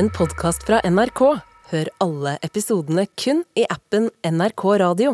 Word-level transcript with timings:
en 0.00 0.08
podkast 0.10 0.62
fra 0.64 0.78
NRK. 0.88 1.20
Hør 1.70 1.88
alle 2.00 2.38
episodene 2.46 3.02
kun 3.20 3.42
i 3.52 3.66
appen 3.68 4.06
NRK 4.24 4.62
Radio. 4.80 5.10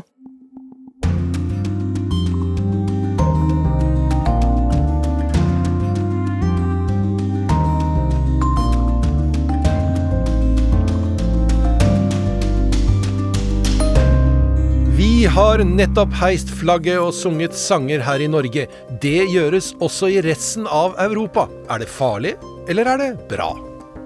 Vi 14.95 15.27
har 15.27 15.65
nettopp 15.67 16.15
heist 16.21 16.53
flagget 16.61 17.01
og 17.03 17.11
sunget 17.17 17.59
sanger 17.59 18.05
her 18.07 18.23
i 18.23 18.31
Norge. 18.31 18.69
Det 19.03 19.19
gjøres 19.33 19.73
også 19.83 20.13
i 20.15 20.23
resten 20.29 20.71
av 20.71 20.95
Europa. 21.09 21.49
Er 21.75 21.83
det 21.83 21.91
farlig, 21.91 22.37
eller 22.71 22.95
er 22.95 23.03
det 23.03 23.11
bra? 23.35 23.51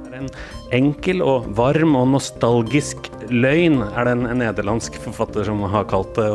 Det 0.06 0.14
er 0.14 0.22
en 0.22 0.32
enkel 0.76 1.22
og 1.24 1.48
varm 1.58 1.96
og 1.98 2.08
nostalgisk 2.14 3.10
løgn, 3.30 3.80
er 3.82 4.06
det 4.06 4.14
en 4.16 4.40
nederlandsk 4.40 4.98
forfatter 5.04 5.46
som 5.48 5.62
har 5.72 5.88
kalt 5.90 6.14
det. 6.18 6.32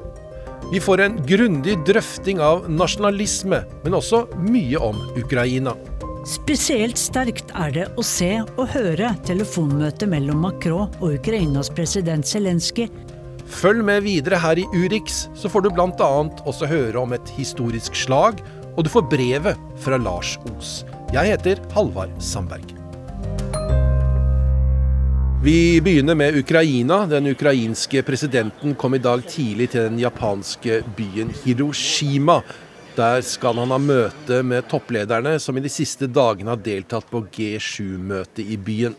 Vi 0.72 0.82
får 0.82 1.04
en 1.04 1.18
grundig 1.30 1.78
drøfting 1.86 2.42
av 2.42 2.66
nasjonalisme, 2.72 3.62
men 3.84 3.98
også 3.98 4.26
mye 4.42 4.82
om 4.82 4.98
Ukraina. 5.20 5.76
Spesielt 6.26 6.98
sterkt 6.98 7.52
er 7.54 7.74
det 7.74 7.90
å 8.02 8.06
se 8.06 8.32
og 8.44 8.72
høre 8.74 9.12
telefonmøtet 9.28 10.10
mellom 10.10 10.42
Macron 10.48 10.90
og 10.98 11.20
Ukrainas 11.20 11.70
president 11.70 12.26
Zelenskyj 12.26 12.90
Følg 13.46 13.84
med 13.86 14.04
videre 14.06 14.40
her 14.42 14.60
i 14.60 14.66
Urix, 14.74 15.26
så 15.38 15.50
får 15.52 15.66
du 15.66 15.74
bl.a. 15.76 16.12
også 16.50 16.70
høre 16.70 17.02
om 17.02 17.14
et 17.14 17.34
historisk 17.38 17.98
slag, 17.98 18.42
og 18.76 18.88
du 18.88 18.92
får 18.92 19.06
brevet 19.12 19.68
fra 19.86 20.02
Lars 20.02 20.36
Os. 20.56 20.82
Jeg 21.14 21.36
heter 21.36 21.62
Halvard 21.76 22.18
Sandberg. 22.20 22.75
Vi 25.46 25.82
begynner 25.82 26.16
med 26.16 26.38
Ukraina. 26.38 27.06
Den 27.06 27.28
ukrainske 27.28 28.02
presidenten 28.02 28.72
kom 28.76 28.96
i 28.96 28.98
dag 28.98 29.22
tidlig 29.30 29.68
til 29.70 29.84
den 29.86 30.00
japanske 30.02 30.80
byen 30.98 31.30
Hiroshima. 31.44 32.40
Der 32.98 33.22
skal 33.22 33.60
han 33.62 33.70
ha 33.70 33.78
møte 33.78 34.40
med 34.42 34.66
topplederne 34.72 35.36
som 35.38 35.60
i 35.60 35.62
de 35.62 35.70
siste 35.70 36.10
dagene 36.10 36.50
har 36.50 36.64
deltatt 36.66 37.06
på 37.12 37.22
G7-møtet 37.36 38.42
i 38.42 38.58
byen. 38.58 38.98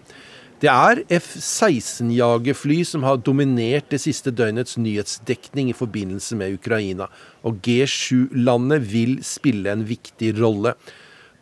Det 0.62 0.70
er 0.70 1.02
F-16-jagerfly 1.18 2.78
som 2.92 3.02
har 3.02 3.18
dominert 3.26 3.90
det 3.90 4.04
siste 4.06 4.30
døgnets 4.30 4.78
nyhetsdekning 4.78 5.72
i 5.72 5.76
forbindelse 5.76 6.38
med 6.38 6.54
Ukraina, 6.60 7.10
og 7.42 7.58
G7-landet 7.66 8.86
vil 8.94 9.18
spille 9.26 9.74
en 9.74 9.82
viktig 9.90 10.30
rolle. 10.38 10.76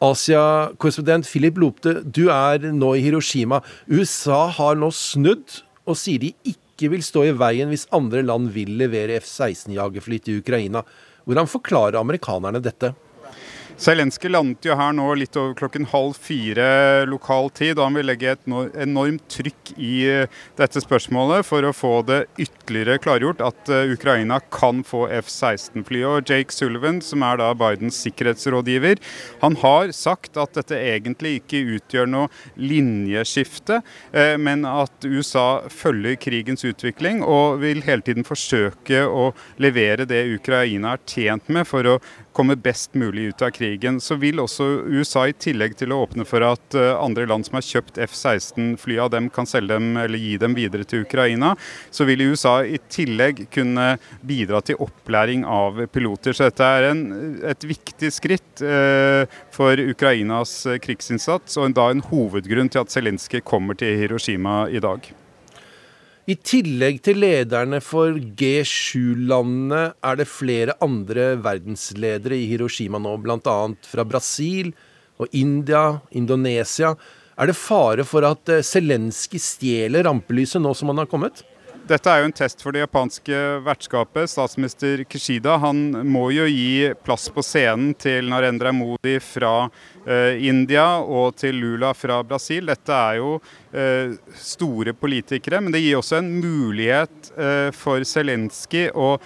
Asia-korrespondent 0.04 1.24
Philip 1.28 1.56
Lopte, 1.60 1.94
du 2.04 2.26
er 2.32 2.66
nå 2.76 2.90
i 2.98 3.04
Hiroshima. 3.04 3.62
USA 3.88 4.46
har 4.52 4.76
nå 4.76 4.90
snudd 4.92 5.62
og 5.88 5.96
sier 5.96 6.20
de 6.20 6.32
ikke 6.50 6.90
vil 6.92 7.04
stå 7.04 7.24
i 7.28 7.34
veien 7.38 7.70
hvis 7.72 7.86
andre 7.94 8.24
land 8.26 8.50
vil 8.52 8.74
levere 8.80 9.16
F-16-jagerfly 9.22 10.20
til 10.26 10.42
Ukraina. 10.42 10.84
Hvordan 11.24 11.48
forklarer 11.48 12.00
amerikanerne 12.00 12.60
dette? 12.64 12.92
Zelenskyj 13.74 14.30
landet 14.30 14.68
jo 14.68 14.74
her 14.78 14.92
nå 14.94 15.04
litt 15.18 15.34
over 15.34 15.54
klokken 15.58 15.88
halv 15.90 16.14
fire 16.22 16.66
lokal 17.10 17.48
tid, 17.50 17.74
og 17.74 17.88
han 17.88 17.96
vil 17.98 18.06
legge 18.06 18.30
et 18.30 18.44
enormt 18.84 19.24
trykk 19.32 19.72
i 19.74 19.94
eh, 20.06 20.36
dette 20.54 20.78
spørsmålet 20.84 21.42
for 21.46 21.66
å 21.66 21.72
få 21.74 21.94
det 22.06 22.20
ytterligere 22.38 23.00
klargjort 23.02 23.42
at 23.42 23.72
eh, 23.74 23.90
Ukraina 23.96 24.38
kan 24.54 24.84
få 24.86 25.08
F-16-fly. 25.18 26.04
Og 26.06 26.30
Jake 26.30 26.54
Sullivan, 26.54 27.00
som 27.02 27.24
er 27.26 27.40
da 27.42 27.50
Bidens 27.58 27.98
sikkerhetsrådgiver, 28.06 29.02
han 29.42 29.58
har 29.64 29.90
sagt 29.96 30.38
at 30.38 30.54
dette 30.54 30.78
egentlig 30.78 31.40
ikke 31.40 31.64
utgjør 31.74 32.10
noe 32.14 32.30
linjeskifte, 32.54 33.80
eh, 34.14 34.36
men 34.38 34.62
at 34.70 35.08
USA 35.08 35.64
følger 35.66 36.20
krigens 36.22 36.62
utvikling 36.62 37.24
og 37.26 37.58
vil 37.64 37.82
hele 37.88 38.06
tiden 38.06 38.28
forsøke 38.28 39.02
å 39.02 39.32
levere 39.58 40.06
det 40.06 40.22
Ukraina 40.38 40.94
er 40.94 41.04
tjent 41.10 41.50
med 41.50 41.66
for 41.66 41.96
å 41.96 41.98
komme 42.34 42.56
best 42.58 42.94
mulig 42.98 43.30
ut 43.30 43.42
av 43.42 43.52
krigen, 43.54 44.00
så 44.02 44.18
vil 44.20 44.42
også 44.42 44.66
USA, 44.90 45.26
i 45.28 45.36
tillegg 45.38 45.76
til 45.78 45.94
å 45.94 46.02
åpne 46.04 46.26
for 46.28 46.44
at 46.44 46.76
eh, 46.78 46.92
andre 46.98 47.26
land 47.30 47.46
som 47.46 47.58
har 47.58 47.66
kjøpt 47.66 48.00
F-16-fly 48.08 48.98
av 49.00 49.12
dem, 49.14 49.30
kan 49.32 49.48
selge 49.48 49.76
dem 49.76 49.96
eller 50.00 50.20
gi 50.20 50.36
dem 50.42 50.56
videre 50.58 50.86
til 50.88 51.06
Ukraina, 51.06 51.54
så 51.94 52.06
vil 52.08 52.26
USA 52.26 52.58
i 52.66 52.80
tillegg 52.92 53.46
kunne 53.54 53.94
bidra 54.26 54.60
til 54.66 54.80
opplæring 54.82 55.46
av 55.46 55.84
piloter. 55.94 56.36
Så 56.36 56.50
dette 56.50 56.68
er 56.76 56.90
en, 56.90 57.04
et 57.46 57.68
viktig 57.70 58.12
skritt 58.14 58.64
eh, 58.64 59.24
for 59.54 59.80
Ukrainas 59.80 60.62
krigsinnsats, 60.84 61.58
og 61.58 61.76
da 61.78 61.90
en 61.92 62.04
hovedgrunn 62.10 62.72
til 62.72 62.84
at 62.84 62.94
Zelenskyj 62.94 63.44
kommer 63.46 63.78
til 63.78 63.96
Hiroshima 64.02 64.64
i 64.70 64.82
dag. 64.82 65.14
I 66.24 66.38
tillegg 66.40 67.02
til 67.04 67.18
lederne 67.20 67.82
for 67.84 68.16
G7-landene 68.16 69.80
er 69.92 70.16
det 70.16 70.24
flere 70.30 70.72
andre 70.84 71.34
verdensledere 71.44 72.38
i 72.38 72.46
Hiroshima 72.48 72.96
nå, 72.96 73.18
bl.a. 73.20 73.56
fra 73.84 74.06
Brasil 74.08 74.70
og 75.20 75.28
India, 75.36 75.98
Indonesia. 76.16 76.94
Er 77.36 77.50
det 77.50 77.58
fare 77.60 78.06
for 78.08 78.24
at 78.24 78.48
eh, 78.48 78.64
Zelenskyj 78.64 79.42
stjeler 79.42 80.08
rampelyset 80.08 80.64
nå 80.64 80.72
som 80.72 80.94
han 80.94 81.02
har 81.02 81.10
kommet? 81.12 81.44
Dette 81.84 82.08
er 82.08 82.22
jo 82.22 82.30
en 82.30 82.38
test 82.38 82.64
for 82.64 82.72
det 82.72 82.86
japanske 82.86 83.42
vertskapet. 83.66 84.32
Statsminister 84.32 85.04
Kishida 85.04 85.58
han 85.60 85.90
må 86.08 86.30
jo 86.32 86.48
gi 86.48 86.94
plass 87.04 87.28
på 87.28 87.44
scenen 87.44 87.92
til 88.00 88.32
Narendra 88.32 88.72
Modi 88.72 89.18
fra 89.20 89.58
Eh, 89.68 89.93
India 90.04 90.86
og 91.00 91.36
til 91.40 91.56
Lula 91.60 91.92
fra 91.96 92.18
Brasil. 92.26 92.66
Dette 92.68 92.92
er 92.92 93.18
jo 93.20 93.30
eh, 93.72 94.14
store 94.36 94.92
politikere, 94.96 95.62
men 95.64 95.72
det 95.74 95.80
gir 95.84 96.00
også 96.00 96.18
en 96.20 96.30
mulighet 96.42 97.30
eh, 97.38 97.70
for 97.76 98.04
Zelenskyj 98.04 98.90
å 98.94 99.16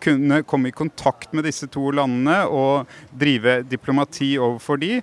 kunne 0.00 0.38
komme 0.48 0.70
i 0.70 0.72
kontakt 0.72 1.34
med 1.36 1.44
disse 1.44 1.66
to 1.68 1.90
landene 1.92 2.46
og 2.48 2.88
drive 3.12 3.58
diplomati 3.68 4.30
overfor 4.40 4.80
de. 4.80 5.02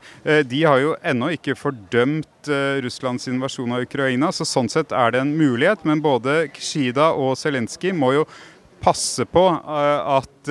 De 0.49 0.61
har 0.65 0.79
jo 0.81 0.95
ennå 1.05 1.29
ikke 1.35 1.53
fordømt 1.53 2.49
Russlands 2.81 3.29
invasjon 3.29 3.75
av 3.77 3.85
Ukraina, 3.85 4.31
så 4.33 4.47
sånn 4.49 4.71
sett 4.73 4.89
er 4.97 5.13
det 5.13 5.21
en 5.21 5.35
mulighet. 5.37 5.85
Men 5.85 6.01
både 6.01 6.47
Kshida 6.57 7.11
og 7.13 7.37
Zelenskyj 7.37 7.93
må 7.93 8.15
jo 8.17 8.25
passe 8.83 9.25
på 9.25 9.43
at 9.47 10.49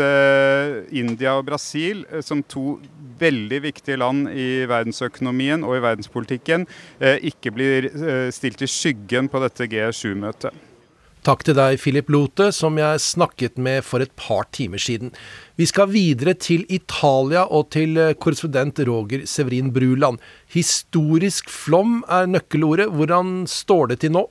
India 0.91 1.37
og 1.37 1.45
Brasil, 1.51 2.03
som 2.25 2.41
to 2.49 2.79
veldig 3.23 3.63
viktige 3.69 4.01
land 4.01 4.31
i 4.31 4.65
verdensøkonomien 4.71 5.65
og 5.67 5.79
i 5.79 5.85
verdenspolitikken 5.85 6.67
eh, 7.01 7.23
ikke 7.33 7.55
blir 7.55 7.89
eh, 7.93 8.29
stilt 8.35 8.63
i 8.65 8.71
skyggen 8.71 9.31
på 9.33 9.43
dette 9.45 9.69
G7-møtet. 9.71 10.69
Takk 11.23 11.45
til 11.47 11.55
deg, 11.55 11.77
Philip 11.79 12.09
Lote, 12.11 12.49
som 12.51 12.81
jeg 12.81 12.99
snakket 12.99 13.61
med 13.63 13.85
for 13.87 14.03
et 14.03 14.11
par 14.19 14.49
timer 14.51 14.83
siden. 14.83 15.13
Vi 15.55 15.69
skal 15.71 15.93
videre 15.93 16.35
til 16.35 16.65
Italia 16.67 17.45
og 17.47 17.71
til 17.77 17.95
eh, 18.01 18.15
korrespondent 18.19 18.83
Roger 18.89 19.27
Severin 19.31 19.71
Bruland. 19.75 20.19
Historisk 20.51 21.51
flom 21.53 22.01
er 22.11 22.31
nøkkelordet. 22.31 22.91
Hvordan 22.91 23.45
står 23.51 23.93
det 23.93 24.03
til 24.03 24.17
nå? 24.19 24.27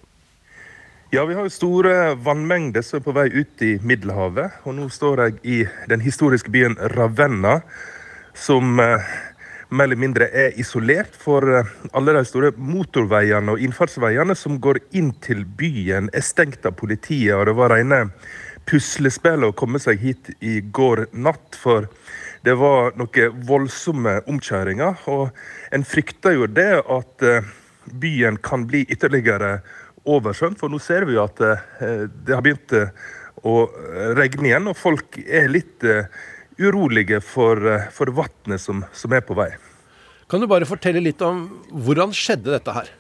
Ja, 1.14 1.26
Vi 1.26 1.34
har 1.36 1.44
jo 1.44 1.52
store 1.52 1.94
vannmengder 2.24 2.86
som 2.88 3.02
er 3.02 3.04
på 3.04 3.12
vei 3.12 3.26
ut 3.34 3.62
i 3.68 3.74
Middelhavet. 3.84 4.62
Og 4.64 4.78
nå 4.78 4.86
står 4.88 5.20
jeg 5.20 5.34
i 5.44 5.58
den 5.92 6.00
historiske 6.00 6.48
byen 6.48 6.78
Ravenna 6.94 7.58
som 8.32 8.80
eh, 8.80 9.10
mer 9.76 9.90
eller 9.90 10.00
mindre 10.00 10.30
er 10.32 10.56
isolert. 10.64 11.12
For 11.20 11.44
eh, 11.44 11.74
alle 11.92 12.16
de 12.16 12.22
store 12.30 12.54
motorveiene 12.56 13.52
og 13.52 13.60
innfartsveiene 13.60 14.38
som 14.40 14.56
går 14.64 14.80
inn 14.96 15.12
til 15.20 15.44
byen, 15.44 16.08
er 16.16 16.24
stengt 16.24 16.64
av 16.64 16.80
politiet. 16.80 17.36
Og 17.36 17.44
det 17.50 17.58
var 17.60 17.76
rene 17.76 18.00
puslespillet 18.72 19.52
å 19.52 19.58
komme 19.66 19.84
seg 19.84 20.00
hit 20.00 20.32
i 20.40 20.62
går 20.64 21.10
natt. 21.12 21.60
For 21.60 21.92
det 22.48 22.56
var 22.64 22.96
noen 22.96 23.44
voldsomme 23.52 24.22
omkjøringer. 24.32 25.04
Og 25.12 25.28
en 25.76 25.84
frykter 25.84 26.40
jo 26.40 26.48
det 26.48 26.72
at 26.80 27.28
eh, 27.36 27.52
byen 28.00 28.40
kan 28.40 28.64
bli 28.72 28.86
ytterligere 28.88 29.58
oversvømt. 30.06 30.60
For 30.60 30.72
nå 30.72 30.80
ser 30.82 31.06
vi 31.10 31.18
jo 31.18 31.26
at 31.26 31.38
det 31.42 32.34
har 32.34 32.42
begynt 32.42 32.74
å 33.42 33.56
regne 34.18 34.50
igjen, 34.50 34.70
og 34.70 34.78
folk 34.78 35.18
er 35.22 35.50
litt 35.50 35.86
urolige 36.62 37.22
for, 37.22 37.58
eh, 37.68 37.90
for 37.92 38.12
vannet 38.14 38.62
som, 38.62 38.86
som, 38.94 39.14
er 39.14 39.22
på 39.22 39.36
vei. 39.38 39.50
Kan 40.30 40.42
du 40.42 40.48
bare 40.48 40.68
fortelle 40.70 41.02
litt 41.04 41.22
om 41.26 41.48
hvordan 41.72 42.14
skjedde 42.16 42.54
dette 42.54 42.76
her? 42.76 42.92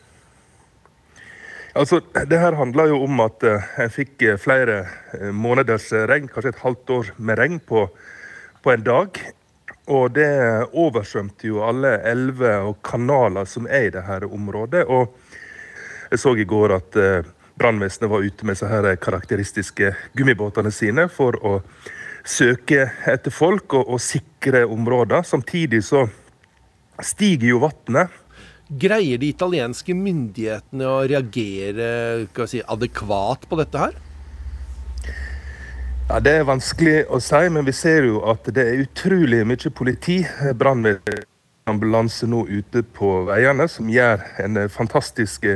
Altså, 1.74 2.01
Det 2.27 2.39
her 2.39 2.57
handler 2.59 2.92
jo 2.92 3.03
om 3.06 3.19
at 3.24 3.44
en 3.44 3.89
fikk 3.89 4.25
flere 4.44 4.89
måneders 5.31 5.92
regn, 6.09 6.27
kanskje 6.27 6.51
et 6.51 6.65
halvt 6.65 6.89
år 6.89 7.13
med 7.18 7.39
regn 7.39 7.59
på, 7.63 7.86
på 8.62 8.74
en 8.74 8.83
dag. 8.83 9.21
Og 9.88 10.12
det 10.12 10.27
oversvømte 10.75 11.48
jo 11.48 11.63
alle 11.63 11.95
elver 12.03 12.68
og 12.68 12.81
kanaler 12.83 13.48
som 13.48 13.69
er 13.71 13.88
i 13.88 13.94
dette 13.95 14.27
området. 14.27 14.83
Og 14.92 15.15
jeg 16.11 16.19
så 16.19 16.35
i 16.35 16.45
går 16.47 16.75
at 16.75 16.97
uh, 16.99 17.27
brannvesenet 17.59 18.11
var 18.11 18.25
ute 18.25 18.47
med 18.47 18.57
så 18.59 18.69
her 18.71 18.87
karakteristiske 18.99 19.93
gummibåtene 20.17 20.71
sine 20.73 21.07
for 21.11 21.37
å 21.45 21.59
søke 22.27 22.89
etter 23.09 23.33
folk 23.33 23.73
og, 23.77 23.87
og 23.95 24.01
sikre 24.01 24.65
områder. 24.69 25.23
Samtidig 25.27 25.83
så 25.87 26.05
stiger 27.01 27.53
jo 27.53 27.63
vannet. 27.65 28.11
Greier 28.71 29.19
de 29.19 29.31
italienske 29.33 29.95
myndighetene 29.97 30.87
å 30.87 31.01
reagere 31.09 31.89
si, 32.47 32.61
adekvat 32.61 33.47
på 33.49 33.59
dette 33.59 33.81
her? 33.81 33.97
Ja, 36.07 36.19
Det 36.19 36.37
er 36.39 36.47
vanskelig 36.47 37.05
å 37.11 37.19
si, 37.23 37.41
men 37.51 37.67
vi 37.67 37.75
ser 37.75 38.07
jo 38.07 38.21
at 38.31 38.47
det 38.55 38.63
er 38.67 38.83
utrolig 38.85 39.43
mye 39.47 39.71
politi, 39.75 40.21
brannambulanse 40.59 42.27
nå 42.31 42.45
ute 42.47 42.83
på 42.95 43.11
veiene, 43.27 43.67
som 43.71 43.91
gjør 43.91 44.23
en 44.43 44.63
fantastisk 44.71 45.47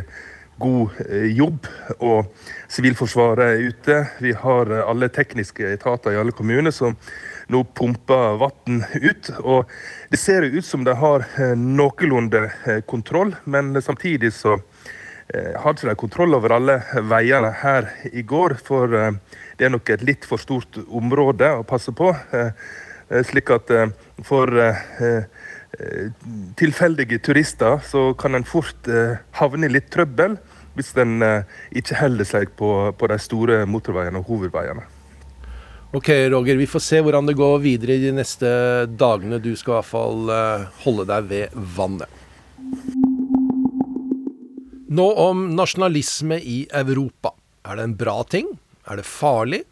god 0.57 0.89
jobb. 1.35 1.67
Og 1.99 2.25
Sivilforsvaret 2.71 3.45
er 3.45 3.63
ute. 3.69 3.97
Vi 4.23 4.33
har 4.39 4.71
alle 4.81 5.09
tekniske 5.13 5.67
etater 5.75 6.15
i 6.15 6.19
alle 6.19 6.35
kommuner 6.35 6.73
som 6.75 6.95
nå 7.51 7.63
pumper 7.77 8.39
vann 8.41 8.83
ut. 8.95 9.31
Og 9.43 9.71
det 10.09 10.19
ser 10.21 10.47
ut 10.47 10.65
som 10.65 10.85
de 10.85 10.95
har 10.97 11.27
noenlunde 11.59 12.47
kontroll, 12.89 13.35
men 13.45 13.75
samtidig 13.81 14.33
så 14.33 14.57
hadde 15.25 15.79
ikke 15.79 15.89
de 15.89 15.97
kontroll 15.97 16.37
over 16.37 16.53
alle 16.53 16.79
veiene 17.09 17.49
her 17.63 17.89
i 18.13 18.21
går. 18.21 18.57
For 18.61 18.87
det 18.87 19.67
er 19.67 19.73
nok 19.73 19.89
et 19.89 20.05
litt 20.05 20.25
for 20.25 20.41
stort 20.41 20.77
område 20.85 21.49
å 21.59 21.65
passe 21.67 21.93
på. 21.95 22.13
Slik 23.25 23.51
at 23.53 23.71
for 24.25 24.49
tilfeldige 26.55 27.19
turister 27.19 27.81
så 27.83 28.13
kan 28.17 28.37
en 28.37 28.47
fort 28.47 28.87
havne 29.35 29.67
i 29.67 29.73
litt 29.75 29.89
trøbbel 29.93 30.37
hvis 30.75 30.91
den 30.97 31.23
ikke 31.75 31.97
holder 31.99 32.27
seg 32.27 32.51
på, 32.59 32.71
på 32.95 33.09
de 33.11 33.17
store 33.21 33.63
motorveiene 33.69 34.19
og 34.19 34.29
hovedveiene. 34.29 34.83
Ok, 35.95 36.09
Roger. 36.33 36.59
Vi 36.59 36.67
får 36.67 36.83
se 36.83 36.99
hvordan 36.99 37.29
det 37.29 37.37
går 37.39 37.61
videre 37.63 37.95
de 38.01 38.11
neste 38.17 38.49
dagene. 38.99 39.39
Du 39.39 39.53
skal 39.55 39.71
i 39.71 39.77
hvert 39.77 39.91
fall 39.93 40.33
holde 40.83 41.07
deg 41.07 41.29
ved 41.31 41.55
vannet. 41.77 42.21
Nå 44.95 45.05
om 45.19 45.47
nasjonalisme 45.55 46.37
i 46.39 46.65
Europa. 46.71 47.33
Er 47.65 47.79
det 47.79 47.87
en 47.87 47.95
bra 47.97 48.19
ting? 48.29 48.51
Er 48.85 48.99
det 48.99 49.07
farlig? 49.09 49.63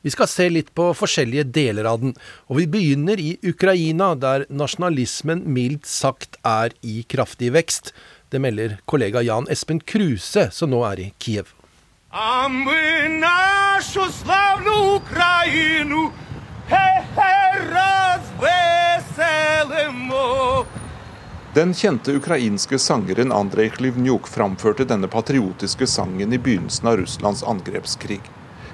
Vi 0.00 0.12
skal 0.14 0.30
se 0.30 0.46
litt 0.48 0.70
på 0.76 0.86
forskjellige 0.96 1.44
deler 1.52 1.84
av 1.90 1.98
den, 2.00 2.14
og 2.48 2.56
vi 2.56 2.68
begynner 2.70 3.20
i 3.20 3.34
Ukraina, 3.44 4.14
der 4.16 4.46
nasjonalismen 4.48 5.42
mildt 5.44 5.84
sagt 5.90 6.38
er 6.46 6.72
i 6.80 7.02
kraftig 7.04 7.50
vekst. 7.52 7.92
Det 8.30 8.38
melder 8.38 8.78
kollega 8.84 9.22
Jan 9.22 9.48
Espen 9.50 9.80
Kruse, 9.80 10.50
som 10.54 10.70
nå 10.70 10.84
er 10.86 11.00
i 11.02 11.06
Kiev. 11.18 11.48
Den 21.54 21.74
kjente 21.74 22.14
ukrainske 22.14 22.78
sangeren 22.78 23.32
Andrej 23.32 23.72
Klivnjuk 23.74 24.28
framførte 24.30 24.86
denne 24.86 25.10
patriotiske 25.10 25.86
sangen 25.90 26.32
i 26.32 26.38
begynnelsen 26.38 26.86
av 26.86 27.00
Russlands 27.02 27.42
angrepskrig. 27.42 28.20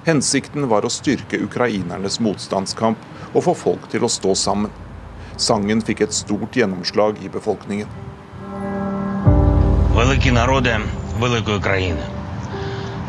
Hensikten 0.04 0.68
var 0.68 0.84
å 0.84 0.92
styrke 0.92 1.40
ukrainernes 1.40 2.20
motstandskamp 2.20 3.32
og 3.32 3.46
få 3.48 3.56
folk 3.56 3.88
til 3.88 4.04
å 4.04 4.12
stå 4.12 4.36
sammen. 4.36 4.76
Sangen 5.40 5.80
fikk 5.80 6.04
et 6.04 6.18
stort 6.20 6.60
gjennomslag 6.60 7.24
i 7.24 7.32
befolkningen. 7.32 7.88
Великі 9.95 10.31
народи 10.31 10.77
великої 11.19 11.59
країни. 11.59 12.03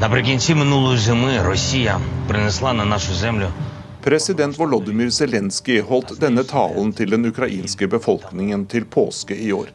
Наприкінці 0.00 0.54
минулої 0.54 0.98
зими 0.98 1.42
Росія 1.42 1.98
принесла 2.28 2.72
на 2.72 2.84
нашу 2.84 3.14
землю 3.14 3.46
President 4.02 4.56
Volodymyr 4.58 5.10
Zelenskyj 5.14 5.78
holdt 5.86 6.16
denne 6.18 6.42
talen 6.42 6.88
til 6.98 7.12
den 7.14 7.28
ukrainske 7.28 7.86
befolkningen 7.86 8.64
til 8.66 8.82
påske 8.90 9.36
i 9.38 9.52
år. 9.54 9.68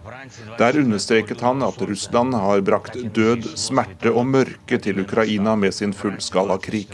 Der 0.59 0.79
understreket 0.81 1.41
han 1.41 1.63
at 1.63 1.79
Russland 1.81 2.35
har 2.35 2.61
brakt 2.61 2.99
død, 3.15 3.47
smerte 3.55 4.11
og 4.11 4.27
mørke 4.27 4.81
til 4.83 4.99
Ukraina 4.99 5.55
med 5.55 5.71
sin 5.71 5.93
fullskala 5.93 6.57
krig. 6.57 6.91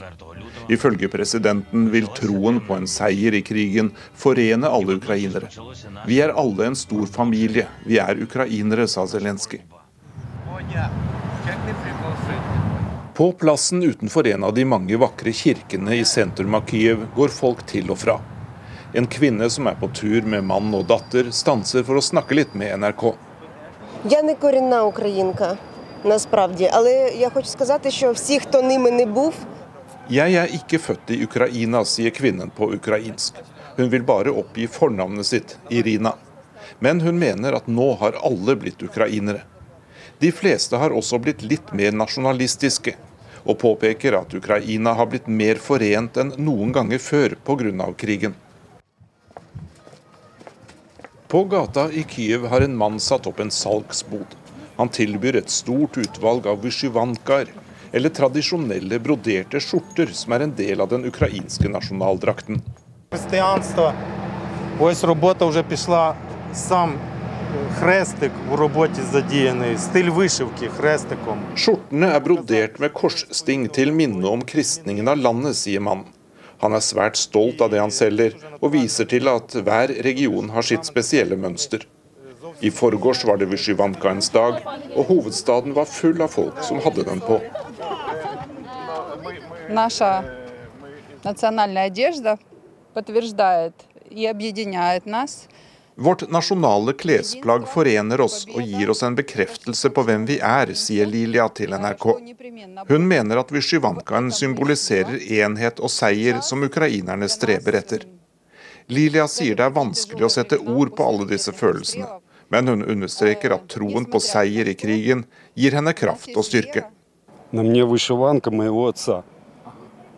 Ifølge 0.70 1.10
presidenten 1.10 1.90
vil 1.92 2.06
troen 2.22 2.62
på 2.68 2.78
en 2.78 2.88
seier 2.88 3.34
i 3.34 3.42
krigen 3.42 3.96
forene 4.14 4.70
alle 4.70 5.02
ukrainere. 5.02 5.50
Vi 6.06 6.22
er 6.22 6.38
alle 6.38 6.70
en 6.70 6.78
stor 6.78 7.10
familie. 7.10 7.66
Vi 7.86 7.98
er 7.98 8.22
ukrainere, 8.30 8.88
sa 8.88 9.08
Zelenskyj. 9.10 9.64
På 13.15 13.33
plassen 13.33 13.83
utenfor 13.83 14.27
en 14.27 14.45
av 14.45 14.55
de 14.55 14.65
mange 14.65 14.97
vakre 14.97 15.33
kirkene 15.35 15.97
i 15.99 16.05
sentrum 16.05 16.55
av 16.55 16.69
Kyiv 16.71 17.07
går 17.17 17.33
folk 17.35 17.65
til 17.67 17.91
og 17.91 17.99
fra. 17.99 18.19
En 18.95 19.09
kvinne 19.11 19.51
som 19.51 19.67
er 19.67 19.75
på 19.81 19.89
tur 19.93 20.23
med 20.23 20.47
mann 20.47 20.71
og 20.75 20.87
datter, 20.89 21.33
stanser 21.35 21.83
for 21.85 21.99
å 21.99 22.05
snakke 22.05 22.39
litt 22.39 22.55
med 22.55 22.79
NRK. 22.79 23.03
Jeg 30.09 30.39
er 30.45 30.57
ikke 30.61 30.79
født 30.87 31.11
i 31.11 31.21
Ukraina, 31.27 31.85
sier 31.85 32.15
kvinnen 32.15 32.55
på 32.55 32.71
ukrainsk. 32.79 33.43
Hun 33.77 33.91
vil 33.91 34.07
bare 34.07 34.31
oppgi 34.31 34.71
fornavnet 34.71 35.27
sitt, 35.27 35.59
Irina. 35.69 36.15
Men 36.79 37.03
hun 37.03 37.19
mener 37.19 37.59
at 37.59 37.67
nå 37.67 37.93
har 37.99 38.23
alle 38.23 38.55
blitt 38.57 38.83
ukrainere. 38.87 39.43
De 40.19 40.33
fleste 40.33 40.77
har 40.77 40.91
også 40.91 41.21
blitt 41.23 41.45
litt 41.47 41.71
mer 41.79 41.95
nasjonalistiske, 41.95 42.97
og 43.47 43.59
påpeker 43.63 44.17
at 44.19 44.35
Ukraina 44.35 44.97
har 44.99 45.07
blitt 45.13 45.29
mer 45.31 45.61
forent 45.63 46.19
enn 46.19 46.33
noen 46.43 46.75
ganger 46.75 46.99
før 46.99 47.37
pga. 47.47 47.93
krigen. 47.97 48.35
På 51.29 51.45
gata 51.45 51.91
i 51.93 52.03
Kyiv 52.09 52.47
har 52.49 52.65
en 52.65 52.77
mann 52.77 52.99
satt 53.01 53.27
opp 53.27 53.41
en 53.41 53.51
salgsbod. 53.51 54.35
Han 54.77 54.89
tilbyr 54.89 55.37
et 55.37 55.51
stort 55.51 55.99
utvalg 56.01 56.47
av 56.47 56.63
vysjivankaer, 56.63 57.51
eller 57.93 58.11
tradisjonelle 58.11 58.99
broderte 58.99 59.61
skjorter 59.61 60.11
som 60.13 60.33
er 60.33 60.47
en 60.47 60.55
del 60.57 60.81
av 60.81 60.89
den 60.89 61.05
ukrainske 61.05 61.69
nasjonaldrakten. 61.69 62.63
Kristianstvo, 63.13 63.93
Ось 67.48 67.82
робота 67.82 68.12
вже 68.14 68.22
пішла 68.22 68.24
сам 68.24 68.24
хрестик 68.24 68.32
у 68.52 68.56
роботі 68.56 69.02
задіяний, 69.12 69.78
стиль 69.78 70.10
вишивки 70.10 70.68
хрестиком. 70.68 71.40
Skjortene 71.56 72.08
er 72.16 72.22
brodert 72.22 72.80
med 72.80 72.94
korssting 72.94 73.68
til 73.72 73.92
minne 73.92 74.28
om 74.28 74.42
kristningen 74.42 75.08
av 75.08 75.18
landet, 75.18 75.56
sier 75.56 75.82
mannen. 75.82 76.06
Han 76.62 76.74
er 76.74 76.80
svært 76.80 77.18
stolt 77.18 77.62
av 77.62 77.72
det 77.72 77.80
han 77.80 77.92
selger, 77.92 78.36
og 78.62 78.74
viser 78.74 79.06
til 79.06 79.28
at 79.28 79.56
hver 79.66 79.92
region 80.04 80.50
har 80.50 80.64
sitt 80.64 80.86
spesielle 80.86 81.36
mønster. 81.36 81.86
I 82.62 82.70
forgårs 82.70 83.26
var 83.26 83.38
det 83.38 83.50
Vysjyvankaens 83.52 84.30
dag, 84.30 84.62
og 84.96 85.06
hovedstaden 85.10 85.74
var 85.76 85.86
full 85.86 86.22
av 86.22 86.32
folk 86.32 86.64
som 86.64 86.80
hadde 86.80 87.04
den 87.04 87.20
på. 87.20 87.42
Наша 89.70 90.24
национальная 91.24 91.88
одежда 91.88 92.38
подтверждает 92.94 93.74
и 94.10 94.26
объединяет 94.26 95.06
нас. 95.06 95.48
Vårt 95.98 96.30
nasjonale 96.30 96.94
klesplagg 96.94 97.68
forener 97.70 98.22
oss 98.22 98.48
og 98.50 98.62
gir 98.66 98.90
oss 98.90 99.04
en 99.06 99.16
bekreftelse 99.16 99.92
på 99.94 100.04
hvem 100.08 100.26
vi 100.26 100.40
er, 100.42 100.72
sier 100.74 101.06
Lilia 101.06 101.46
til 101.54 101.76
NRK. 101.78 102.08
Hun 102.90 103.06
mener 103.12 103.42
at 103.44 103.54
Vysjyvankaen 103.54 104.32
symboliserer 104.34 105.22
enhet 105.44 105.78
og 105.80 105.94
seier 105.94 106.42
som 106.42 106.66
ukrainerne 106.66 107.30
streber 107.30 107.78
etter. 107.78 108.08
Lilia 108.90 109.28
sier 109.30 109.60
det 109.60 109.68
er 109.68 109.78
vanskelig 109.78 110.26
å 110.26 110.34
sette 110.34 110.58
ord 110.58 110.96
på 110.98 111.06
alle 111.06 111.30
disse 111.30 111.54
følelsene, 111.54 112.10
men 112.50 112.74
hun 112.74 112.84
understreker 112.96 113.54
at 113.54 113.70
troen 113.70 114.10
på 114.10 114.22
seier 114.24 114.74
i 114.74 114.76
krigen 114.80 115.24
gir 115.54 115.78
henne 115.78 115.94
kraft 115.94 116.34
og 116.34 116.50
styrke. 116.50 116.88
На 117.52 117.62
мне 117.62 117.86
вышиванка 117.86 118.50
моего 118.50 118.88
отца. 118.88 119.24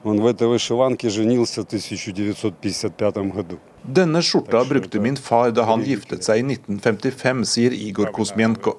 Он 0.06 0.22
в 0.22 0.26
этой 0.26 0.48
вышиванке 0.48 1.10
женился 1.10 1.64
в 1.64 1.66
1955 1.66 3.34
году. 3.34 3.60
Denne 3.83 4.21
skjorta 4.23 4.65
brukte 4.65 5.01
min 5.01 5.17
far 5.17 5.51
da 5.57 5.65
han 5.65 5.85
giftet 5.85 6.25
seg 6.27 6.43
i 6.43 6.55
1955, 6.55 7.45
sier 7.49 7.73
Igor 7.73 8.11
Kosmienko. 8.13 8.77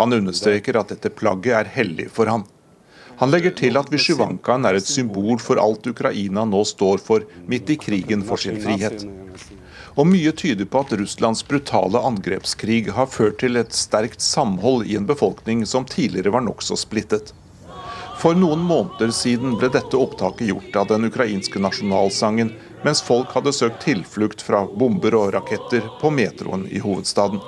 Han 0.00 0.14
understreker 0.16 0.78
at 0.80 0.94
dette 0.94 1.12
plagget 1.12 1.58
er 1.58 1.72
hellig 1.74 2.08
for 2.14 2.30
han. 2.32 2.46
Han 3.18 3.32
legger 3.34 3.52
til 3.58 3.76
at 3.76 3.90
Vysjyvankaen 3.92 4.64
er 4.64 4.78
et 4.78 4.88
symbol 4.88 5.40
for 5.42 5.60
alt 5.60 5.86
Ukraina 5.90 6.46
nå 6.46 6.62
står 6.64 7.02
for 7.02 7.26
midt 7.50 7.74
i 7.74 7.76
krigen 7.76 8.22
for 8.24 8.40
sin 8.40 8.60
frihet. 8.62 9.04
Og 9.98 10.06
mye 10.06 10.32
tyder 10.32 10.68
på 10.70 10.84
at 10.84 10.94
Russlands 11.00 11.42
brutale 11.44 12.00
angrepskrig 12.08 12.86
har 12.94 13.10
ført 13.10 13.40
til 13.42 13.58
et 13.58 13.74
sterkt 13.74 14.22
samhold 14.22 14.86
i 14.86 14.94
en 14.96 15.08
befolkning 15.08 15.66
som 15.66 15.84
tidligere 15.84 16.32
var 16.36 16.46
nokså 16.46 16.78
splittet. 16.78 17.34
For 18.18 18.34
noen 18.34 18.64
måneder 18.66 19.12
siden 19.14 19.54
ble 19.60 19.68
dette 19.70 19.94
opptaket 19.94 20.48
gjort 20.48 20.76
av 20.80 20.88
den 20.90 21.06
ukrainske 21.06 21.60
nasjonalsangen, 21.62 22.50
mens 22.82 23.02
folk 23.06 23.30
hadde 23.36 23.52
søkt 23.54 23.84
tilflukt 23.84 24.42
fra 24.42 24.64
bomber 24.66 25.14
og 25.14 25.30
raketter 25.36 25.86
på 26.00 26.10
metroen 26.10 26.66
i 26.66 26.82
hovedstaden. 26.82 27.38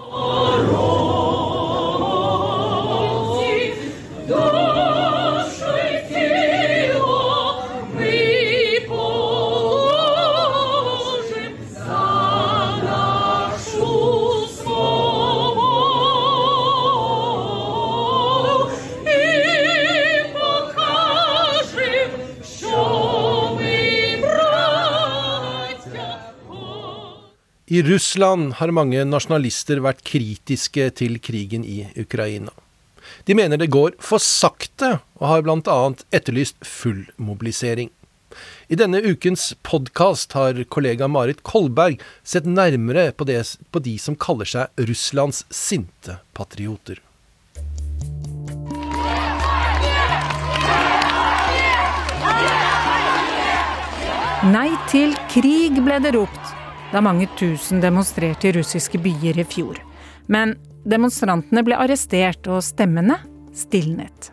I 27.73 27.83
Russland 27.83 28.57
har 28.59 28.73
mange 28.75 29.05
nasjonalister 29.07 29.79
vært 29.79 30.01
kritiske 30.03 30.89
til 30.99 31.21
krigen 31.23 31.63
i 31.63 31.85
Ukraina. 32.03 32.51
De 33.31 33.37
mener 33.39 33.61
det 33.63 33.69
går 33.71 33.95
for 34.03 34.19
sakte, 34.19 34.97
og 35.23 35.29
har 35.31 35.45
bl.a. 35.47 35.77
etterlyst 36.11 36.59
full 36.67 37.05
mobilisering. 37.15 37.93
I 38.67 38.75
denne 38.75 38.99
ukens 39.07 39.53
podkast 39.63 40.35
har 40.35 40.59
kollega 40.67 41.07
Marit 41.07 41.45
Kolberg 41.47 42.03
sett 42.27 42.51
nærmere 42.51 43.13
på, 43.15 43.31
det, 43.31 43.39
på 43.71 43.79
de 43.87 43.95
som 44.03 44.19
kaller 44.19 44.51
seg 44.51 44.91
Russlands 44.91 45.45
sinte 45.55 46.19
patrioter. 46.35 46.99
Nei 54.51 54.73
til 54.91 55.15
krig 55.31 55.79
ble 55.87 56.03
det 56.03 56.19
ropt 56.19 56.57
da 56.93 57.03
mange 57.05 57.29
tusen 57.39 57.81
demonstrerte 57.83 58.51
i 58.51 58.55
russiske 58.59 58.99
byer 59.03 59.39
i 59.39 59.47
fjor. 59.47 59.79
Men 60.27 60.57
demonstrantene 60.89 61.63
ble 61.67 61.79
arrestert, 61.79 62.47
og 62.51 62.63
stemmene 62.65 63.19
stilnet. 63.55 64.31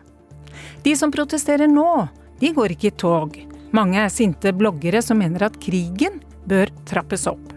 De 0.82 0.94
som 0.96 1.12
protesterer 1.12 1.70
nå, 1.70 2.08
de 2.40 2.52
går 2.54 2.74
ikke 2.74 2.90
i 2.92 2.96
tog. 2.98 3.36
Mange 3.74 4.00
er 4.00 4.12
sinte 4.12 4.54
bloggere 4.56 5.02
som 5.04 5.18
mener 5.20 5.48
at 5.48 5.58
krigen 5.60 6.22
bør 6.48 6.70
trappes 6.88 7.26
opp. 7.28 7.52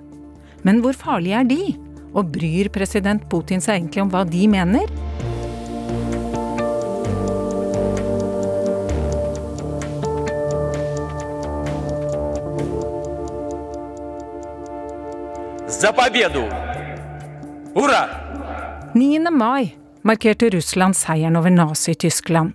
Men 0.68 0.82
hvor 0.84 0.98
farlige 0.98 1.40
er 1.40 1.48
de? 1.48 1.62
Og 2.12 2.34
bryr 2.34 2.68
president 2.74 3.24
Putin 3.32 3.64
seg 3.64 3.80
egentlig 3.80 4.04
om 4.04 4.12
hva 4.12 4.26
de 4.28 4.44
mener? 4.52 4.90
За 15.81 15.93
победу! 15.93 16.45
Ура! 17.75 18.09
9. 18.95 19.31
mai 19.31 19.77
markerte 20.03 20.51
Russland 20.51 20.95
seieren 20.97 21.37
over 21.37 21.51
Nazi-Tyskland. 21.51 22.53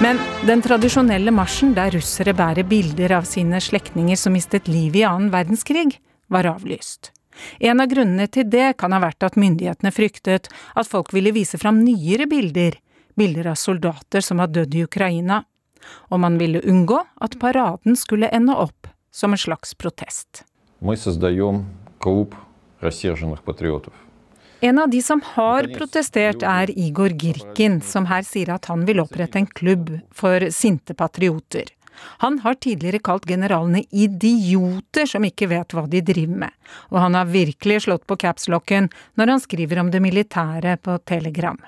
Men 0.00 0.18
den 0.46 0.62
tradisjonelle 0.62 1.30
marsjen 1.34 1.74
der 1.74 1.90
russere 1.90 2.32
bærer 2.32 2.62
bilder 2.62 3.18
av 3.18 3.26
sine 3.26 3.58
slektninger 3.60 4.16
som 4.16 4.32
mistet 4.32 4.70
livet 4.70 5.02
i 5.02 5.06
annen 5.08 5.32
verdenskrig, 5.34 5.98
var 6.30 6.46
avlyst. 6.46 7.10
En 7.59 7.81
av 7.81 7.89
grunnene 7.91 8.27
til 8.27 8.47
det 8.49 8.75
kan 8.77 8.93
ha 8.95 9.01
vært 9.03 9.25
at 9.25 9.37
myndighetene 9.39 9.91
fryktet 9.93 10.49
at 10.49 10.89
folk 10.89 11.13
ville 11.15 11.33
vise 11.35 11.59
fram 11.61 11.81
nyere 11.85 12.27
bilder, 12.29 12.77
bilder 13.15 13.51
av 13.53 13.59
soldater 13.59 14.25
som 14.25 14.41
har 14.43 14.51
dødd 14.53 14.75
i 14.75 14.85
Ukraina, 14.87 15.43
og 16.09 16.23
man 16.23 16.39
ville 16.39 16.63
unngå 16.63 17.01
at 17.21 17.37
paraden 17.41 17.97
skulle 17.99 18.31
ende 18.31 18.55
opp 18.55 18.87
som 19.13 19.33
en 19.33 19.41
slags 19.41 19.75
protest. 19.75 20.43
En 24.63 24.79
av 24.79 24.89
de 24.89 25.01
som 25.03 25.21
har 25.35 25.67
protestert, 25.75 26.43
er 26.43 26.71
Igor 26.79 27.11
Girkin, 27.19 27.81
som 27.81 28.07
her 28.07 28.23
sier 28.23 28.53
at 28.55 28.69
han 28.71 28.85
vil 28.87 29.01
opprette 29.03 29.41
en 29.41 29.47
klubb 29.47 29.89
for 30.15 30.47
sinte 30.55 30.95
patrioter. 30.95 31.67
Han 32.23 32.39
har 32.43 32.57
tidligere 32.61 33.01
kalt 33.03 33.27
generalene 33.29 33.83
idioter 33.91 35.09
som 35.09 35.25
ikke 35.27 35.49
vet 35.51 35.75
hva 35.75 35.85
de 35.89 36.01
driver 36.05 36.41
med, 36.45 36.55
og 36.91 36.99
han 37.03 37.19
har 37.19 37.31
virkelig 37.31 37.83
slått 37.87 38.07
på 38.07 38.17
capslocken 38.23 38.89
når 39.19 39.35
han 39.35 39.43
skriver 39.43 39.83
om 39.83 39.93
det 39.93 40.03
militære 40.03 40.77
på 40.83 40.97
Telegram. 41.05 41.59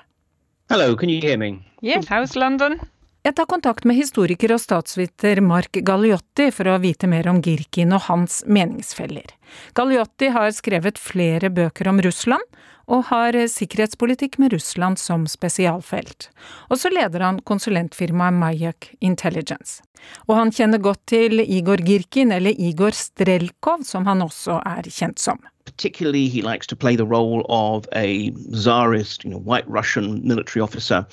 Hello, 0.70 0.96
can 0.98 1.10
you 1.10 1.20
hear 1.22 1.38
me? 1.38 1.62
Yes, 1.82 2.08
how's 2.10 2.36
London? 2.38 2.80
Jeg 3.26 3.34
tar 3.34 3.48
kontakt 3.50 3.82
med 3.82 3.96
historiker 3.98 4.52
og 4.54 4.60
statsviter 4.62 5.40
Mark 5.42 5.74
Galliotti 5.82 6.52
for 6.54 6.70
å 6.70 6.76
vite 6.78 7.08
mer 7.10 7.26
om 7.26 7.40
Girkin 7.42 7.94
og 7.96 8.04
hans 8.06 8.44
meningsfeller. 8.46 9.32
Galliotti 9.74 10.30
har 10.34 10.50
skrevet 10.54 10.98
flere 10.98 11.50
bøker 11.50 11.88
om 11.88 12.00
Russland, 12.04 12.44
og 12.86 13.08
har 13.10 13.34
sikkerhetspolitikk 13.50 14.38
med 14.38 14.54
Russland 14.54 15.00
som 15.02 15.26
spesialfelt. 15.26 16.28
Og 16.70 16.78
så 16.78 16.92
leder 16.92 17.24
han 17.26 17.42
konsulentfirmaet 17.42 18.38
Mayak 18.38 18.92
Intelligence. 19.00 19.82
Og 20.28 20.36
han 20.38 20.52
kjenner 20.54 20.78
godt 20.78 21.02
til 21.10 21.40
Igor 21.42 21.82
Girkin, 21.82 22.32
eller 22.32 22.54
Igor 22.54 22.94
Strelkov, 22.94 23.82
som 23.82 24.06
han 24.06 24.22
også 24.22 24.60
er 24.66 24.86
kjent 24.86 25.18
som. 25.18 25.42
Particularly, 25.66 26.28
he 26.28 26.42
likes 26.42 26.66
to 26.68 26.76
play 26.76 26.94
the 26.94 27.04
role 27.04 27.42
of 27.48 27.88
a 27.92 28.30
czarist, 28.54 29.24
you 29.24 29.30
know, 29.30 29.38
white 29.38 29.64
Russian 29.66 30.22
military 30.22 30.62
officer, 30.62 31.04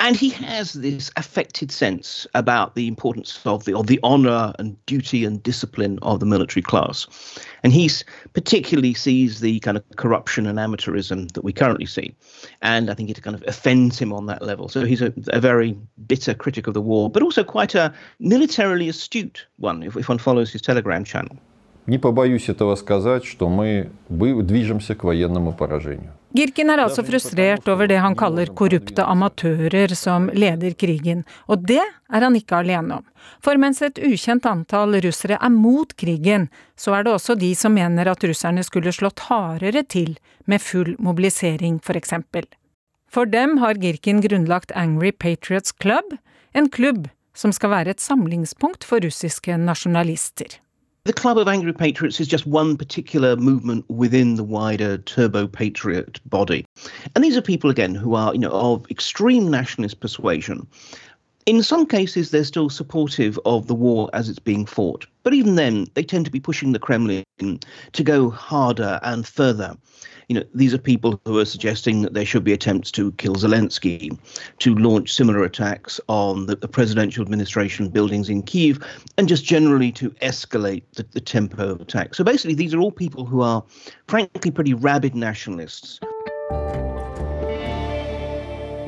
and 0.00 0.16
he 0.16 0.30
has 0.30 0.72
this 0.72 1.10
affected 1.16 1.70
sense 1.70 2.26
about 2.32 2.74
the 2.74 2.88
importance 2.88 3.38
of 3.44 3.64
the 3.64 3.74
of 3.74 3.88
the 3.88 4.00
honor 4.02 4.54
and 4.58 4.74
duty 4.86 5.26
and 5.26 5.42
discipline 5.42 5.98
of 6.00 6.18
the 6.18 6.26
military 6.26 6.62
class, 6.62 7.06
and 7.62 7.69
he 7.72 7.90
particularly 8.32 8.94
sees 8.94 9.40
the 9.40 9.60
kind 9.60 9.76
of 9.76 9.84
corruption 9.96 10.46
and 10.46 10.58
amateurism 10.58 11.30
that 11.32 11.44
we 11.44 11.52
currently 11.52 11.86
see, 11.86 12.14
and 12.62 12.90
I 12.90 12.94
think 12.94 13.10
it 13.10 13.22
kind 13.22 13.34
of 13.34 13.44
offends 13.46 13.98
him 13.98 14.12
on 14.12 14.26
that 14.26 14.42
level. 14.42 14.68
So 14.68 14.84
he's 14.84 15.02
a, 15.02 15.12
a 15.28 15.40
very 15.40 15.76
bitter 16.06 16.34
critic 16.34 16.66
of 16.66 16.74
the 16.74 16.80
war, 16.80 17.10
but 17.10 17.22
also 17.22 17.44
quite 17.44 17.74
a 17.74 17.92
militarily 18.18 18.88
astute 18.88 19.46
one, 19.56 19.82
if, 19.82 19.96
if 19.96 20.08
one 20.08 20.18
follows 20.18 20.50
his 20.52 20.62
Telegram 20.62 21.04
channel. 21.04 21.36
Не 21.89 21.99
побоюсь 21.99 22.49
этого 22.49 22.75
сказать, 22.75 23.25
что 23.25 23.47
мы 23.47 23.89
движемся 24.09 24.95
к 24.95 25.03
военному 25.03 25.53
поражению. 25.53 26.11
Girkin 26.35 26.69
er 26.69 26.81
altså 26.83 27.03
frustrert 27.03 27.67
over 27.71 27.87
det 27.87 28.01
han 28.03 28.15
kaller 28.15 28.49
korrupte 28.51 29.05
amatører 29.07 29.93
som 29.95 30.25
leder 30.33 30.73
krigen, 30.75 31.21
og 31.47 31.63
det 31.63 31.79
er 31.79 32.25
han 32.25 32.35
ikke 32.35 32.57
alene 32.57 32.97
om. 32.97 33.05
For 33.39 33.55
mens 33.55 33.79
et 33.81 34.01
ukjent 34.03 34.43
antall 34.49 34.97
russere 35.05 35.37
er 35.39 35.53
mot 35.53 35.93
krigen, 35.95 36.49
så 36.75 36.97
er 36.97 37.05
det 37.05 37.13
også 37.13 37.37
de 37.39 37.53
som 37.55 37.71
mener 37.71 38.11
at 38.11 38.27
russerne 38.27 38.65
skulle 38.67 38.91
slått 38.91 39.23
hardere 39.29 39.85
til 39.87 40.17
med 40.45 40.59
full 40.59 40.97
mobilisering, 40.99 41.79
for 41.79 41.95
eksempel. 41.95 42.43
For 43.07 43.23
dem 43.23 43.55
har 43.63 43.79
Girkin 43.79 44.19
grunnlagt 44.19 44.75
Angry 44.75 45.13
Patriots 45.15 45.71
Club, 45.71 46.17
en 46.51 46.67
klubb 46.67 47.07
som 47.33 47.55
skal 47.55 47.71
være 47.71 47.95
et 47.95 48.03
samlingspunkt 48.03 48.83
for 48.83 48.99
russiske 48.99 49.55
nasjonalister. 49.55 50.59
The 51.04 51.14
Club 51.14 51.38
of 51.38 51.48
Angry 51.48 51.72
Patriots 51.72 52.20
is 52.20 52.28
just 52.28 52.46
one 52.46 52.76
particular 52.76 53.34
movement 53.34 53.88
within 53.88 54.34
the 54.34 54.44
wider 54.44 54.98
Turbo 54.98 55.46
Patriot 55.46 56.20
body. 56.28 56.66
And 57.14 57.24
these 57.24 57.38
are 57.38 57.42
people, 57.42 57.70
again, 57.70 57.94
who 57.94 58.14
are, 58.14 58.34
you 58.34 58.40
know, 58.40 58.50
of 58.50 58.84
extreme 58.90 59.50
nationalist 59.50 60.00
persuasion. 60.00 60.66
In 61.46 61.62
some 61.62 61.86
cases, 61.86 62.30
they're 62.30 62.44
still 62.44 62.68
supportive 62.68 63.40
of 63.46 63.66
the 63.66 63.74
war 63.74 64.10
as 64.12 64.28
it's 64.28 64.38
being 64.38 64.66
fought. 64.66 65.06
But 65.22 65.32
even 65.32 65.54
then, 65.54 65.86
they 65.94 66.02
tend 66.02 66.26
to 66.26 66.30
be 66.30 66.38
pushing 66.38 66.72
the 66.72 66.78
Kremlin 66.78 67.24
to 67.38 68.04
go 68.04 68.28
harder 68.28 69.00
and 69.02 69.26
further 69.26 69.78
you 70.29 70.35
know, 70.35 70.43
these 70.53 70.73
are 70.73 70.77
people 70.77 71.19
who 71.25 71.39
are 71.39 71.45
suggesting 71.45 72.01
that 72.01 72.13
there 72.13 72.25
should 72.25 72.43
be 72.43 72.53
attempts 72.53 72.91
to 72.91 73.11
kill 73.13 73.35
Zelensky, 73.35 74.17
to 74.59 74.75
launch 74.75 75.13
similar 75.13 75.43
attacks 75.43 75.99
on 76.07 76.45
the, 76.47 76.55
the 76.55 76.67
presidential 76.67 77.23
administration 77.23 77.89
buildings 77.89 78.29
in 78.29 78.43
Kiev, 78.43 78.83
and 79.17 79.27
just 79.27 79.45
generally 79.45 79.91
to 79.93 80.09
escalate 80.21 80.83
the, 80.95 81.05
the 81.11 81.21
tempo 81.21 81.71
of 81.71 81.81
attack. 81.81 82.15
So 82.15 82.23
basically, 82.23 82.55
these 82.55 82.73
are 82.73 82.79
all 82.79 82.91
people 82.91 83.25
who 83.25 83.41
are, 83.41 83.63
frankly, 84.07 84.51
pretty 84.51 84.73
rabid 84.73 85.15
nationalists. 85.15 85.99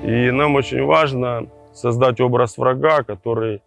И 0.04 0.32
нам 0.32 0.56
очень 0.56 0.86
важно 0.86 1.50
создать 1.74 2.22
образ 2.22 2.58
врага, 2.58 3.04
который 3.04 3.62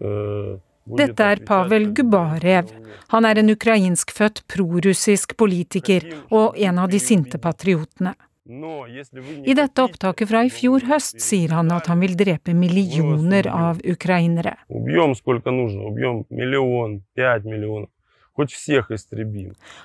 э, 0.00 0.58
Dette 0.97 1.23
er 1.23 1.43
Pavel 1.45 1.91
Gubarev. 1.93 2.71
Han 3.13 3.25
er 3.25 3.41
en 3.41 3.49
ukrainskfødt 3.53 4.43
prorussisk 4.49 5.35
politiker 5.37 6.05
og 6.29 6.57
en 6.57 6.79
av 6.81 6.89
de 6.89 6.99
sinte 7.01 7.37
patriotene. 7.41 8.15
I 8.49 9.53
dette 9.53 9.83
opptaket 9.83 10.29
fra 10.31 10.41
i 10.41 10.49
fjor 10.49 10.81
høst 10.89 11.19
sier 11.21 11.53
han 11.53 11.69
at 11.75 11.85
han 11.91 11.99
vil 12.01 12.15
drepe 12.17 12.55
millioner 12.57 13.45
av 13.53 13.81
ukrainere. 13.85 14.55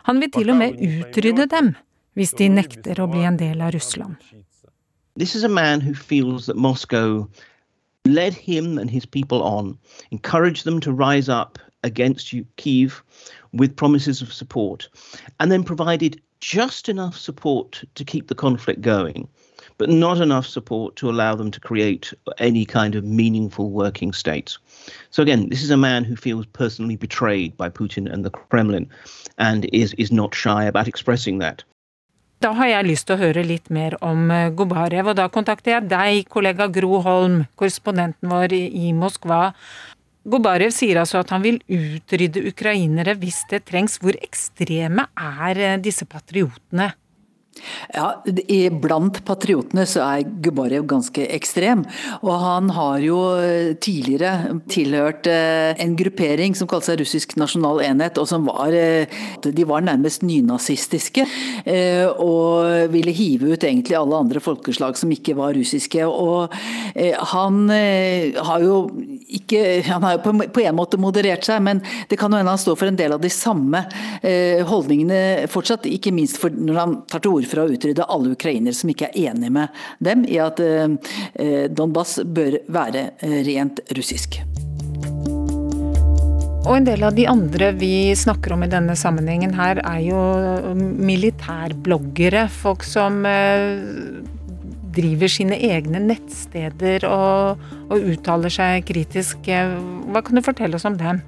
Han 0.08 0.22
vil 0.22 0.30
til 0.38 0.54
og 0.54 0.56
med 0.62 0.80
utrydde 0.88 1.46
dem, 1.52 1.74
hvis 2.16 2.32
de 2.40 2.48
nekter 2.48 3.04
å 3.04 3.10
bli 3.12 3.26
en 3.28 3.36
del 3.36 3.60
av 3.60 3.74
Russland. 3.76 4.16
This 5.16 5.34
is 5.36 5.44
a 5.44 5.48
man 5.48 5.80
who 5.80 5.92
feels 5.94 6.46
that 6.46 6.56
Moscow 6.56 7.28
led 8.04 8.34
him 8.34 8.78
and 8.78 8.90
his 8.90 9.06
people 9.06 9.42
on, 9.42 9.78
encouraged 10.10 10.64
them 10.64 10.80
to 10.80 10.92
rise 10.92 11.28
up 11.28 11.58
against 11.82 12.34
Kiev 12.56 13.02
with 13.52 13.76
promises 13.76 14.20
of 14.20 14.32
support, 14.32 14.88
and 15.40 15.50
then 15.50 15.64
provided 15.64 16.20
just 16.40 16.88
enough 16.88 17.16
support 17.16 17.82
to 17.94 18.04
keep 18.04 18.28
the 18.28 18.34
conflict 18.34 18.82
going, 18.82 19.26
but 19.78 19.88
not 19.88 20.20
enough 20.20 20.46
support 20.46 20.96
to 20.96 21.08
allow 21.08 21.34
them 21.34 21.50
to 21.50 21.60
create 21.60 22.12
any 22.38 22.64
kind 22.64 22.94
of 22.94 23.04
meaningful 23.04 23.70
working 23.70 24.12
states. 24.12 24.58
So 25.10 25.22
again, 25.22 25.48
this 25.48 25.62
is 25.62 25.70
a 25.70 25.76
man 25.76 26.04
who 26.04 26.16
feels 26.16 26.46
personally 26.46 26.96
betrayed 26.96 27.56
by 27.56 27.70
Putin 27.70 28.12
and 28.12 28.24
the 28.24 28.30
Kremlin 28.30 28.88
and 29.38 29.68
is, 29.72 29.94
is 29.94 30.12
not 30.12 30.34
shy 30.34 30.64
about 30.64 30.88
expressing 30.88 31.38
that. 31.38 31.64
Da 32.44 32.50
har 32.58 32.68
jeg 32.68 32.84
lyst 32.84 33.06
til 33.08 33.16
å 33.16 33.22
høre 33.22 33.40
litt 33.46 33.70
mer 33.72 33.94
om 34.04 34.26
Gobarev, 34.28 34.52
Gubarev, 34.58 35.06
og 35.08 35.16
da 35.16 35.30
kontakter 35.32 35.78
jeg 35.78 35.88
deg, 35.88 36.26
kollega 36.28 36.66
Gro 36.68 36.98
Holm, 37.00 37.38
korrespondenten 37.56 38.28
vår 38.28 38.52
i 38.52 38.90
Moskva. 38.92 39.54
Gubarev 40.28 40.74
sier 40.76 41.00
altså 41.00 41.22
at 41.22 41.32
han 41.32 41.40
vil 41.44 41.56
utrydde 41.72 42.42
ukrainere 42.50 43.14
hvis 43.20 43.42
det 43.48 43.62
trengs. 43.70 43.96
Hvor 44.02 44.16
ekstreme 44.20 45.06
er 45.16 45.60
eh, 45.60 45.80
disse 45.80 46.04
patriotene? 46.04 46.90
Ja, 47.94 48.08
Blant 48.82 49.20
patriotene 49.26 49.84
så 49.88 50.02
er 50.04 50.26
Gubarev 50.42 50.86
ganske 50.90 51.26
ekstrem. 51.34 51.84
Og 52.24 52.32
han 52.42 52.70
har 52.74 52.98
jo 53.04 53.18
eh, 53.38 53.74
tidligere 53.78 54.58
tilhørt 54.70 55.28
eh, 55.30 55.74
en 55.82 55.94
gruppering 55.98 56.56
som 56.58 56.68
kalte 56.70 56.90
seg 56.90 57.00
Russisk 57.02 57.36
nasjonal 57.40 57.82
enhet, 57.86 58.18
og 58.20 58.28
som 58.30 58.48
var 58.48 58.74
eh, 58.74 59.06
De 59.44 59.66
var 59.68 59.84
nærmest 59.84 60.24
nynazistiske. 60.26 61.26
Og 62.24 62.90
ville 62.92 63.12
hive 63.14 63.54
ut 63.54 63.64
egentlig 63.64 63.96
alle 63.96 64.18
andre 64.18 64.40
folkeslag 64.42 64.96
som 64.98 65.12
ikke 65.12 65.36
var 65.38 65.54
russiske. 65.56 66.04
Og 66.04 66.52
han 67.34 67.58
har 67.68 68.64
jo 68.64 68.76
ikke 69.38 69.82
Han 69.86 70.04
har 70.04 70.16
jo 70.16 70.34
på 70.52 70.62
en 70.64 70.76
måte 70.76 71.00
moderert 71.00 71.46
seg, 71.46 71.62
men 71.64 71.82
det 72.10 72.18
kan 72.20 72.32
jo 72.32 72.40
hende 72.40 72.52
han 72.54 72.60
står 72.60 72.78
for 72.78 72.90
en 72.90 72.98
del 72.98 73.14
av 73.16 73.22
de 73.22 73.30
samme 73.32 73.84
holdningene 74.68 75.48
fortsatt. 75.52 75.88
Ikke 75.90 76.12
minst 76.14 76.42
når 76.42 76.80
han 76.80 76.96
tar 77.10 77.24
til 77.24 77.38
orde 77.38 77.43
ord 77.44 77.52
for 77.52 77.64
å 77.64 77.68
utrydde 77.74 78.08
alle 78.08 78.34
ukrainere 78.34 78.74
som 78.76 78.90
ikke 78.90 79.10
er 79.12 79.30
enig 79.30 79.52
med 79.52 79.68
dem 80.04 80.24
i 80.26 80.40
at 80.42 80.60
eh, 80.60 80.88
eh, 81.34 81.64
Donbas 81.70 82.18
bør 82.24 82.58
være 82.72 83.10
eh, 83.20 83.40
rent 83.46 83.80
russisk. 83.96 84.40
Og 86.64 86.78
en 86.78 86.86
del 86.86 87.02
av 87.04 87.12
de 87.12 87.26
andre 87.28 87.74
vi 87.76 88.14
snakker 88.16 88.54
om 88.54 88.64
i 88.64 88.70
denne 88.72 88.94
sammenhengen 88.96 89.52
her, 89.52 89.82
er 89.84 90.00
jo 90.00 90.72
militærbloggere. 90.80 92.46
Folk 92.48 92.86
som 92.88 93.20
driver 94.96 95.28
sine 95.28 95.58
egne 95.60 96.00
nettsteder 96.06 97.04
og, 97.04 97.60
og 97.92 98.08
uttaler 98.14 98.56
seg 98.56 98.88
kritisk. 98.88 99.44
Hva 99.44 100.24
kan 100.24 100.40
du 100.40 100.46
fortelle 100.46 100.80
oss 100.80 100.88
om 100.88 100.96
dem? 100.96 101.20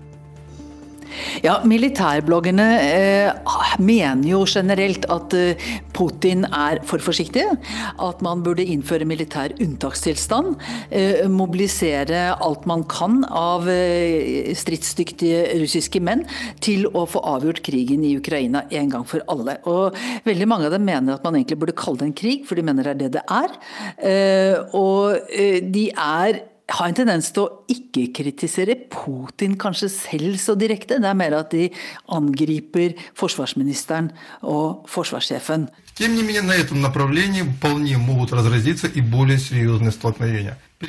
Ja, 1.44 1.58
Militærbloggerne 1.66 2.66
eh, 2.82 3.56
mener 3.82 4.28
jo 4.28 4.44
generelt 4.49 5.06
at 5.12 5.35
eh, 5.37 5.66
Putin 5.96 6.44
er 6.49 6.80
for 6.87 7.02
forsiktig. 7.02 7.44
At 8.02 8.23
man 8.25 8.42
burde 8.44 8.64
innføre 8.64 9.08
militær 9.08 9.54
unntakstilstand. 9.62 10.56
Eh, 10.90 11.25
mobilisere 11.32 12.28
alt 12.35 12.66
man 12.68 12.85
kan 12.90 13.23
av 13.28 13.68
eh, 13.70 14.52
stridsdyktige 14.56 15.61
russiske 15.62 16.02
menn 16.04 16.26
til 16.64 16.88
å 16.92 17.06
få 17.11 17.23
avgjort 17.37 17.62
krigen 17.66 18.04
i 18.06 18.16
Ukraina 18.18 18.66
en 18.70 18.92
gang 18.92 19.06
for 19.08 19.25
alle. 19.32 19.58
Og 19.68 19.96
Veldig 20.26 20.49
mange 20.49 20.68
av 20.68 20.75
dem 20.75 20.85
mener 20.87 21.16
at 21.16 21.25
man 21.25 21.37
egentlig 21.38 21.61
burde 21.61 21.76
kalle 21.76 22.00
det 22.00 22.11
en 22.11 22.18
krig, 22.18 22.44
for 22.49 22.58
de 22.58 22.64
mener 22.66 22.87
det 22.87 22.94
er 22.94 23.00
det 23.04 23.12
det 23.16 23.25
er. 23.30 23.56
Eh, 24.11 24.76
og 24.76 25.32
de 25.73 25.88
er 25.92 26.42
har 26.66 26.88
en 26.88 26.96
tendens 26.99 27.28
til 27.30 27.44
å 27.44 27.62
ikke 27.70 28.08
kritisere 28.16 28.75
Putin 28.90 29.54
kanskje 29.61 29.88
selv 29.92 30.38
så 30.42 30.56
direkte. 30.58 30.99
Det 30.99 31.11
er 31.11 31.18
mer 31.18 31.38
at 31.38 31.52
de 31.54 31.68
angriper 32.16 32.96
forsvarsministeren 33.18 34.11
og 34.42 34.88
forsvarssjefen. 34.90 35.68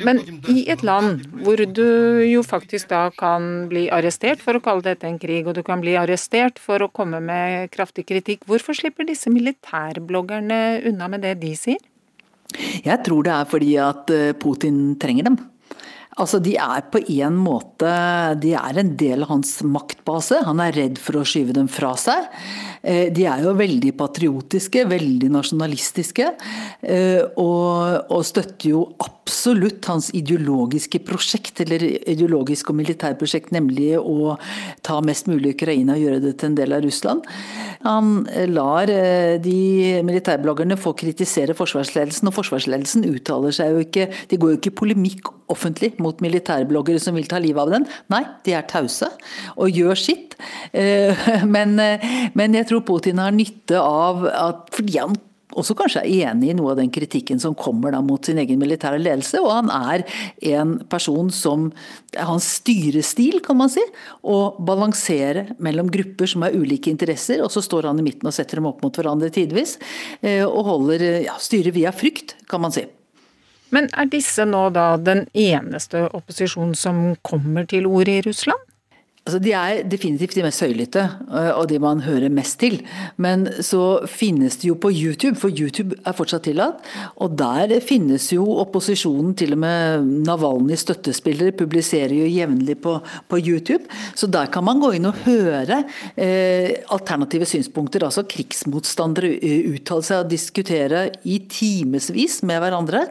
Men 0.04 0.18
i 0.52 0.64
et 0.68 0.82
land 0.84 1.22
hvor 1.40 1.62
du 1.78 1.86
jo 2.28 2.42
faktisk 2.44 2.90
da 2.90 3.06
kan 3.16 3.68
bli 3.70 3.86
arrestert 3.94 4.42
for 4.44 4.58
å 4.58 4.64
kalle 4.64 4.84
dette 4.84 5.08
en 5.08 5.16
krig, 5.22 5.46
og 5.48 5.56
du 5.56 5.62
kan 5.64 5.80
bli 5.80 5.94
arrestert 5.96 6.58
for 6.60 6.84
å 6.84 6.90
komme 6.92 7.22
med 7.24 7.70
kraftig 7.72 8.04
kritikk, 8.10 8.44
hvorfor 8.50 8.76
slipper 8.76 9.08
disse 9.08 9.32
militærbloggerne 9.32 10.82
unna 10.90 11.08
med 11.08 11.24
det 11.24 11.38
de 11.40 11.54
sier? 11.56 11.80
Jeg 12.84 12.98
tror 13.04 13.24
det 13.24 13.32
er 13.32 13.48
fordi 13.48 13.72
at 13.80 14.12
eh, 14.12 14.34
Putin 14.36 14.98
trenger 15.00 15.30
dem. 15.30 15.38
Altså, 16.18 16.40
De 16.42 16.56
er 16.58 16.86
på 16.92 17.02
en 17.20 17.36
måte 17.38 17.90
de 18.42 18.54
er 18.58 18.80
en 18.80 18.94
del 18.98 19.22
av 19.24 19.32
hans 19.36 19.58
maktbase. 19.62 20.42
Han 20.46 20.62
er 20.62 20.74
redd 20.76 20.98
for 21.02 21.20
å 21.20 21.26
skyve 21.26 21.54
dem 21.56 21.68
fra 21.70 21.94
seg. 21.98 22.26
Eh, 22.82 23.08
de 23.14 23.26
er 23.28 23.44
jo 23.44 23.54
veldig 23.58 23.92
patriotiske, 23.98 24.84
veldig 24.90 25.30
nasjonalistiske. 25.34 26.30
Eh, 26.82 27.22
og, 27.40 28.10
og 28.14 28.26
støtter 28.26 28.72
jo 28.72 28.82
absolutt 29.04 29.86
hans 29.90 30.10
ideologiske 30.16 31.00
prosjekt, 31.06 31.62
eller 31.64 31.84
ideologisk 32.10 32.72
og 32.72 32.78
militærprosjekt, 32.80 33.52
nemlig 33.54 33.92
å 33.98 34.36
ta 34.86 34.98
mest 35.04 35.28
mulig 35.30 35.54
Ukraina 35.56 35.96
og 35.96 36.04
gjøre 36.04 36.22
det 36.24 36.36
til 36.40 36.52
en 36.52 36.58
del 36.58 36.76
av 36.76 36.84
Russland. 36.86 37.26
Han 37.84 38.24
lar 38.54 38.90
eh, 38.90 39.36
de 39.42 40.00
militærbloggerne 40.06 40.78
få 40.80 40.94
kritisere 40.98 41.56
forsvarsledelsen, 41.58 42.30
og 42.30 42.38
forsvarsledelsen 42.40 43.06
uttaler 43.10 43.54
seg 43.54 43.74
jo 43.74 43.84
ikke 43.84 44.08
De 44.30 44.38
går 44.40 44.50
jo 44.50 44.58
ikke 44.58 44.72
i 44.72 44.78
polemikk 44.80 45.30
offentlig 45.52 45.92
mot 46.02 46.07
militærbloggere 46.24 47.02
som 47.02 47.16
vil 47.18 47.28
ta 47.30 47.40
livet 47.42 47.62
av 47.64 47.72
den. 47.76 47.86
Nei, 48.12 48.24
de 48.46 48.56
er 48.56 48.66
tause 48.70 49.10
og 49.56 49.70
gjør 49.70 49.98
sitt. 49.98 50.36
Men, 51.54 51.72
men 52.38 52.54
jeg 52.54 52.66
tror 52.68 52.84
Putin 52.86 53.18
har 53.18 53.32
nytte 53.34 53.80
av 53.80 54.22
at 54.28 54.68
fordi 54.74 54.98
han 55.00 55.16
også 55.58 55.76
kanskje 55.78 56.02
er 56.02 56.32
enig 56.32 56.52
i 56.52 56.56
noe 56.56 56.72
av 56.72 56.80
den 56.80 56.90
kritikken 56.92 57.40
som 57.42 57.56
kommer 57.58 57.94
da 57.94 58.00
mot 58.04 58.24
sin 58.26 58.38
egen 58.40 58.60
militære 58.60 59.00
ledelse. 59.00 59.40
Og 59.42 59.50
han 59.52 59.72
er 59.72 60.04
en 60.54 60.76
person 60.90 61.32
som 61.34 61.70
Hans 62.16 62.46
styrestil, 62.58 63.42
kan 63.44 63.58
man 63.58 63.70
si, 63.72 63.82
å 64.24 64.54
balansere 64.64 65.48
mellom 65.62 65.90
grupper 65.92 66.30
som 66.30 66.46
har 66.46 66.56
ulike 66.56 66.90
interesser, 66.90 67.42
og 67.44 67.52
så 67.52 67.62
står 67.64 67.90
han 67.90 68.00
i 68.00 68.06
midten 68.06 68.30
og 68.30 68.34
setter 68.34 68.58
dem 68.58 68.68
opp 68.70 68.80
mot 68.84 68.96
hverandre 68.96 69.28
tidvis. 69.34 69.76
Eh, 70.22 70.44
og 70.46 70.64
holder 70.70 71.04
ja, 71.26 71.36
styrer 71.42 71.76
via 71.76 71.92
frykt, 71.94 72.38
kan 72.48 72.64
man 72.64 72.74
si. 72.74 72.86
Men 73.74 73.90
er 73.92 74.08
disse 74.10 74.46
nå 74.48 74.68
da 74.74 74.90
den 75.00 75.26
eneste 75.36 76.06
opposisjonen 76.16 76.74
som 76.78 77.02
kommer 77.26 77.68
til 77.68 77.86
orde 77.86 78.18
i 78.18 78.24
Russland? 78.24 78.67
Altså, 79.28 79.42
de 79.44 79.50
er 79.52 79.82
definitivt 79.84 80.38
de 80.38 80.42
mest 80.46 80.62
høylytte, 80.64 81.02
øh, 81.28 81.50
og 81.60 81.66
de 81.68 81.76
man 81.82 82.00
hører 82.00 82.32
mest 82.32 82.56
til. 82.62 82.78
Men 83.20 83.44
så 83.60 84.00
finnes 84.08 84.56
de 84.62 84.70
jo 84.70 84.76
på 84.80 84.88
YouTube, 84.88 85.36
for 85.36 85.52
YouTube 85.52 85.98
er 86.00 86.14
fortsatt 86.16 86.46
tillatt. 86.48 86.80
Og 87.20 87.34
der 87.36 87.74
finnes 87.84 88.30
jo 88.32 88.46
opposisjonen, 88.62 89.34
til 89.36 89.52
og 89.52 89.60
med 89.60 90.06
Navalnyjs 90.24 90.86
støttespillere 90.86 91.52
publiserer 91.58 92.14
jo 92.16 92.30
jevnlig 92.32 92.78
på, 92.80 92.94
på, 93.28 93.40
YouTube. 93.44 93.84
Så 94.16 94.30
der 94.32 94.48
kan 94.48 94.64
man 94.64 94.80
gå 94.80 94.94
inn 94.96 95.10
og 95.10 95.20
høre 95.26 95.82
eh, 96.16 96.80
alternative 96.88 97.50
synspunkter. 97.52 98.06
Altså 98.08 98.24
krigsmotstandere 98.24 99.34
uttale 99.74 100.08
seg 100.08 100.24
og 100.24 100.32
diskutere 100.32 101.04
i 101.28 101.36
timevis 101.52 102.40
med 102.48 102.64
hverandre. 102.64 103.04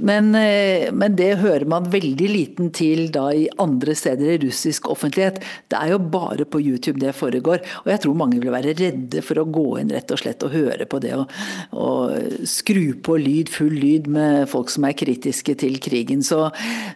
Men, 0.00 0.32
eh, 0.32 0.88
men 0.96 1.20
det 1.20 1.34
hører 1.44 1.68
man 1.68 1.92
veldig 1.92 2.32
liten 2.32 2.72
til 2.72 3.10
da 3.12 3.28
i 3.36 3.50
andre 3.60 3.92
steder 3.98 4.38
i 4.38 4.42
russisk 4.48 4.88
offentlighet. 4.96 5.44
Det 5.57 5.79
er 5.79 5.93
jo 5.93 5.99
bare 5.99 6.45
på 6.45 6.61
YouTube 6.61 7.01
det 7.01 7.15
foregår. 7.17 7.63
Og 7.83 7.91
jeg 7.91 8.03
tror 8.03 8.19
mange 8.19 8.41
vil 8.41 8.53
være 8.53 8.75
redde 8.79 9.23
for 9.25 9.41
å 9.41 9.47
gå 9.49 9.67
inn 9.81 9.93
rett 9.93 10.11
og 10.13 10.21
slett 10.21 10.43
og 10.45 10.53
høre 10.53 10.87
på 10.89 10.99
det. 11.03 11.15
Og, 11.17 11.33
og 11.77 12.45
skru 12.49 12.93
på 13.03 13.17
lyd, 13.21 13.51
full 13.53 13.73
lyd 13.73 14.09
med 14.11 14.47
folk 14.51 14.73
som 14.73 14.87
er 14.87 14.97
kritiske 14.97 15.57
til 15.63 15.79
krigen. 15.83 16.23
Så, 16.25 16.47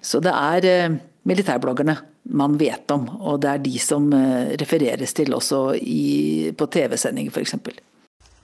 så 0.02 0.22
det 0.24 0.34
er 0.34 0.70
eh, 0.72 1.00
militærbloggerne 1.28 1.98
man 2.38 2.58
vet 2.60 2.92
om, 2.92 3.06
og 3.22 3.40
det 3.44 3.52
er 3.52 3.62
de 3.64 3.78
som 3.80 4.08
eh, 4.14 4.56
refereres 4.60 5.14
til 5.16 5.36
også 5.36 5.62
i, 5.80 6.52
på 6.58 6.68
TV-sendinger 6.68 7.32
f.eks. 7.32 7.56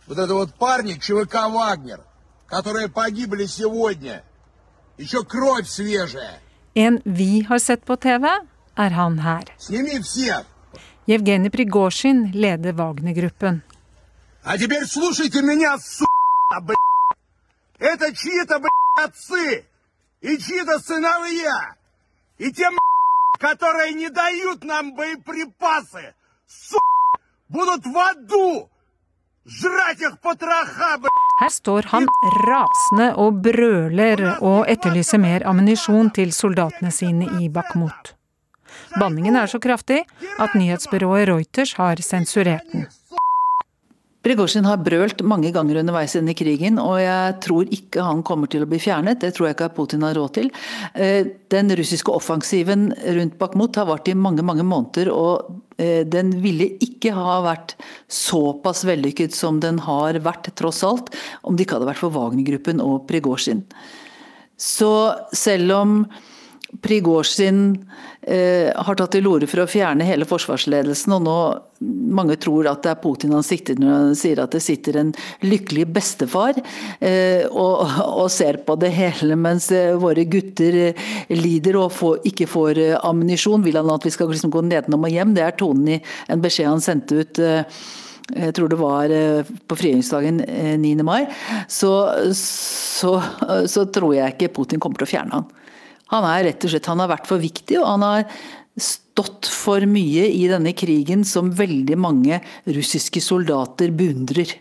Вот 0.08 0.18
это 0.18 0.34
вот 0.34 0.54
парни 0.56 1.00
ЧВК 1.00 1.34
«Вагнер», 1.50 2.00
которые 2.48 2.90
погибли 2.90 3.46
сегодня. 3.46 4.22
Еще 4.98 5.24
кровь 5.24 5.68
свежая. 5.68 6.40
En 6.76 7.02
vi 7.06 7.46
har 7.50 7.60
sett 7.60 7.86
på 7.86 7.96
TV, 7.96 8.28
er 8.78 8.90
han 8.90 9.20
her. 9.20 9.46
Jevgenij 11.06 11.50
Prigozjin 11.50 12.32
leder 12.34 12.74
Wagner-gruppen. 12.74 13.62
Это 17.80 18.16
чьи-то, 18.16 18.62
отцы 19.04 19.66
и 20.22 20.38
чьи-то 20.38 20.80
сыновья. 20.80 21.76
И 22.38 22.52
те, 22.52 22.68
которые 23.40 23.94
не 23.94 24.10
дают 24.10 24.64
нам 24.64 24.96
боеприпасы, 24.96 26.16
будут 27.50 27.86
в 27.86 27.98
аду 27.98 28.70
жрать 29.46 30.02
их 30.02 30.20
потроха, 30.22 31.00
Her 31.42 31.50
står 31.50 31.84
han 31.92 32.08
rasende 32.48 33.16
og 33.16 33.42
brøler 33.44 34.38
og 34.42 34.70
etterlyser 34.70 35.18
mer 35.18 35.44
ammunisjon 35.50 36.12
til 36.14 36.32
soldatene 36.32 36.92
sine 36.92 37.26
i 37.42 37.50
Bakhmut. 37.50 38.14
Banningen 38.99 39.37
er 39.37 39.51
så 39.51 39.61
kraftig 39.63 40.05
at 40.39 40.55
nyhetsbyrået 40.59 41.29
Reuters 41.31 41.75
har 41.79 42.01
sensurert 42.05 42.67
den. 42.73 42.89
Prigozjin 44.27 44.67
har 44.67 44.81
brølt 44.83 45.23
mange 45.25 45.53
ganger 45.55 45.79
underveis 45.81 46.17
i 46.19 46.35
krigen, 46.37 46.81
og 46.83 46.99
jeg 47.01 47.37
tror 47.45 47.71
ikke 47.73 48.03
han 48.03 48.25
kommer 48.27 48.51
til 48.51 48.65
å 48.65 48.69
bli 48.69 48.81
fjernet. 48.83 49.21
Det 49.23 49.31
tror 49.37 49.47
jeg 49.47 49.57
ikke 49.57 49.71
Putin 49.77 50.03
har 50.05 50.19
råd 50.19 50.35
til. 50.35 50.51
Eh, 50.95 51.25
den 51.49 51.71
russiske 51.79 52.13
offensiven 52.13 52.91
rundt 53.07 53.39
Bakhmut 53.39 53.79
har 53.79 53.87
vart 53.89 54.11
i 54.11 54.19
mange 54.19 54.43
mange 54.43 54.67
måneder, 54.67 55.13
og 55.15 55.63
Eh, 55.79 56.03
den 56.07 56.33
ville 56.43 56.73
ikke 56.83 57.13
ha 57.15 57.39
vært 57.45 57.77
såpass 58.11 58.83
vellykket 58.89 59.37
som 59.37 59.61
den 59.63 59.79
har 59.87 60.19
vært, 60.25 60.51
tross 60.59 60.83
alt, 60.87 61.13
om 61.47 61.55
det 61.55 61.67
ikke 61.67 61.79
hadde 61.79 61.91
vært 61.93 62.03
for 62.03 62.15
Wagner-gruppen 62.15 62.83
og 62.83 63.07
Prigozjin. 63.11 63.63
Så 64.59 64.91
selv 65.31 65.77
om 65.77 65.93
Prigozjin 66.85 67.63
eh, 68.21 68.69
har 68.77 68.97
tatt 68.99 69.15
til 69.17 69.27
orde 69.31 69.47
for 69.49 69.63
å 69.63 69.71
fjerne 69.71 70.05
hele 70.05 70.27
forsvarsledelsen, 70.29 71.15
og 71.17 71.23
nå 71.25 71.37
mange 72.13 72.37
tror 72.43 72.67
at 72.69 72.83
det 72.85 72.91
er 72.93 73.01
Putin 73.01 73.33
han 73.33 73.47
sikter 73.47 73.79
når 73.81 73.95
han 73.95 74.17
sier 74.19 74.41
at 74.43 74.53
det 74.53 74.61
sitter 74.61 74.99
en 75.01 75.13
lykkelig 75.47 75.87
bestefar 75.95 76.59
eh, 76.59 77.47
og, 77.49 77.87
og, 78.05 78.27
ser 78.35 78.61
på 78.67 78.77
det 78.83 78.91
hele 78.97 79.39
mens 79.39 79.71
eh, 79.73 79.95
våre 79.97 80.27
gutter 80.29 80.77
eh, 80.91 81.07
lider 81.33 81.79
og 81.81 81.95
får, 81.95 82.19
ikke 82.29 82.49
får 82.51 82.83
eh, 82.83 82.97
ammunisjon. 83.01 83.65
Vil 83.65 83.79
han 83.81 83.95
at 83.95 84.05
vi 84.05 84.13
skal 84.13 84.29
liksom 84.35 84.53
gå 84.53 84.65
nedenom 84.67 85.07
og 85.09 85.15
hjem? 85.15 85.33
Det 85.39 85.47
er 85.47 85.57
tonen 85.57 85.95
i 85.97 86.01
en 86.29 86.45
beskjed 86.45 86.69
han 86.69 86.85
sendte 86.85 87.23
ut. 87.23 87.41
Eh, 87.41 87.81
jeg 88.29 88.53
tror 88.59 88.69
det 88.69 88.77
var 88.77 89.13
på 89.65 89.77
frigjøringsdagen 89.81 90.43
9. 90.83 90.91
mai, 91.01 91.23
så, 91.65 91.93
så, 92.37 93.15
så 93.65 93.85
tror 93.89 94.13
jeg 94.19 94.35
ikke 94.35 94.51
Putin 94.59 94.83
kommer 94.85 95.01
til 95.01 95.09
å 95.09 95.13
fjerne 95.15 95.39
han. 95.39 95.47
Han 96.13 96.25
er 96.25 96.47
rett 96.47 96.65
og 96.65 96.73
slett 96.73 96.89
han 96.89 97.03
har 97.03 97.11
vært 97.11 97.29
for 97.29 97.43
viktig, 97.43 97.77
og 97.83 97.87
han 97.87 98.05
har 98.07 98.39
stått 98.81 99.49
for 99.51 99.85
mye 99.91 100.29
i 100.33 100.47
denne 100.49 100.73
krigen 100.73 101.25
som 101.27 101.51
veldig 101.53 101.99
mange 102.01 102.39
russiske 102.65 103.21
soldater 103.21 103.93
beundrer. 103.93 104.55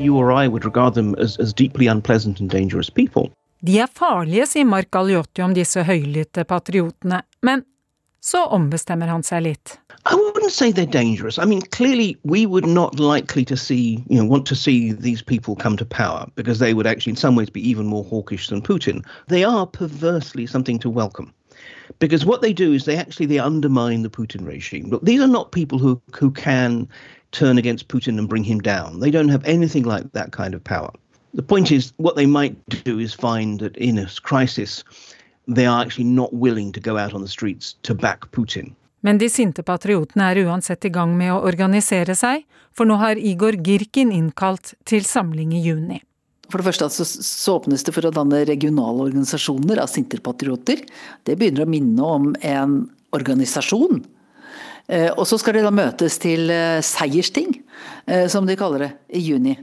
You 0.00 0.16
or 0.16 0.32
I 0.32 0.48
would 0.48 0.64
regard 0.64 0.94
them 0.94 1.14
as, 1.20 1.36
as 1.38 1.52
deeply 1.52 1.90
unpleasant 1.92 2.40
and 2.40 2.48
dangerous 2.48 2.88
people. 2.88 3.28
De 3.60 3.76
er 3.82 3.90
farlige, 3.92 4.46
sier 4.48 4.64
Mark 4.64 4.88
Galliotti 4.94 5.44
om 5.44 5.52
disse 5.52 5.84
høylytte 5.84 6.46
patriotene, 6.48 7.20
men 7.44 7.66
så 8.24 8.46
ombestemmer 8.56 9.12
han 9.12 9.24
seg 9.26 9.44
litt. 9.44 9.76
I 10.06 10.14
wouldn't 10.14 10.52
say 10.52 10.72
they're 10.72 10.86
dangerous. 10.86 11.38
I 11.38 11.44
mean, 11.44 11.60
clearly, 11.60 12.16
we 12.24 12.46
would 12.46 12.66
not 12.66 12.98
likely 12.98 13.44
to 13.44 13.56
see, 13.56 14.02
you 14.08 14.18
know, 14.18 14.24
want 14.24 14.46
to 14.46 14.56
see 14.56 14.92
these 14.92 15.20
people 15.20 15.56
come 15.56 15.76
to 15.76 15.84
power 15.84 16.26
because 16.36 16.58
they 16.58 16.72
would 16.72 16.86
actually, 16.86 17.10
in 17.10 17.16
some 17.16 17.36
ways, 17.36 17.50
be 17.50 17.68
even 17.68 17.86
more 17.86 18.04
hawkish 18.04 18.48
than 18.48 18.62
Putin. 18.62 19.04
They 19.28 19.44
are 19.44 19.66
perversely 19.66 20.46
something 20.46 20.78
to 20.78 20.90
welcome 20.90 21.34
because 21.98 22.24
what 22.24 22.40
they 22.40 22.52
do 22.52 22.72
is 22.72 22.84
they 22.84 22.96
actually 22.96 23.26
they 23.26 23.38
undermine 23.38 24.02
the 24.02 24.10
Putin 24.10 24.46
regime. 24.46 24.88
But 24.88 25.04
these 25.04 25.20
are 25.20 25.26
not 25.26 25.52
people 25.52 25.78
who 25.78 26.00
who 26.14 26.30
can 26.30 26.88
turn 27.32 27.58
against 27.58 27.88
Putin 27.88 28.18
and 28.18 28.28
bring 28.28 28.44
him 28.44 28.60
down. 28.60 29.00
They 29.00 29.10
don't 29.10 29.28
have 29.28 29.44
anything 29.44 29.84
like 29.84 30.12
that 30.12 30.32
kind 30.32 30.54
of 30.54 30.64
power. 30.64 30.90
The 31.34 31.42
point 31.42 31.70
is, 31.70 31.92
what 31.98 32.16
they 32.16 32.26
might 32.26 32.56
do 32.84 32.98
is 32.98 33.14
find 33.14 33.60
that 33.60 33.76
in 33.76 33.98
a 33.98 34.08
crisis, 34.22 34.82
they 35.46 35.66
are 35.66 35.82
actually 35.82 36.04
not 36.04 36.32
willing 36.32 36.72
to 36.72 36.80
go 36.80 36.96
out 36.96 37.14
on 37.14 37.22
the 37.22 37.28
streets 37.28 37.76
to 37.84 37.94
back 37.94 38.30
Putin. 38.32 38.74
Men 39.06 39.18
de 39.20 39.30
sinte 39.32 39.64
patriotene 39.64 40.28
er 40.30 40.42
uansett 40.44 40.84
i 40.84 40.92
gang 40.92 41.16
med 41.16 41.32
å 41.32 41.40
organisere 41.48 42.16
seg, 42.18 42.44
for 42.76 42.88
nå 42.88 42.98
har 43.00 43.18
Igor 43.18 43.56
Girkin 43.64 44.12
innkalt 44.12 44.74
til 44.88 45.04
samling 45.08 45.54
i 45.56 45.62
juni. 45.64 46.00
For 46.50 46.60
det 46.60 46.66
første 46.66 46.88
så, 46.92 47.06
så 47.06 47.56
åpnes 47.60 47.84
det 47.86 47.94
for 47.94 48.08
å 48.08 48.14
danne 48.14 48.42
regionale 48.48 49.06
organisasjoner 49.06 49.80
av 49.82 49.90
sinterpatrioter. 49.90 50.82
Det 51.24 51.36
begynner 51.38 51.64
å 51.64 51.70
minne 51.70 52.14
om 52.18 52.32
en 52.42 52.80
organisasjon. 53.14 54.02
Eh, 54.90 55.10
og 55.14 55.26
så 55.30 55.38
skal 55.38 55.56
de 55.56 55.64
da 55.66 55.70
møtes 55.74 56.18
til 56.22 56.50
eh, 56.50 56.80
seiersting, 56.82 57.54
eh, 58.10 58.26
som 58.30 58.48
de 58.48 58.58
kaller 58.58 58.86
det, 58.86 58.90
i 59.14 59.22
juni. 59.22 59.54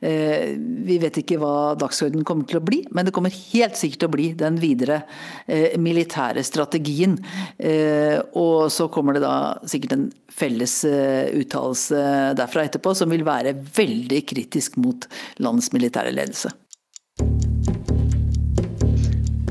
Eh, 0.00 0.56
vi 0.58 0.98
vet 1.00 1.20
ikke 1.22 1.38
hva 1.40 1.74
dagsordenen 1.78 2.26
kommer 2.26 2.48
til 2.48 2.60
å 2.60 2.64
bli, 2.64 2.82
men 2.94 3.08
det 3.08 3.14
kommer 3.16 3.32
helt 3.32 3.78
sikkert 3.78 4.02
til 4.02 4.10
å 4.10 4.14
bli 4.16 4.28
den 4.38 4.60
videre 4.62 5.00
eh, 5.46 5.76
militære 5.80 6.44
strategien. 6.46 7.16
Eh, 7.56 8.18
og 8.36 8.68
så 8.72 8.90
kommer 8.92 9.16
det 9.16 9.24
da 9.24 9.36
sikkert 9.68 9.96
en 9.96 10.06
felles 10.36 10.82
uttalelse 10.84 12.00
derfra 12.36 12.66
etterpå 12.66 12.92
som 12.98 13.08
vil 13.08 13.24
være 13.24 13.54
veldig 13.56 14.20
kritisk 14.28 14.76
mot 14.76 15.08
landets 15.40 15.72
militære 15.72 16.12
ledelse. 16.12 16.52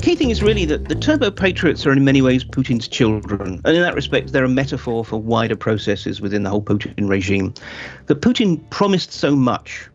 key 0.06 0.14
thing 0.14 0.30
is 0.30 0.40
really 0.40 0.64
that 0.64 0.88
the 0.88 0.94
turbo 0.94 1.32
patriots 1.32 1.84
are 1.84 1.90
in 1.90 2.04
many 2.04 2.22
ways 2.22 2.44
Putin's 2.44 2.86
children. 2.86 3.60
And 3.64 3.76
in 3.76 3.82
that 3.82 3.96
respect, 3.96 4.32
they're 4.32 4.44
a 4.44 4.48
metaphor 4.48 5.04
for 5.04 5.20
wider 5.20 5.56
processes 5.56 6.20
within 6.20 6.44
the 6.44 6.48
whole 6.48 6.62
Putin 6.62 7.08
regime. 7.08 7.52
That 8.06 8.20
Putin 8.20 8.60
promised 8.70 9.10
so 9.10 9.34
much 9.34 9.88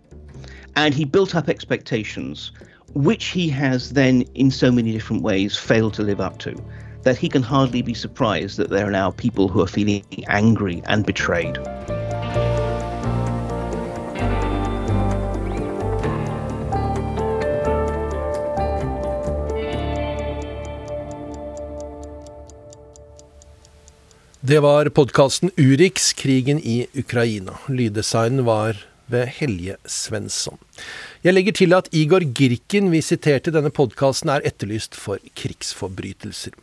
and 0.76 0.94
he 0.94 1.06
built 1.06 1.36
up 1.36 1.50
expectations 1.50 2.52
which 2.94 3.26
he 3.28 3.48
has 3.50 3.92
then 3.92 4.22
in 4.34 4.52
so 4.52 4.72
many 4.72 4.92
different 4.92 5.24
ways 5.24 5.58
failed 5.58 5.94
to 5.94 6.04
live 6.04 6.20
up 6.20 6.38
to 6.40 6.56
that 7.04 7.18
he 7.18 7.30
can 7.30 7.42
hardly 7.42 7.82
be 7.82 7.94
surprised 7.94 8.58
that 8.58 8.70
there 8.70 8.88
are 8.88 8.92
now 8.92 9.12
people 9.12 9.48
who 9.48 9.62
are 9.62 9.68
feeling 9.68 10.04
angry 10.28 10.82
and 10.86 11.06
betrayed. 11.06 11.58
Det 24.44 24.60
var 24.60 24.90
podkasten 24.90 25.52
Urix, 25.58 26.14
krigen 26.14 26.60
i 26.60 26.88
Ukraina. 26.94 27.58
Lyddesignen 27.68 28.46
var 28.46 28.91
ved 29.12 29.30
Helje 29.38 29.78
Svensson. 29.86 30.60
Jeg 31.26 31.36
legger 31.36 31.58
til 31.58 31.76
at 31.78 31.90
Igor 31.92 32.24
Girkin 32.24 32.92
vi 32.94 33.04
siterte 33.06 33.52
i 33.52 33.56
denne 33.56 33.74
podkasten 33.74 34.32
er 34.34 34.46
etterlyst 34.48 34.98
for 34.98 35.22
krigsforbrytelser. 35.38 36.56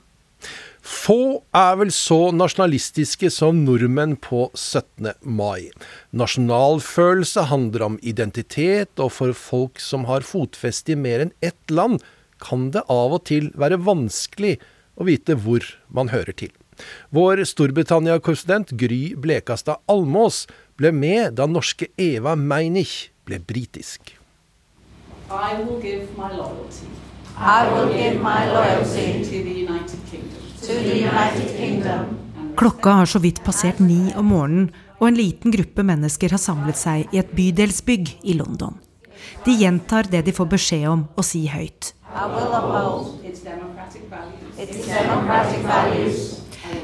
Få 0.89 1.43
er 1.57 1.75
vel 1.81 1.91
så 1.93 2.31
nasjonalistiske 2.33 3.29
som 3.35 3.61
nordmenn 3.67 4.15
på 4.25 4.47
17. 4.55 5.11
mai. 5.21 5.69
Nasjonalfølelse 6.17 7.45
handler 7.51 7.85
om 7.85 7.99
identitet, 8.01 8.95
og 8.97 9.13
for 9.19 9.35
folk 9.37 9.83
som 9.83 10.07
har 10.09 10.25
fotfeste 10.25 10.95
i 10.95 10.99
mer 10.99 11.27
enn 11.27 11.35
ett 11.45 11.75
land, 11.75 12.01
kan 12.41 12.71
det 12.73 12.87
av 12.89 13.19
og 13.19 13.25
til 13.29 13.51
være 13.59 13.81
vanskelig 13.83 14.57
å 14.99 15.07
vite 15.07 15.39
hvor 15.39 15.65
man 15.89 16.11
hører 16.13 16.35
til. 16.35 16.53
Vår 17.15 17.43
Storbritannia-korrespondent 17.49 18.75
Gry 18.79 19.15
Blekastad 19.19 19.81
Almås 19.91 20.45
ble 20.79 20.93
med 20.95 21.39
da 21.39 21.47
norske 21.51 21.91
Eva 21.99 22.37
Meinich 22.39 23.11
ble 23.27 23.41
britisk. 23.43 24.15
I 25.29 25.59
will 25.61 25.81
give 25.83 26.07
my 26.17 26.31
loyalty. 26.33 26.87
I 27.37 27.67
will 27.71 27.93
give 27.93 28.23
my 28.23 28.47
loyalty 28.51 29.25
to 29.25 29.43
the 29.45 29.55
United 29.67 30.01
Kingdom. 30.11 30.43
To 30.61 30.75
the 30.75 30.97
United 31.03 31.57
Kingdom. 31.57 32.17
Klokka 32.57 32.91
har 32.91 33.07
så 33.07 33.19
vidt 33.19 33.45
passert 33.45 33.79
ni 33.79 34.13
om 34.17 34.33
morgenen, 34.33 34.71
og 34.99 35.09
en 35.09 35.19
liten 35.19 35.53
gruppe 35.55 35.85
mennesker 35.87 36.33
har 36.35 36.43
samlet 36.43 36.81
seg 36.81 37.15
i 37.15 37.21
et 37.21 37.31
bydelsbygg 37.37 38.17
i 38.27 38.35
London. 38.35 38.75
De 39.45 39.55
gjentar 39.55 40.11
det 40.11 40.25
de 40.27 40.35
får 40.35 40.51
beskjed 40.57 40.89
om 40.91 41.07
å 41.15 41.23
si 41.23 41.45
høyt. 41.47 41.93
I 42.09 42.27
will 42.27 42.51
uphold 42.51 43.23
its 43.23 43.45
democratic 43.47 44.11
values. 44.11 44.38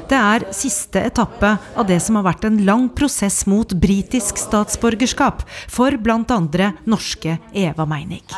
Det 0.05 0.15
er 0.15 0.43
siste 0.55 1.01
etappe 1.03 1.49
av 1.75 1.87
det 1.89 1.97
som 1.99 2.15
har 2.15 2.23
vært 2.23 2.45
en 2.47 2.61
lang 2.63 2.85
prosess 2.95 3.41
mot 3.51 3.73
britisk 3.83 4.39
statsborgerskap 4.39 5.43
for 5.67 5.97
bl.a. 5.99 6.37
norske 6.87 7.35
Eva 7.51 7.85
Meinik. 7.89 8.31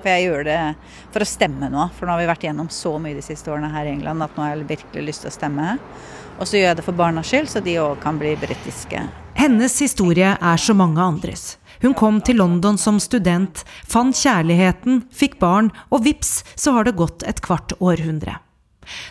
For 0.00 0.08
jeg 0.08 0.24
gjør 0.24 0.46
det 0.46 0.60
for 1.10 1.24
å 1.24 1.28
stemme 1.28 1.68
nå, 1.72 1.88
for 1.96 2.06
nå 2.06 2.14
har 2.14 2.22
vi 2.22 2.30
vært 2.30 2.46
gjennom 2.46 2.70
så 2.72 2.94
mye 3.02 3.18
de 3.18 3.24
siste 3.24 3.50
årene 3.50 3.72
her 3.74 3.90
i 3.90 3.96
England 3.96 4.24
at 4.24 4.36
nå 4.38 4.46
har 4.46 4.54
jeg 4.54 4.68
virkelig 4.70 5.08
lyst 5.10 5.26
til 5.26 5.32
å 5.32 5.34
stemme. 5.34 5.74
Og 6.38 6.46
så 6.46 6.56
gjør 6.56 6.70
jeg 6.70 6.78
det 6.78 6.86
for 6.86 6.96
barnas 6.96 7.28
skyld, 7.28 7.50
så 7.50 7.60
de 7.64 7.80
òg 7.82 7.98
kan 8.00 8.16
bli 8.20 8.36
britiske. 8.40 9.02
Hennes 9.36 9.74
historie 9.82 10.36
er 10.36 10.60
så 10.60 10.76
mange 10.76 11.02
andres. 11.02 11.59
Hun 11.80 11.94
kom 11.96 12.20
til 12.20 12.36
London 12.40 12.76
som 12.78 13.00
student, 13.00 13.64
fant 13.88 14.16
kjærligheten, 14.16 15.04
fikk 15.12 15.38
barn, 15.40 15.70
og 15.88 16.04
vips, 16.04 16.40
så 16.54 16.76
har 16.76 16.84
det 16.84 16.98
gått 17.00 17.24
et 17.28 17.40
kvart 17.44 17.72
århundre. 17.80 18.36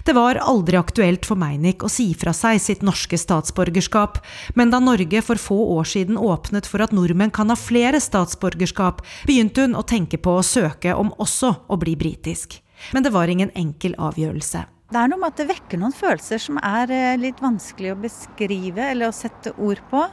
Det 0.04 0.14
var 0.14 0.40
aldri 0.42 0.78
aktuelt 0.78 1.26
for 1.28 1.40
Meinick 1.40 1.84
å 1.86 1.92
si 1.92 2.10
fra 2.18 2.34
seg 2.36 2.60
sitt 2.62 2.82
norske 2.86 3.18
statsborgerskap, 3.18 4.20
men 4.60 4.74
da 4.74 4.82
Norge 4.84 5.22
for 5.26 5.40
få 5.40 5.60
år 5.78 5.88
siden 5.88 6.18
åpnet 6.18 6.68
for 6.68 6.84
at 6.84 6.94
nordmenn 6.96 7.34
kan 7.34 7.54
ha 7.54 7.58
flere 7.60 8.02
statsborgerskap, 8.04 9.04
begynte 9.30 9.66
hun 9.66 9.78
å 9.78 9.86
tenke 9.86 10.20
på 10.22 10.40
å 10.40 10.46
søke 10.46 10.96
om 10.98 11.14
også 11.18 11.54
å 11.70 11.80
bli 11.80 11.96
britisk. 12.00 12.60
Men 12.94 13.06
det 13.06 13.14
var 13.16 13.32
ingen 13.32 13.54
enkel 13.58 13.96
avgjørelse. 14.00 14.66
Det 14.90 14.98
er 14.98 15.10
noe 15.12 15.22
med 15.22 15.34
at 15.34 15.42
det 15.42 15.50
vekker 15.52 15.78
noen 15.78 15.94
følelser 15.94 16.42
som 16.42 16.58
er 16.66 16.90
eh, 16.90 17.18
litt 17.22 17.42
vanskelig 17.44 17.92
å 17.94 18.00
beskrive 18.02 18.88
eller 18.90 19.12
å 19.12 19.16
sette 19.16 19.54
ord 19.62 19.82
på. 19.92 20.06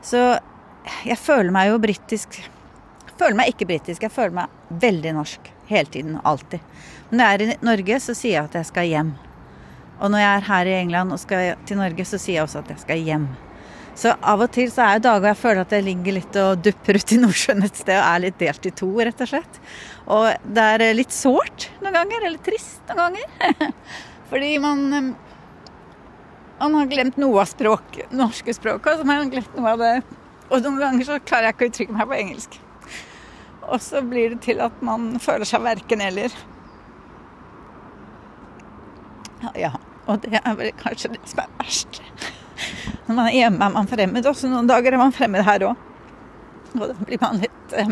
Så 0.00 0.22
jeg 1.06 1.18
føler 1.18 1.54
meg 1.54 1.72
jo 1.72 1.80
britisk 1.82 2.40
føler 3.18 3.38
meg 3.38 3.52
ikke 3.52 3.68
britisk, 3.68 4.04
jeg 4.04 4.12
føler 4.12 4.42
meg 4.42 4.82
veldig 4.82 5.14
norsk. 5.16 5.52
Hele 5.66 5.90
tiden. 5.90 6.18
Alltid. 6.22 6.60
Men 7.10 7.18
når 7.18 7.26
jeg 7.26 7.34
er 7.34 7.42
i 7.42 7.66
Norge, 7.66 7.98
så 8.02 8.14
sier 8.14 8.36
jeg 8.36 8.50
at 8.50 8.60
jeg 8.60 8.68
skal 8.68 8.90
hjem. 8.90 9.16
Og 9.96 10.12
når 10.12 10.22
jeg 10.22 10.36
er 10.36 10.46
her 10.50 10.68
i 10.68 10.76
England 10.82 11.14
og 11.14 11.18
skal 11.22 11.56
til 11.66 11.80
Norge, 11.80 12.06
så 12.06 12.20
sier 12.20 12.38
jeg 12.38 12.46
også 12.46 12.62
at 12.62 12.72
jeg 12.74 12.82
skal 12.84 13.04
hjem. 13.08 13.26
Så 13.96 14.12
av 14.12 14.42
og 14.44 14.50
til 14.52 14.68
så 14.68 14.84
er 14.84 14.98
det 14.98 15.06
dager 15.06 15.30
jeg 15.30 15.40
føler 15.40 15.62
at 15.62 15.72
jeg 15.72 15.86
ligger 15.86 16.16
litt 16.18 16.38
og 16.38 16.60
dupper 16.60 16.98
ut 17.00 17.14
i 17.16 17.18
Nordsjøen 17.22 17.64
et 17.64 17.78
sted 17.80 17.96
og 17.96 18.04
er 18.04 18.24
litt 18.26 18.36
delt 18.42 18.68
i 18.68 18.72
to, 18.76 18.90
rett 19.08 19.22
og 19.24 19.30
slett. 19.30 19.60
Og 20.12 20.50
det 20.58 20.66
er 20.74 20.84
litt 20.98 21.16
sårt 21.16 21.70
noen 21.80 21.96
ganger, 21.96 22.26
eller 22.28 22.42
trist 22.44 22.92
noen 22.92 23.16
ganger. 23.16 23.72
Fordi 24.30 24.52
man 24.60 25.14
man 26.56 26.72
har 26.72 26.86
glemt 26.88 27.18
noe 27.20 27.40
av 27.42 27.50
språk, 27.50 27.98
norske 28.16 28.54
språket, 28.56 28.92
og 28.92 29.00
så 29.00 29.04
har 29.04 29.24
man 29.24 29.32
glemt 29.32 29.56
noe 29.56 29.74
av 29.74 29.82
det. 29.82 29.96
Og 30.50 30.62
noen 30.62 30.78
ganger 30.80 31.08
så 31.08 31.18
klarer 31.22 31.50
jeg 31.50 31.56
ikke 31.56 31.66
å 31.66 31.70
uttrykke 31.72 31.96
meg 31.96 32.10
på 32.10 32.18
engelsk. 32.20 32.60
Og 33.66 33.82
så 33.82 34.02
blir 34.06 34.34
det 34.34 34.44
til 34.46 34.62
at 34.62 34.78
man 34.84 35.16
føler 35.22 35.48
seg 35.48 35.64
verken 35.64 36.04
eller. 36.06 36.34
Ja, 39.58 39.72
og 40.06 40.22
det 40.22 40.38
er 40.38 40.54
vel 40.58 40.72
kanskje 40.78 41.12
det 41.16 41.22
som 41.26 41.42
er 41.42 41.52
verst. 41.58 42.00
Når 43.06 43.14
man 43.14 43.26
er 43.26 43.36
hjemme 43.36 43.66
er 43.66 43.74
man 43.74 43.90
fremmed, 43.90 44.26
også 44.26 44.50
noen 44.50 44.70
dager 44.70 44.94
er 44.94 45.02
man 45.02 45.14
fremmed 45.14 45.46
her 45.46 45.66
òg. 45.68 45.84
Og 46.76 46.90
da 46.90 46.96
blir 47.06 47.20
man 47.22 47.40
litt 47.42 47.76
eh, 47.76 47.90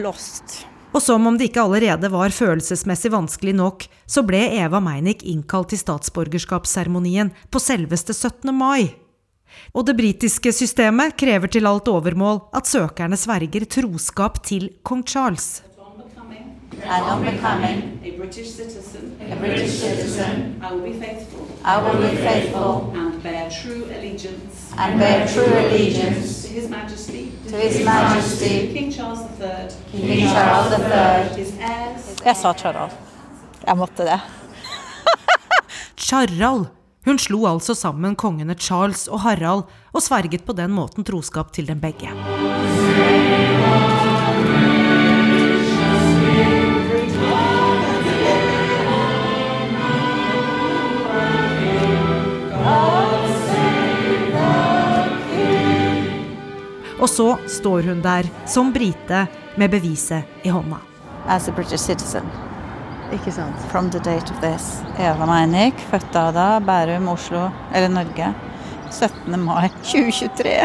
lost. 0.00 0.62
Og 0.92 1.00
som 1.00 1.24
om 1.26 1.38
det 1.40 1.48
ikke 1.48 1.64
allerede 1.64 2.10
var 2.12 2.34
følelsesmessig 2.36 3.12
vanskelig 3.14 3.54
nok, 3.56 3.86
så 4.04 4.24
ble 4.28 4.42
Eva 4.60 4.80
Meinik 4.84 5.24
innkalt 5.24 5.72
til 5.72 5.80
statsborgerskapsseremonien 5.80 7.32
på 7.48 7.62
selveste 7.62 8.12
17. 8.12 8.52
mai. 8.52 8.92
Og 9.74 9.86
det 9.86 9.96
britiske 9.96 10.52
systemet 10.52 11.16
krever 11.16 11.46
til 11.52 11.66
alt 11.66 11.88
overmål 11.88 12.40
at 12.56 12.68
søkerne 12.68 13.16
sverger 13.16 13.64
troskap 13.64 14.42
til 14.44 14.70
kong 14.82 15.04
Charles. 15.08 15.62
Charles 16.82 17.32
Charles. 30.28 30.82
Jeg 32.24 32.36
sa 32.36 32.52
Charles. 32.52 32.92
Jeg 33.66 33.76
måtte 33.76 34.02
det. 34.06 34.20
Charald! 35.96 36.81
Hun 37.02 37.18
slo 37.18 37.40
altså 37.50 37.74
sammen 37.74 38.14
kongene 38.14 38.54
Charles 38.54 39.08
og 39.10 39.24
Harald, 39.24 39.64
og 39.90 40.02
sverget 40.04 40.44
på 40.46 40.54
den 40.54 40.70
måten 40.70 41.02
troskap 41.02 41.50
til 41.52 41.66
dem 41.66 41.80
begge. 41.82 42.12
Og 57.02 57.10
så 57.10 57.34
står 57.50 57.90
hun 57.90 57.98
der 58.04 58.30
som 58.46 58.70
brite 58.70 59.26
med 59.58 59.74
beviset 59.74 60.46
i 60.46 60.54
hånda. 60.54 60.78
As 61.26 61.48
a 61.50 61.52
British 61.52 61.82
citizen. 61.82 62.51
Ikke 63.12 63.32
sant? 63.32 63.56
From 63.70 63.90
the 63.90 64.00
date 64.00 64.30
of 64.32 64.40
this. 64.40 64.80
Eva 64.98 65.26
Meinik, 65.28 65.76
født 65.90 66.16
av 66.16 66.32
da, 66.36 66.46
Bærum, 66.64 67.10
Oslo, 67.12 67.50
eller 67.74 67.92
Norge. 67.92 68.32
17. 68.92 69.36
mai 69.40 69.68
2023. 69.82 70.56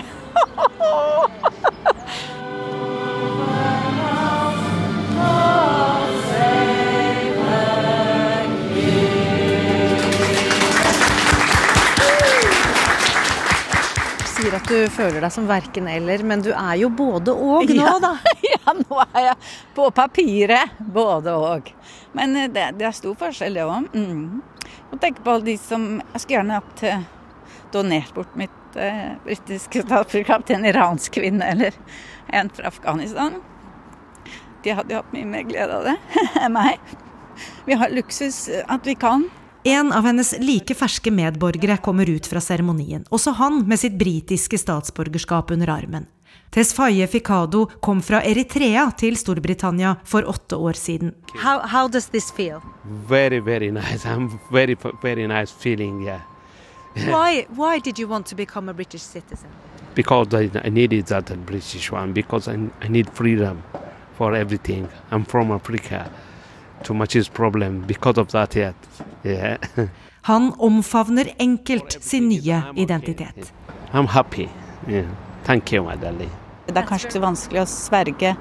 Sier 14.38 14.54
at 14.54 14.68
du 14.70 14.84
føler 14.94 15.24
deg 15.24 15.34
som 15.34 15.48
verken 15.50 15.88
eller, 15.90 16.22
men 16.24 16.44
du 16.46 16.52
er 16.54 16.76
jo 16.80 16.92
både 16.94 17.34
og 17.34 17.72
nå, 17.74 17.96
da. 18.04 18.14
ja, 18.52 18.76
nå 18.78 19.04
er 19.10 19.32
jeg 19.32 19.40
på 19.76 19.90
papiret 19.98 20.78
både 20.94 21.34
og. 21.36 21.74
Men 22.18 22.36
eh, 22.36 22.50
det, 22.52 22.72
det 22.80 22.90
er 22.90 22.96
stor 22.98 23.18
forskjell, 23.20 23.58
det 23.58 23.68
òg. 23.68 23.90
Mm. 23.94 24.42
Og 24.92 25.00
tenke 25.02 25.24
på 25.24 25.36
alle 25.36 25.52
de 25.52 25.58
som 25.62 25.88
Jeg 26.00 26.24
skulle 26.24 26.40
gjerne 26.40 26.60
hatt 26.60 26.84
eh, 26.88 27.06
donert 27.76 28.14
bort 28.16 28.36
mitt 28.40 28.80
eh, 28.80 29.16
britiske 29.26 29.84
statsborgerskap 29.86 30.48
til 30.48 30.60
en 30.60 30.70
iransk 30.70 31.18
kvinne 31.20 31.52
eller 31.54 31.76
en 32.34 32.52
fra 32.54 32.72
Afghanistan. 32.72 33.42
De 34.64 34.76
hadde 34.76 34.94
jo 34.96 35.02
hatt 35.02 35.14
mye 35.16 35.28
mer 35.28 35.46
glede 35.48 35.76
av 35.80 35.88
det 35.88 35.98
enn 36.44 36.56
meg. 36.56 36.96
Vi 37.68 37.78
har 37.78 37.94
luksus 37.94 38.48
eh, 38.50 38.66
at 38.68 38.88
vi 38.88 38.98
kan. 39.00 39.28
En 39.68 39.92
av 39.92 40.06
hennes 40.08 40.32
like 40.40 40.76
ferske 40.80 41.12
medborgere 41.12 41.76
kommer 41.84 42.08
ut 42.10 42.28
fra 42.30 42.40
seremonien, 42.40 43.04
også 43.12 43.34
han 43.36 43.66
med 43.68 43.82
sitt 43.82 43.98
britiske 44.00 44.60
statsborgerskap 44.62 45.52
under 45.52 45.74
armen. 45.74 46.08
Tesfaye 46.50 47.08
Fikado 47.08 47.66
kom 47.82 48.02
fra 48.02 48.22
Eritrea 48.24 48.92
til 48.98 49.18
Storbritannia 49.18 49.96
for 50.04 50.30
åtte 50.30 50.56
år 50.56 50.74
siden. 50.74 51.14
How, 51.36 51.60
how 51.60 51.88
does 51.88 52.10
this 52.10 52.32
feel? 52.32 52.62
Very, 53.10 53.40
very 53.40 53.72
nice. 53.72 54.06
I'm 54.06 54.40
very, 54.52 54.78
very 55.02 55.28
nice 55.28 55.52
feeling, 55.52 56.02
yeah. 56.04 56.22
Why, 56.96 57.46
why 57.50 57.80
did 57.80 58.00
you 58.00 58.08
want 58.08 58.26
to 58.28 58.36
become 58.36 58.70
a 58.70 58.74
British 58.74 59.02
citizen? 59.04 59.50
Because 59.96 60.34
I, 60.34 60.50
I 60.64 60.70
needed 60.70 61.06
that 61.08 61.46
British 61.46 61.92
one, 61.92 62.14
because 62.14 62.48
I, 62.48 62.70
I 62.82 62.88
need 62.88 63.10
freedom 63.14 63.62
for 64.18 64.34
everything. 64.36 64.88
I'm 65.12 65.26
from 65.26 65.52
Africa. 65.52 66.10
Too 66.84 66.94
much 66.94 67.16
is 67.16 67.30
problem 67.30 67.82
because 67.88 68.18
of 68.18 68.32
that, 68.32 68.56
yeah. 69.24 69.58
Han 70.22 70.54
omfavner 70.60 71.34
enkelt 71.40 71.98
sin 72.02 72.30
nye 72.30 72.64
identitet. 72.76 73.54
I'm 73.94 74.08
happy. 74.08 74.50
Yeah. 74.88 75.06
Thank 75.48 75.72
you, 75.72 75.84
my 75.88 75.96
darling. 75.96 76.32
Det 76.68 76.76
er 76.76 76.84
kanskje 76.84 77.08
ikke 77.08 77.16
så 77.16 77.24
vanskelig 77.24 77.62
å 77.62 77.70
sverge 77.72 78.34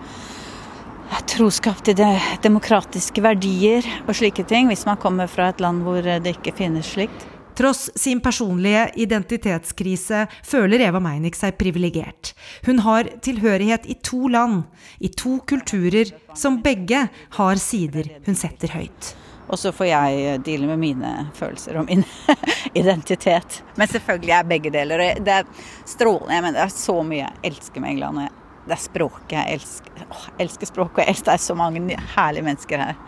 troskap 1.31 1.79
til 1.87 1.95
de 2.01 2.09
demokratiske 2.43 3.23
verdier 3.23 3.87
og 4.09 4.17
slike 4.19 4.43
ting, 4.51 4.67
hvis 4.67 4.83
man 4.89 4.99
kommer 4.99 5.31
fra 5.31 5.53
et 5.53 5.63
land 5.63 5.85
hvor 5.87 6.03
det 6.03 6.33
ikke 6.35 6.55
finnes 6.59 6.91
slikt. 6.97 7.29
Tross 7.57 7.87
sin 7.97 8.19
personlige 8.21 8.89
identitetskrise 9.01 10.27
føler 10.45 10.83
Eva 10.89 11.01
Meinik 11.01 11.39
seg 11.39 11.55
privilegert. 11.57 12.35
Hun 12.67 12.83
har 12.85 13.09
tilhørighet 13.25 13.87
i 13.89 13.97
to 14.05 14.27
land, 14.29 14.67
i 14.99 15.09
to 15.09 15.39
kulturer, 15.49 16.11
som 16.37 16.59
begge 16.65 17.07
har 17.39 17.63
sider 17.63 18.11
hun 18.27 18.37
setter 18.37 18.75
høyt. 18.77 19.15
Og 19.47 19.59
så 19.59 19.71
får 19.75 19.87
jeg 19.87 20.41
deale 20.47 20.67
med 20.67 20.81
mine 20.83 21.13
følelser 21.37 21.79
og 21.79 21.87
min 21.87 22.03
identitet. 22.81 23.61
Men 23.79 23.91
selvfølgelig 23.91 24.35
er 24.35 24.51
begge 24.51 24.73
deler. 24.75 25.05
Det 25.23 25.37
er 25.41 25.47
strålende. 25.87 26.35
Jeg 26.35 26.47
mener, 26.47 26.59
det 26.59 26.67
er 26.67 26.75
så 26.75 26.97
mye 27.07 27.23
jeg 27.23 27.43
elsker 27.53 27.85
med 27.85 27.95
England. 27.95 28.27
Det 28.67 28.75
er 28.75 28.83
språket 28.83 29.37
jeg 29.39 29.59
elsker. 29.61 30.05
Åh, 30.11 30.29
jeg 30.33 30.49
elsker 30.49 30.73
språket, 30.73 30.99
og 30.99 31.05
jeg 31.05 31.15
elsker 31.15 31.31
det 31.31 31.39
er 31.39 31.47
så 31.47 31.59
mange 31.59 32.01
herlige 32.17 32.49
mennesker 32.49 32.83
her. 32.83 33.03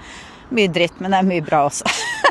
Mye 0.54 0.70
dritt, 0.72 1.00
men 1.02 1.12
det 1.12 1.18
er 1.18 1.28
mye 1.28 1.44
bra 1.44 1.64
også. 1.66 1.90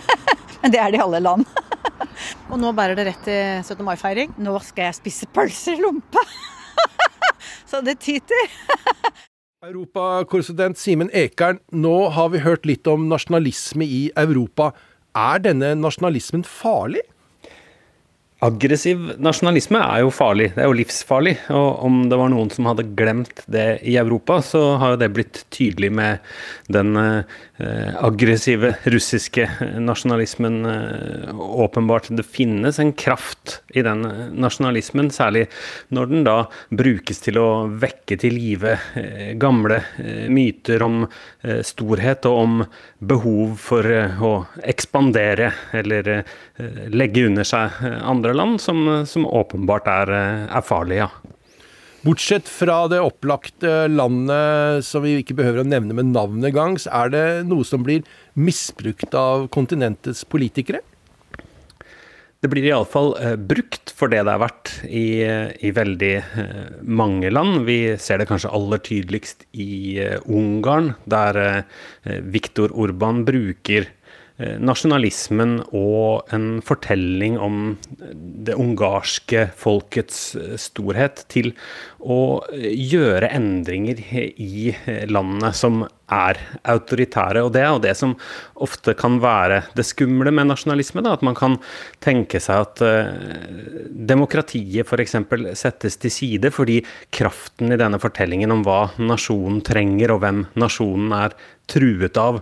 men 0.61 0.73
det 0.73 0.81
er 0.81 0.93
det 0.93 1.01
i 1.01 1.03
alle 1.03 1.21
land. 1.21 1.45
Og 2.51 2.55
nå 2.59 2.71
bærer 2.75 2.95
det 2.97 3.05
rett 3.09 3.25
til 3.27 3.59
17. 3.61 3.83
mai-feiring? 3.85 4.31
Nå 4.41 4.55
skal 4.65 4.87
jeg 4.87 4.97
spise 5.01 5.27
pølser 5.35 5.75
i 5.75 5.83
lompe! 5.83 6.23
så 7.69 7.83
det 7.83 7.99
tyter. 7.99 8.55
Europakorrespondent 9.65 10.77
Simen 10.77 11.07
Ekern, 11.17 11.57
nå 11.73 12.11
har 12.13 12.27
vi 12.29 12.43
hørt 12.43 12.67
litt 12.69 12.85
om 12.85 13.07
nasjonalisme 13.09 13.87
i 13.89 14.01
Europa. 14.13 14.67
Er 15.17 15.41
denne 15.41 15.71
nasjonalismen 15.73 16.43
farlig? 16.45 17.01
Aggressiv 18.37 19.15
nasjonalisme 19.17 19.79
er 19.81 20.03
jo 20.03 20.11
farlig, 20.13 20.51
det 20.53 20.61
er 20.61 20.67
jo 20.69 20.75
livsfarlig. 20.77 21.33
Og 21.57 21.79
om 21.87 21.95
det 22.05 22.19
var 22.19 22.29
noen 22.29 22.51
som 22.53 22.67
hadde 22.69 22.85
glemt 22.99 23.39
det 23.49 23.79
i 23.81 23.95
Europa, 23.97 24.43
så 24.45 24.61
har 24.77 24.93
jo 24.93 24.99
det 25.01 25.09
blitt 25.15 25.39
tydelig 25.49 25.89
med 25.97 26.21
den 26.69 26.93
eh, 27.01 27.95
aggressive 27.97 28.75
russiske 28.85 29.47
nasjonalismen. 29.81 30.59
Eh, 30.69 31.41
åpenbart 31.65 32.11
det 32.13 32.27
finnes 32.29 32.77
en 32.77 32.93
kraft 32.93 33.63
i 33.73 33.81
den 33.81 34.05
nasjonalismen, 34.37 35.09
særlig 35.09 35.47
når 35.89 36.13
den 36.13 36.27
da 36.27 36.37
brukes 36.69 37.25
til 37.25 37.41
å 37.41 37.49
vekke 37.73 38.19
til 38.21 38.37
live 38.37 38.75
eh, 39.01 39.33
gamle 39.41 39.81
eh, 39.97 40.27
myter 40.29 40.85
om 40.85 41.07
eh, 41.07 41.63
storhet 41.65 42.29
og 42.29 42.43
om 42.43 42.61
behov 43.01 43.57
for 43.65 43.89
eh, 43.89 44.21
å 44.21 44.45
ekspandere 44.61 45.51
eller 45.73 46.21
legge 46.89 47.27
under 47.27 47.45
seg 47.47 47.75
andre 47.85 48.17
andre 48.17 48.33
land 48.33 48.61
som, 48.61 49.05
som 49.05 49.25
åpenbart 49.25 49.87
er, 49.87 50.13
er 50.49 50.65
farlige. 50.65 51.07
Ja. 51.07 51.33
Bortsett 52.05 52.47
fra 52.47 52.85
det 52.87 53.01
opplagte 53.03 53.87
landet 53.89 54.85
som 54.85 55.03
vi 55.03 55.17
ikke 55.19 55.35
behøver 55.37 55.63
å 55.63 55.67
nevne 55.67 55.97
med 55.97 56.13
navnet 56.13 56.51
engang, 56.51 56.77
så 56.79 56.93
er 57.03 57.11
det 57.11 57.25
noe 57.49 57.65
som 57.67 57.83
blir 57.83 58.05
misbrukt 58.37 59.17
av 59.17 59.49
kontinentets 59.51 60.23
politikere? 60.29 60.83
Det 62.37 62.51
blir 62.53 62.67
iallfall 62.69 63.15
eh, 63.17 63.33
brukt 63.33 63.89
for 63.97 64.13
det 64.13 64.21
det 64.27 64.33
er 64.35 64.41
verdt 64.43 64.71
i, 64.85 65.07
i, 65.25 65.71
veldig 65.73 66.11
eh, 66.21 66.67
mange 66.85 67.31
land. 67.33 67.63
Vi 67.65 67.97
ser 67.97 68.21
det 68.21 68.27
kanskje 68.29 68.53
aller 68.53 68.81
tydeligst 68.85 69.47
i 69.57 69.97
eh, 70.05 70.19
Ungarn, 70.29 70.93
der 71.09 71.41
eh, 71.41 72.19
Viktor 72.29 72.75
Urban 72.77 73.23
bruker 73.25 73.89
nasjonalismen 74.37 75.55
og 75.73 76.29
en 76.33 76.59
fortelling 76.65 77.39
om 77.41 77.77
det 78.45 78.53
ungarske 78.53 79.47
folkets 79.57 80.19
storhet 80.61 81.23
til 81.33 81.53
å 81.97 82.19
gjøre 82.53 83.31
endringer 83.33 84.01
i 84.13 84.75
landet 85.09 85.57
som 85.57 85.81
er 86.13 86.37
autoritære. 86.69 87.41
Og 87.43 87.51
det 87.55 87.63
er 87.63 87.71
jo 87.71 87.81
det 87.83 87.93
som 87.97 88.13
ofte 88.63 88.93
kan 88.99 89.17
være 89.23 89.63
det 89.77 89.87
skumle 89.89 90.31
med 90.31 90.51
nasjonalisme. 90.51 91.01
Da, 91.05 91.15
at 91.17 91.25
man 91.25 91.37
kan 91.37 91.57
tenke 92.03 92.39
seg 92.43 92.67
at 92.67 92.83
uh, 92.85 93.09
demokratiet 93.89 94.87
f.eks. 94.87 95.17
settes 95.59 95.97
til 96.03 96.13
side 96.13 96.53
fordi 96.53 96.83
kraften 97.15 97.73
i 97.73 97.79
denne 97.79 97.99
fortellingen 98.01 98.53
om 98.53 98.61
hva 98.67 98.83
nasjonen 99.01 99.63
trenger 99.65 100.13
og 100.13 100.21
hvem 100.23 100.45
nasjonen 100.61 101.17
er 101.17 101.35
truet 101.67 102.21
av, 102.21 102.39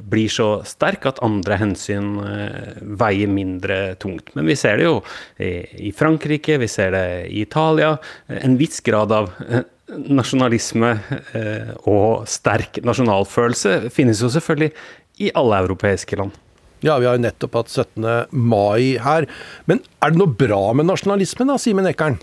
blir 0.00 0.32
så 0.32 0.48
sterk 0.64 1.04
at 1.10 1.20
andre 1.24 1.58
hensyn 1.60 2.14
uh, 2.22 2.72
veier 3.00 3.28
mindre 3.28 3.94
tungt. 4.00 4.32
Men 4.36 4.48
vi 4.48 4.56
ser 4.56 4.80
det 4.80 4.88
jo 4.88 4.96
i, 5.38 5.92
Frankrike, 5.96 6.56
vi 6.62 6.70
ser 6.72 6.94
det 6.96 7.06
i 7.28 7.42
Italia. 7.44 7.94
En 8.40 8.56
viss 8.60 8.80
grad 8.84 9.12
av 9.12 9.28
uh, 9.44 9.60
nasjonalisme 9.92 10.92
eh, 11.36 11.72
og 11.90 12.24
sterk 12.30 12.80
nasjonalfølelse 12.84 13.90
finnes 13.92 14.22
jo 14.22 14.30
selvfølgelig 14.32 14.72
i 15.24 15.30
alle 15.36 15.60
europeiske 15.64 16.18
land. 16.18 16.34
Ja, 16.84 16.98
vi 17.00 17.08
har 17.08 17.16
jo 17.16 17.24
nettopp 17.24 17.60
hatt 17.60 17.72
17. 17.72 18.04
mai 18.32 18.96
her. 19.00 19.28
Men 19.70 19.80
er 20.04 20.12
det 20.12 20.20
noe 20.20 20.38
bra 20.40 20.66
med 20.76 20.88
nasjonalismen 20.90 21.52
da, 21.52 21.58
Simen 21.60 21.88
Ekern? 21.88 22.18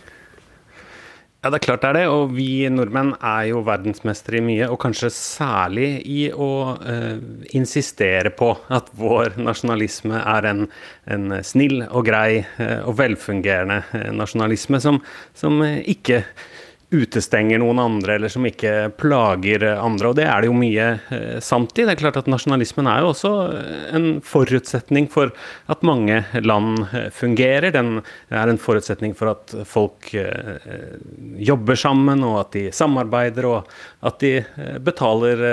Ja, 1.42 1.50
det 1.50 1.58
er 1.58 1.64
klart 1.66 1.82
det 1.82 1.90
er 1.90 1.96
det. 1.98 2.10
Og 2.14 2.34
vi 2.38 2.70
nordmenn 2.70 3.16
er 3.18 3.48
jo 3.50 3.64
verdensmestere 3.66 4.38
i 4.38 4.44
mye, 4.46 4.68
og 4.70 4.78
kanskje 4.84 5.10
særlig 5.16 5.88
i 6.06 6.28
å 6.30 6.50
eh, 6.86 7.18
insistere 7.58 8.30
på 8.38 8.52
at 8.70 8.92
vår 8.94 9.40
nasjonalisme 9.42 10.22
er 10.22 10.48
en, 10.52 10.62
en 11.10 11.40
snill 11.42 11.80
og 11.88 12.06
grei 12.06 12.44
eh, 12.44 12.86
og 12.86 12.94
velfungerende 13.00 13.80
eh, 13.98 14.12
nasjonalisme 14.14 14.84
som, 14.86 15.02
som 15.34 15.58
ikke 15.66 16.22
utestenger 16.92 17.62
noen 17.62 17.80
andre, 17.80 18.16
eller 18.18 18.32
som 18.32 18.46
ikke 18.48 18.92
plager 19.00 19.64
andre. 19.72 20.12
Og 20.12 20.18
det 20.18 20.26
er 20.28 20.44
det 20.44 20.50
jo 20.50 20.58
mye 20.58 20.88
eh, 21.16 21.38
sant 21.44 21.72
i. 21.78 21.86
Det 21.88 21.94
er 21.94 22.02
klart 22.02 22.20
at 22.20 22.28
Nasjonalismen 22.32 22.90
er 22.92 23.04
jo 23.04 23.12
også 23.14 23.32
eh, 23.56 23.86
en 23.96 24.08
forutsetning 24.26 25.08
for 25.12 25.32
at 25.72 25.86
mange 25.88 26.20
land 26.44 26.84
eh, 26.92 27.08
fungerer. 27.16 27.72
Den 27.72 28.02
er 28.02 28.52
en 28.52 28.60
forutsetning 28.62 29.16
for 29.18 29.32
at 29.32 29.56
folk 29.68 30.12
jobber 31.42 31.80
sammen, 31.80 32.26
og 32.28 32.42
at 32.42 32.56
de 32.58 32.66
samarbeider, 32.76 33.48
og 33.48 33.72
at 34.08 34.20
de 34.24 34.34
betaler 34.84 35.46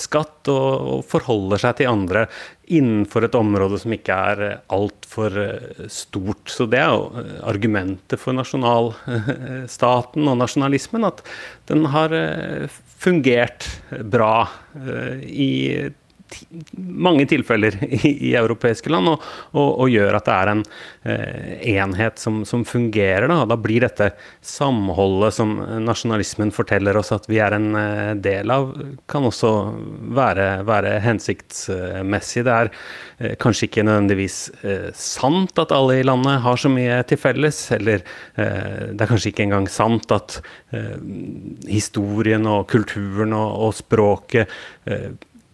skatt 0.00 0.48
og, 0.52 1.04
forholder 1.08 1.60
seg 1.60 1.78
til 1.78 1.90
andre 1.90 2.24
innenfor 2.68 3.26
et 3.26 3.36
område 3.38 3.78
som 3.80 3.92
ikke 3.94 4.16
er 4.32 4.42
altfor 5.18 5.88
stort. 5.90 6.48
Så 6.50 6.66
det 6.70 6.78
er 6.78 6.92
jo 6.92 7.24
argumentet 7.46 8.20
for 8.20 8.32
nasjonalstaten 8.36 10.28
og 10.28 10.38
nasjonalismen, 10.38 11.04
at 11.04 11.22
den 11.68 11.86
har 11.86 12.10
fungert 12.98 13.66
bra 14.10 14.48
i 15.22 15.90
mange 16.76 17.26
tilfeller 17.28 17.76
i, 18.06 18.12
i 18.30 18.34
europeiske 18.38 18.90
land, 18.92 19.12
og, 19.12 19.26
og, 19.54 19.68
og, 19.68 19.86
gjør 19.92 20.18
at 20.18 20.28
det 20.28 20.34
er 20.34 20.52
en 20.52 20.62
eh, 21.08 21.52
enhet 21.76 22.20
som, 22.20 22.42
som 22.48 22.64
fungerer. 22.68 23.28
Da. 23.30 23.42
da 23.48 23.58
blir 23.60 23.84
dette 23.86 24.10
samholdet 24.44 25.36
som 25.38 25.54
nasjonalismen 25.84 26.52
forteller 26.54 26.98
oss 27.00 27.12
at 27.14 27.28
vi 27.30 27.40
er 27.42 27.56
en 27.56 27.68
eh, 27.78 28.12
del 28.20 28.52
av, 28.52 28.72
kan 29.10 29.26
også 29.28 29.52
være, 30.18 30.48
være 30.68 30.96
hensiktsmessig. 31.04 32.44
Det 32.48 32.56
er 32.56 32.72
eh, 32.72 33.36
kanskje 33.40 33.68
ikke 33.68 33.86
nødvendigvis 33.88 34.38
eh, 34.62 34.88
sant 34.96 35.58
at 35.60 35.74
alle 35.74 36.00
i 36.00 36.06
landet 36.06 36.42
har 36.44 36.60
så 36.60 36.72
mye 36.72 37.00
til 37.08 37.20
felles, 37.20 37.62
eller 37.76 38.04
eh, 38.36 38.92
det 38.92 39.04
er 39.04 39.10
kanskje 39.10 39.32
ikke 39.32 39.48
engang 39.48 39.68
sant 39.72 40.12
at 40.14 40.40
eh, 40.76 40.96
historien 41.68 42.46
og 42.48 42.68
kulturen 42.70 43.34
og, 43.36 43.68
og 43.68 43.76
språket 43.78 44.56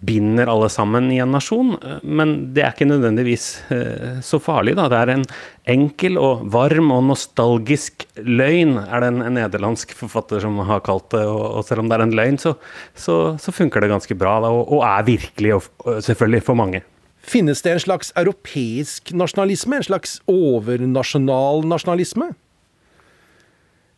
binder 0.07 0.51
alle 0.51 0.69
sammen 0.73 1.11
i 1.12 1.19
en 1.23 1.33
nasjon. 1.35 1.75
Men 2.03 2.35
det 2.55 2.64
er 2.64 2.75
ikke 2.75 2.88
nødvendigvis 2.88 3.47
eh, 3.75 4.21
så 4.25 4.40
farlig, 4.43 4.77
da. 4.79 4.87
Det 4.93 5.01
er 5.01 5.12
en 5.14 5.27
enkel 5.75 6.19
og 6.21 6.45
varm 6.53 6.93
og 6.95 7.05
nostalgisk 7.09 8.07
løgn, 8.21 8.77
er 8.85 9.05
det 9.05 9.11
en, 9.12 9.23
nederlandsk 9.38 9.95
forfatter 9.99 10.45
som 10.45 10.61
har 10.69 10.85
kalt 10.87 11.11
det. 11.14 11.25
Og, 11.25 11.45
og 11.61 11.69
selv 11.69 11.85
om 11.85 11.90
det 11.90 11.99
er 11.99 12.07
en 12.07 12.17
løgn, 12.17 12.40
så, 12.40 12.57
så, 12.93 13.19
så 13.40 13.55
funker 13.55 13.85
det 13.85 13.93
ganske 13.95 14.19
bra, 14.19 14.38
da, 14.45 14.53
og, 14.53 14.67
og, 14.69 14.85
er 14.88 15.09
virkelig, 15.09 15.57
og, 15.59 15.71
selvfølgelig 16.05 16.45
for 16.47 16.61
mange. 16.61 16.85
Finnes 17.25 17.64
det 17.64 17.73
en 17.73 17.81
slags 17.81 18.12
europeisk 18.21 19.14
nasjonalisme? 19.17 19.81
En 19.81 19.87
slags 19.87 20.19
overnasjonal 20.29 21.64
nasjonalisme? 21.71 22.35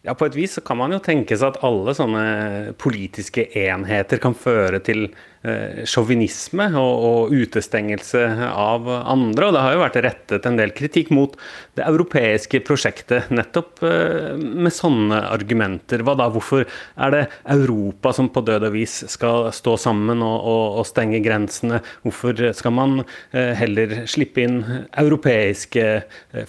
Ja, 0.07 0.15
På 0.15 0.29
et 0.29 0.37
vis 0.39 0.53
så 0.55 0.63
kan 0.63 0.79
man 0.79 0.93
jo 0.95 1.01
tenke 1.03 1.35
seg 1.35 1.57
at 1.57 1.65
alle 1.67 1.91
sånne 1.99 2.75
politiske 2.79 3.49
enheter 3.59 4.21
kan 4.23 4.37
føre 4.39 4.79
til 4.87 5.09
Eh, 5.47 5.85
sjåvinisme 5.87 6.65
og, 6.75 7.03
og, 7.07 7.35
utestengelse 7.37 8.23
av 8.49 8.89
andre. 8.91 9.47
Og 9.47 9.55
det 9.55 9.61
har 9.63 9.75
jo 9.77 9.83
vært 9.85 9.99
rettet 10.03 10.47
en 10.49 10.57
del 10.59 10.73
kritikk 10.75 11.13
mot 11.15 11.37
det 11.79 11.85
europeiske 11.87 12.59
prosjektet 12.67 13.29
nettopp 13.31 13.85
eh, 13.87 14.33
med 14.35 14.75
sånne 14.75 15.21
argumenter. 15.29 16.03
Hva 16.03 16.17
da? 16.19 16.27
Hvorfor 16.35 16.65
er 16.65 17.15
det 17.15 17.23
Europa 17.53 18.11
som 18.17 18.31
på 18.33 18.43
død 18.49 18.67
og 18.67 18.75
vis 18.75 18.97
skal 19.13 19.53
stå 19.55 19.77
sammen 19.85 20.25
og, 20.25 20.35
og, 20.41 20.81
og 20.81 20.89
stenge 20.89 21.23
grensene? 21.23 21.79
Hvorfor 22.03 22.43
skal 22.57 22.75
man 22.75 22.99
eh, 23.05 23.53
heller 23.61 24.01
slippe 24.11 24.43
inn 24.43 24.59
europeiske 24.99 25.87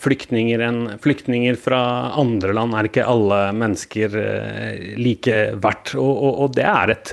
flyktninger 0.01 0.63
enn 0.71 0.81
flyktninger 1.03 1.59
fra 1.61 1.83
andre 2.17 2.55
land? 2.57 2.73
Er 2.73 2.87
det 2.87 2.95
ikke 2.95 3.09
alle 3.13 3.43
mennesker 3.55 4.17
like 4.99 5.37
verdt? 5.61 5.93
Og, 5.97 6.47
det 6.57 6.65
er 6.67 6.93
et 6.93 7.11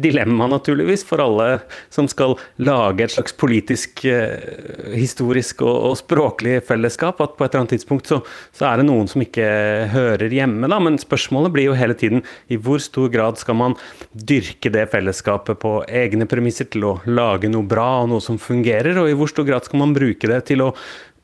dilemma, 0.00 0.46
naturligvis 0.50 0.90
naturligvis, 0.90 1.04
for 1.04 1.20
alle 1.20 1.60
som 1.90 2.08
skal 2.08 2.36
lage 2.58 3.04
et 3.04 3.14
slags 3.14 3.32
politisk, 3.32 4.04
eh, 4.04 4.94
historisk 4.94 5.62
og, 5.62 5.90
og, 5.90 5.96
språklig 5.98 6.62
fellesskap, 6.66 7.20
at 7.20 7.36
på 7.36 7.44
et 7.44 7.50
eller 7.50 7.64
annet 7.64 7.74
tidspunkt 7.76 8.06
så, 8.06 8.20
så, 8.52 8.66
er 8.70 8.80
det 8.80 8.86
noen 8.88 9.08
som 9.08 9.22
ikke 9.22 9.88
hører 9.92 10.30
hjemme. 10.30 10.68
Da. 10.68 10.78
Men 10.80 10.98
spørsmålet 10.98 11.52
blir 11.52 11.70
jo 11.70 11.78
hele 11.78 11.94
tiden 11.94 12.22
i 12.48 12.56
hvor 12.56 12.80
stor 12.80 13.10
grad 13.10 13.38
skal 13.38 13.56
man 13.56 13.76
dyrke 14.12 14.70
det 14.70 14.88
fellesskapet 14.90 15.60
på 15.60 15.80
egne 15.88 16.26
premisser 16.26 16.68
til 16.70 16.84
å 16.84 16.96
lage 17.06 17.50
noe 17.50 17.66
bra 17.66 18.02
og 18.02 18.10
noe 18.12 18.24
som 18.24 18.38
fungerer, 18.38 18.98
og 19.00 19.10
i 19.10 19.16
hvor 19.16 19.30
stor 19.30 19.46
grad 19.48 19.66
skal 19.66 19.84
man 19.84 19.94
bruke 19.96 20.30
det 20.30 20.44
til 20.50 20.64
å 20.64 20.74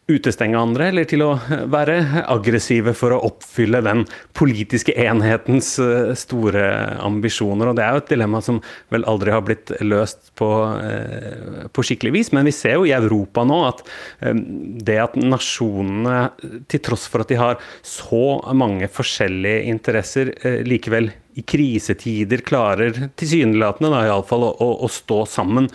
utestenge 0.07 0.59
andre, 0.59 0.91
eller 0.93 1.07
til 1.11 1.25
å 1.25 1.33
være 1.73 1.97
aggressive 2.31 2.93
for 2.95 3.15
å 3.15 3.23
oppfylle 3.27 3.81
den 3.83 4.05
politiske 4.39 4.95
enhetens 5.03 5.73
eh, 5.83 6.13
store 6.19 6.63
ambisjoner. 7.03 7.73
Og 7.73 7.79
det 7.79 7.85
er 7.87 7.97
jo 7.97 8.03
et 8.05 8.13
dilemma 8.15 8.43
som 8.45 8.61
vel 8.95 9.07
aldri 9.11 9.35
har 9.35 9.43
blitt 9.47 9.75
løst 9.83 10.31
på, 10.39 10.51
eh, 10.79 11.67
på 11.75 11.87
skikkelig 11.89 12.15
vis. 12.15 12.33
Men 12.37 12.47
vi 12.47 12.55
ser 12.55 12.79
jo 12.79 12.87
i 12.87 12.95
Europa 12.95 13.43
nå 13.47 13.61
at 13.67 13.83
eh, 14.23 14.39
det 14.87 15.01
at 15.09 15.19
nasjonene, 15.19 16.31
til 16.71 16.85
tross 16.87 17.11
for 17.11 17.27
at 17.27 17.35
de 17.35 17.43
har 17.43 17.59
så 17.83 18.25
mange 18.55 18.87
forskjellige 18.93 19.67
interesser, 19.75 20.35
likevel 20.67 21.11
i 21.37 21.43
krisetider 21.45 22.41
klarer 22.47 22.97
tilsynelatende 23.19 24.05
iallfall 24.07 24.47
å, 24.47 24.53
å, 24.65 24.69
å 24.87 24.89
stå 24.89 25.19
sammen. 25.29 25.69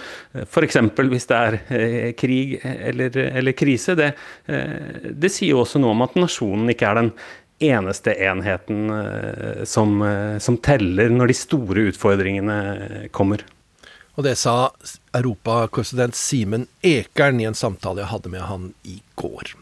F.eks. 0.47 0.79
hvis 0.97 1.29
det 1.29 1.37
er 1.37 1.59
eh, 1.69 2.07
krig 2.17 2.57
eller, 2.63 3.17
eller 3.29 3.57
krise. 3.57 3.93
Det, 3.99 4.09
eh, 4.49 5.11
det, 5.13 5.29
sier 5.29 5.53
jo 5.53 5.61
også 5.61 5.81
noe 5.83 5.93
om 5.93 6.01
at 6.07 6.17
nasjonen 6.17 6.73
ikke 6.73 6.89
er 6.89 7.01
den 7.03 7.13
eneste 7.61 8.15
enheten 8.17 8.89
eh, 8.89 9.63
som, 9.69 10.01
eh, 10.01 10.37
som 10.41 10.57
teller 10.57 11.13
når 11.13 11.31
de 11.31 11.37
store 11.37 11.87
utfordringene 11.91 13.09
kommer. 13.13 13.45
Og 14.17 14.25
det 14.25 14.35
sa 14.41 14.71
europakorrespondent 15.15 16.17
Simen 16.17 16.65
Ekern 16.83 17.39
i 17.41 17.47
en 17.47 17.57
samtale 17.57 18.03
jeg 18.03 18.11
hadde 18.11 18.33
med 18.33 18.47
han 18.49 18.71
i 18.83 18.97
går. 19.19 19.53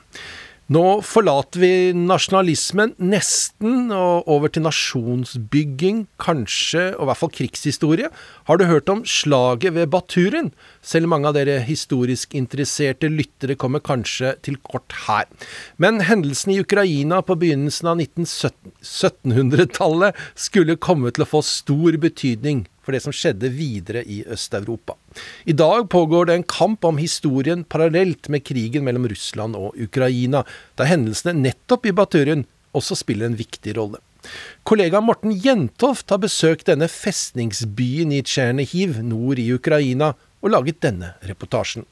Nå 0.70 1.02
forlater 1.02 1.64
vi 1.64 1.70
nasjonalismen 1.98 2.92
nesten, 3.02 3.90
og 3.90 4.28
over 4.30 4.52
til 4.54 4.62
nasjonsbygging, 4.68 6.04
kanskje, 6.22 6.94
og 6.94 7.02
i 7.02 7.08
hvert 7.10 7.22
fall 7.24 7.34
krigshistorie. 7.34 8.06
Har 8.46 8.62
du 8.62 8.70
hørt 8.70 8.86
om 8.94 9.02
slaget 9.02 9.74
ved 9.74 9.90
Baturen? 9.90 10.54
Selv 10.86 11.10
mange 11.10 11.26
av 11.26 11.34
dere 11.40 11.66
historisk 11.66 12.38
interesserte 12.38 13.10
lyttere 13.10 13.58
kommer 13.58 13.82
kanskje 13.82 14.38
til 14.46 14.62
kort 14.62 14.94
her. 15.08 15.26
Men 15.82 16.06
hendelsen 16.06 16.54
i 16.54 16.62
Ukraina 16.62 17.26
på 17.26 17.34
begynnelsen 17.42 17.90
av 17.90 17.98
1700-tallet 18.06 20.14
skulle 20.38 20.78
komme 20.78 21.10
til 21.10 21.26
å 21.26 21.32
få 21.34 21.42
stor 21.50 21.98
betydning 21.98 22.70
for 22.90 22.98
det 22.98 23.04
som 23.06 23.14
skjedde 23.14 23.52
videre 23.54 24.02
i 24.02 24.24
Øst-Europa. 24.26 24.96
I 25.46 25.54
dag 25.54 25.86
pågår 25.94 26.26
det 26.26 26.40
en 26.40 26.44
kamp 26.50 26.86
om 26.90 26.98
historien 26.98 27.62
parallelt 27.64 28.30
med 28.34 28.42
krigen 28.44 28.88
mellom 28.88 29.06
Russland 29.12 29.56
og 29.56 29.78
Ukraina, 29.78 30.42
der 30.74 30.90
hendelsene 30.90 31.38
nettopp 31.38 31.86
i 31.86 31.94
Baturin 31.94 32.48
også 32.74 32.98
spiller 32.98 33.30
en 33.30 33.38
viktig 33.38 33.78
rolle. 33.78 34.02
Kollega 34.66 35.00
Morten 35.02 35.38
Jentoft 35.38 36.10
har 36.10 36.22
besøkt 36.22 36.68
denne 36.68 36.90
festningsbyen 36.90 38.12
i 38.12 38.24
Tsjernihiv 38.26 38.98
nord 39.06 39.40
i 39.40 39.52
Ukraina 39.54 40.16
og 40.42 40.54
laget 40.56 40.82
denne 40.82 41.14
reportasjen. 41.30 41.86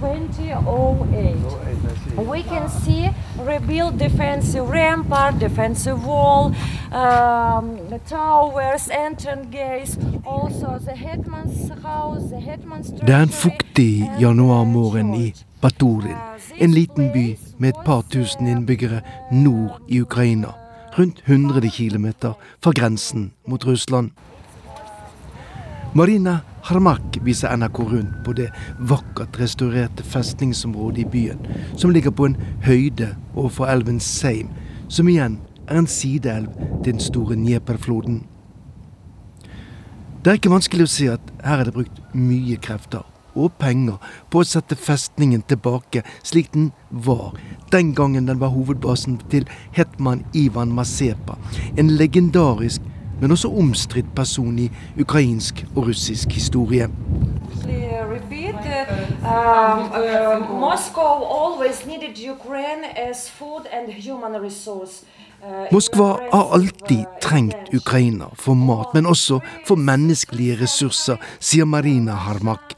2008. 0.00 1.36
We 2.16 2.42
can 2.42 2.68
see 2.68 3.10
rebuild 3.38 3.98
defensive 3.98 4.70
rampart, 4.70 5.40
defensive 5.40 6.06
wall, 6.06 6.54
um, 6.92 7.78
towers, 8.08 8.88
entrance 8.90 9.48
gates, 9.50 9.98
also 10.24 10.78
the 10.78 10.96
hetman's 10.96 11.68
house, 11.82 12.30
the 12.30 12.40
hetman's 12.40 12.90
Det 12.90 13.14
er 13.14 13.22
en 13.22 13.28
fuktig 13.28 14.10
januarmorgen 14.20 15.14
i 15.14 15.34
Baturin, 15.60 16.16
en 16.58 16.70
liten 16.70 17.12
by 17.12 17.38
med 17.58 17.68
et 17.68 17.84
par 17.84 18.02
tusen 18.10 18.46
innbyggere 18.46 19.00
nord 19.32 19.80
i 19.88 20.00
Ukraina, 20.00 20.48
rundt 20.98 21.22
100 21.26 21.70
km 21.70 22.06
fra 22.62 22.72
grensen 22.72 23.32
mot 23.46 23.66
Russland. 23.66 24.10
Marina 25.94 26.40
Harmak 26.62 27.16
viser 27.24 27.56
NRK 27.56 27.78
rundt 27.80 28.16
på 28.24 28.32
det 28.36 28.50
vakkert 28.78 29.38
restaurerte 29.40 30.04
festningsområdet 30.04 30.98
i 30.98 31.04
byen, 31.08 31.38
som 31.76 31.90
ligger 31.90 32.12
på 32.12 32.26
en 32.28 32.36
høyde 32.66 33.14
overfor 33.34 33.70
elven 33.72 34.00
Seim, 34.00 34.50
som 34.88 35.08
igjen 35.08 35.38
er 35.64 35.80
en 35.80 35.88
sideelv 35.88 36.52
til 36.82 36.92
den 36.92 37.00
store 37.00 37.38
Njeperfloden. 37.40 38.26
Det 40.20 40.32
er 40.34 40.36
ikke 40.36 40.52
vanskelig 40.52 40.84
å 40.84 40.92
si 40.92 41.08
at 41.08 41.32
her 41.40 41.62
er 41.62 41.70
det 41.70 41.76
brukt 41.78 42.02
mye 42.12 42.58
krefter 42.60 43.06
og 43.38 43.54
penger 43.56 43.96
på 44.28 44.42
å 44.42 44.48
sette 44.50 44.76
festningen 44.76 45.44
tilbake 45.48 46.02
slik 46.26 46.50
den 46.52 46.72
var 46.90 47.32
den 47.72 47.94
gangen 47.96 48.28
den 48.28 48.40
var 48.42 48.52
hovedbasen 48.52 49.20
til 49.32 49.48
hetman 49.76 50.26
Ivan 50.36 50.74
Masepa, 50.74 51.38
en 51.80 51.96
legendarisk 51.96 52.84
men 53.20 53.30
også 53.30 53.48
omstridt 53.48 54.14
person 54.16 54.58
i 54.58 54.70
ukrainsk 55.00 55.64
og 55.76 55.86
russisk 55.86 56.32
historie. 56.32 56.88
Moskva 65.72 66.08
har 66.32 66.54
alltid 66.54 67.04
trengt 67.22 67.74
Ukraina 67.74 68.32
for 68.34 68.54
mat, 68.54 68.94
men 68.94 69.06
også 69.06 69.40
for 69.66 69.76
menneskelige 69.76 70.58
ressurser, 70.62 71.16
sier 71.40 71.64
Marina 71.64 72.12
Harmak. 72.12 72.74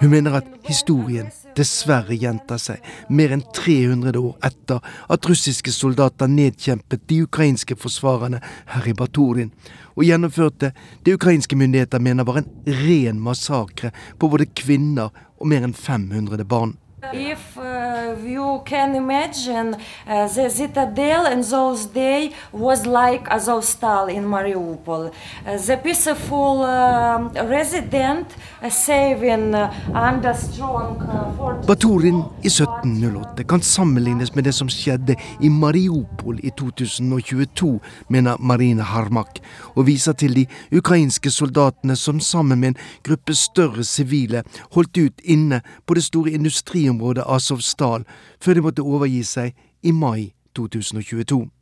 Hun 0.00 0.10
mener 0.10 0.40
at 0.40 0.44
historien 0.68 1.30
dessverre 1.56 2.16
gjentar 2.18 2.60
seg 2.62 2.84
mer 3.08 3.34
enn 3.34 3.44
300 3.54 4.20
år 4.20 4.36
etter 4.46 4.84
at 5.08 5.28
russiske 5.28 5.72
soldater 5.74 6.30
nedkjempet 6.30 7.06
de 7.10 7.22
ukrainske 7.26 7.76
forsvarerne 7.80 8.42
her 8.74 8.88
i 8.90 8.96
Baturin, 8.96 9.52
og 9.94 10.06
gjennomførte 10.06 10.72
det 11.06 11.16
ukrainske 11.18 11.56
myndigheter 11.56 12.02
mener 12.02 12.26
var 12.26 12.42
en 12.42 12.50
ren 12.84 13.20
massakre 13.22 13.92
på 14.18 14.30
både 14.30 14.50
kvinner 14.56 15.14
og 15.38 15.50
mer 15.50 15.66
enn 15.66 15.76
500 15.76 16.44
barn. 16.48 16.76
If 17.12 17.58
uh, 17.58 18.16
you 18.24 18.62
can 18.66 18.94
imagine, 18.94 19.76
uh, 20.06 20.28
the 20.28 20.48
citadel 20.50 21.26
in 21.26 21.42
those 21.42 21.86
days 21.86 22.32
was 22.52 22.86
like 22.86 23.28
Azovstal 23.28 24.08
in 24.08 24.24
Mariupol. 24.24 25.12
Uh, 25.46 25.56
the 25.58 25.76
peaceful 25.76 26.62
uh, 26.62 27.28
resident 27.44 28.26
uh, 28.62 28.70
saving 28.70 29.54
uh, 29.54 29.72
under 29.94 30.34
strong 30.34 31.00
uh. 31.02 31.66
Baturin 31.66 32.24
i 32.42 32.48
1708 32.48 33.44
kan 33.44 33.60
sammenlignes 33.60 34.34
med 34.34 34.44
det 34.44 34.52
som 34.52 34.68
skjedde 34.68 35.16
i 35.40 35.48
Mariupol 35.48 36.40
i 36.42 36.50
2022, 36.50 37.80
mener 38.08 38.36
Marina 38.38 38.82
Harmak, 38.82 39.40
og 39.74 39.86
viser 39.86 40.12
til 40.12 40.34
de 40.34 40.46
ukrainske 40.72 41.30
soldatene 41.30 41.96
som 41.96 42.20
sammen 42.20 42.60
med 42.60 42.68
en 42.68 42.80
gruppe 43.02 43.34
større 43.34 43.84
sivile 43.84 44.42
holdt 44.74 44.98
ut 44.98 45.20
inne 45.24 45.60
på 45.86 45.94
det 45.94 46.04
store 46.04 46.30
industriområdet 46.30 46.93
Azovstal 47.26 48.06
før 48.42 48.54
de 48.54 48.64
måtte 48.64 48.86
overgi 48.86 49.22
seg 49.24 49.54
i 49.82 49.92
mai 49.92 50.32
2022. 50.56 51.53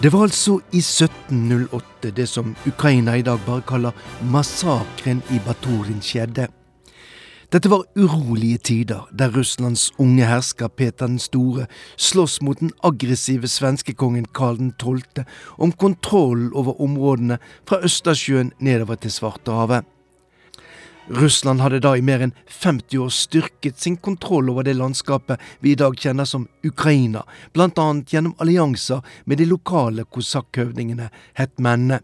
Det 0.00 0.08
var 0.12 0.22
altså 0.22 0.54
i 0.72 0.80
1708 0.80 2.10
det 2.16 2.24
som 2.28 2.54
Ukraina 2.66 3.18
i 3.20 3.22
dag 3.22 3.42
bare 3.44 3.60
kaller 3.68 3.92
massakren 4.24 5.20
i 5.28 5.40
Baturin 5.44 6.00
skjedde. 6.00 6.46
Dette 7.52 7.68
var 7.68 7.84
urolige 7.98 8.58
tider, 8.64 9.04
der 9.12 9.36
Russlands 9.36 9.90
unge 9.98 10.24
hersker 10.24 10.72
Peter 10.72 11.06
den 11.06 11.18
store 11.18 11.66
slåss 12.00 12.40
mot 12.40 12.60
den 12.60 12.72
aggressive 12.82 13.48
svenskekongen 13.48 14.24
Karl 14.32 14.72
12. 14.78 15.02
om 15.58 15.72
kontroll 15.72 16.48
over 16.54 16.80
områdene 16.80 17.36
fra 17.68 17.82
Østersjøen 17.84 18.52
nedover 18.58 18.94
til 18.94 19.12
Svartehavet. 19.12 19.84
Russland 21.10 21.60
hadde 21.60 21.80
da 21.82 21.96
i 21.96 22.02
mer 22.06 22.22
enn 22.22 22.32
50 22.46 23.00
år 23.02 23.10
styrket 23.10 23.80
sin 23.82 23.96
kontroll 23.98 24.50
over 24.52 24.62
det 24.62 24.76
landskapet 24.78 25.40
vi 25.58 25.72
i 25.72 25.78
dag 25.78 25.96
kjenner 25.98 26.24
som 26.24 26.46
Ukraina, 26.62 27.24
annet 27.56 28.12
gjennom 28.12 28.34
allianser 28.38 29.02
med 29.24 29.38
de 29.38 29.48
lokale 29.50 30.04
kosakkhøvdingene, 30.04 31.10
hetmennene. 31.34 32.00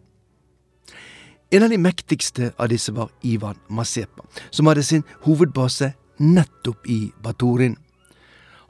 En 1.51 1.63
av 1.63 1.71
de 1.71 1.79
mektigste 1.79 2.51
av 2.59 2.69
disse 2.69 2.93
var 2.93 3.13
Ivan 3.23 3.59
Masepa, 3.69 4.27
som 4.51 4.67
hadde 4.67 4.83
sin 4.83 5.05
hovedbase 5.23 5.93
nettopp 6.19 6.87
i 6.91 7.13
Baturin. 7.23 7.77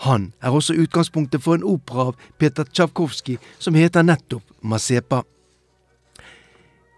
Han 0.04 0.34
er 0.44 0.52
også 0.52 0.76
utgangspunktet 0.76 1.40
for 1.42 1.56
en 1.56 1.64
opera 1.64 2.10
av 2.10 2.20
Peter 2.38 2.68
Tsjavkovskij 2.68 3.38
som 3.58 3.74
heter 3.74 4.04
nettopp 4.04 4.44
Masepa. 4.60 5.22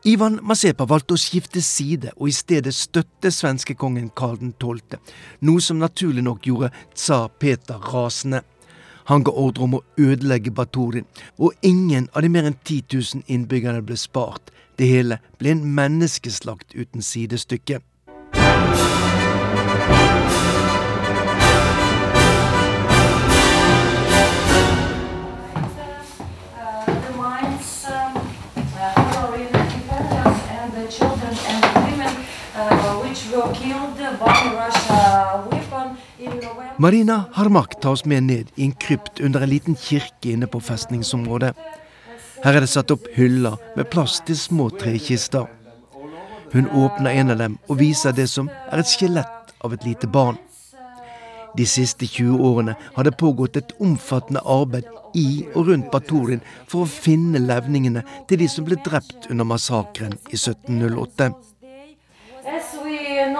Ivan 0.07 0.39
Masepa 0.47 0.85
valgte 0.87 1.17
å 1.17 1.19
skifte 1.19 1.59
side 1.65 2.13
og 2.15 2.29
i 2.31 2.35
stedet 2.37 2.75
støtte 2.75 3.33
svenskekongen 3.35 4.13
Karl 4.15 4.53
12., 4.63 4.95
noe 5.43 5.65
som 5.65 5.81
naturlig 5.83 6.23
nok 6.23 6.47
gjorde 6.47 6.71
tsar 6.95 7.27
Peter 7.43 7.83
rasende. 7.83 8.45
Han 9.11 9.25
ga 9.27 9.33
ordre 9.33 9.65
om 9.65 9.75
å 9.79 9.83
ødelegge 9.99 10.53
Baturin, 10.55 11.09
og 11.39 11.57
ingen 11.67 12.07
av 12.13 12.23
de 12.23 12.31
mer 12.31 12.47
enn 12.47 12.59
10 12.63 12.95
000 12.95 13.27
innbyggerne 13.27 13.83
ble 13.83 13.97
spart. 13.99 14.53
Det 14.79 14.87
hele 14.87 15.19
ble 15.41 15.57
en 15.57 15.65
menneskeslakt 15.75 16.77
uten 16.77 17.03
sidestykke. 17.03 17.81
Marina 36.81 37.25
Harmak 37.33 37.81
tar 37.81 37.91
oss 37.91 38.05
med 38.05 38.23
ned 38.23 38.51
i 38.55 38.65
en 38.65 38.73
krypt 38.73 39.21
under 39.21 39.41
en 39.41 39.51
liten 39.51 39.77
kirke 39.77 40.31
inne 40.31 40.47
på 40.47 40.61
festningsområdet. 40.61 41.55
Her 42.45 42.55
er 42.55 42.63
det 42.63 42.71
satt 42.71 42.93
opp 42.95 43.09
hyller 43.17 43.57
med 43.75 43.89
plass 43.91 44.21
til 44.27 44.39
små 44.39 44.69
trekister. 44.71 45.49
Hun 46.53 46.71
åpner 46.71 47.11
en 47.11 47.35
av 47.35 47.43
dem 47.43 47.57
og 47.67 47.81
viser 47.81 48.15
det 48.15 48.29
som 48.31 48.47
er 48.71 48.79
et 48.79 48.93
skjelett 48.93 49.51
av 49.67 49.75
et 49.75 49.89
lite 49.89 50.07
barn. 50.07 50.39
De 51.59 51.67
siste 51.67 52.07
20 52.07 52.39
årene 52.47 52.77
har 52.95 53.09
det 53.09 53.17
pågått 53.19 53.59
et 53.59 53.75
omfattende 53.83 54.45
arbeid 54.47 54.87
i 55.19 55.49
og 55.57 55.73
rundt 55.73 55.91
Baturin 55.91 56.47
for 56.71 56.85
å 56.85 56.93
finne 56.93 57.43
levningene 57.43 58.07
til 58.31 58.39
de 58.39 58.47
som 58.47 58.69
ble 58.69 58.79
drept 58.87 59.27
under 59.33 59.51
massakren 59.51 60.15
i 60.31 60.39
1708. 60.39 61.33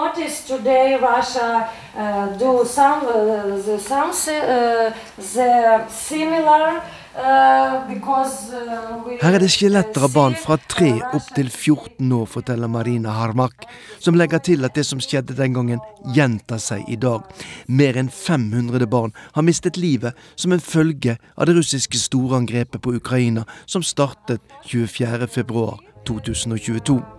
Noticed 0.09 0.47
today, 0.47 0.97
Russia 0.97 1.69
uh, 1.95 2.27
do 2.39 2.65
some 2.65 3.07
uh, 3.07 3.63
the, 3.63 3.79
some 3.79 4.11
uh, 4.11 4.91
the 5.17 5.87
similar 5.91 6.83
uh, 7.17 7.87
because 7.89 8.53
uh, 8.53 9.03
we 9.05 9.19
Her 9.21 9.35
er 9.35 9.39
det 9.43 9.51
skjeletter 9.53 10.03
av 10.07 10.13
barn 10.15 10.35
fra 10.39 10.57
3 10.57 11.03
opp 11.19 11.35
til 11.37 11.51
14 11.51 12.13
år, 12.21 12.27
forteller 12.31 12.69
Marina 12.73 13.11
Harmak, 13.19 13.55
som 14.01 14.15
legger 14.17 14.39
til 14.39 14.65
at 14.65 14.75
det 14.79 14.87
som 14.89 15.01
skjedde 15.03 15.35
den 15.37 15.53
gangen, 15.59 15.81
gjentar 16.17 16.59
seg 16.63 16.81
i 16.89 16.97
dag. 16.97 17.21
Mer 17.67 17.97
enn 18.01 18.09
500 18.09 18.87
barn 18.89 19.13
har 19.37 19.43
mistet 19.45 19.77
livet 19.77 20.13
som 20.37 20.53
en 20.57 20.67
følge 20.71 21.19
av 21.37 21.47
det 21.51 21.57
russiske 21.61 21.99
storangrepet 22.01 22.81
på 22.81 22.97
Ukraina, 22.97 23.45
som 23.67 23.83
startet 23.85 24.41
24.2.2022. 24.73 27.18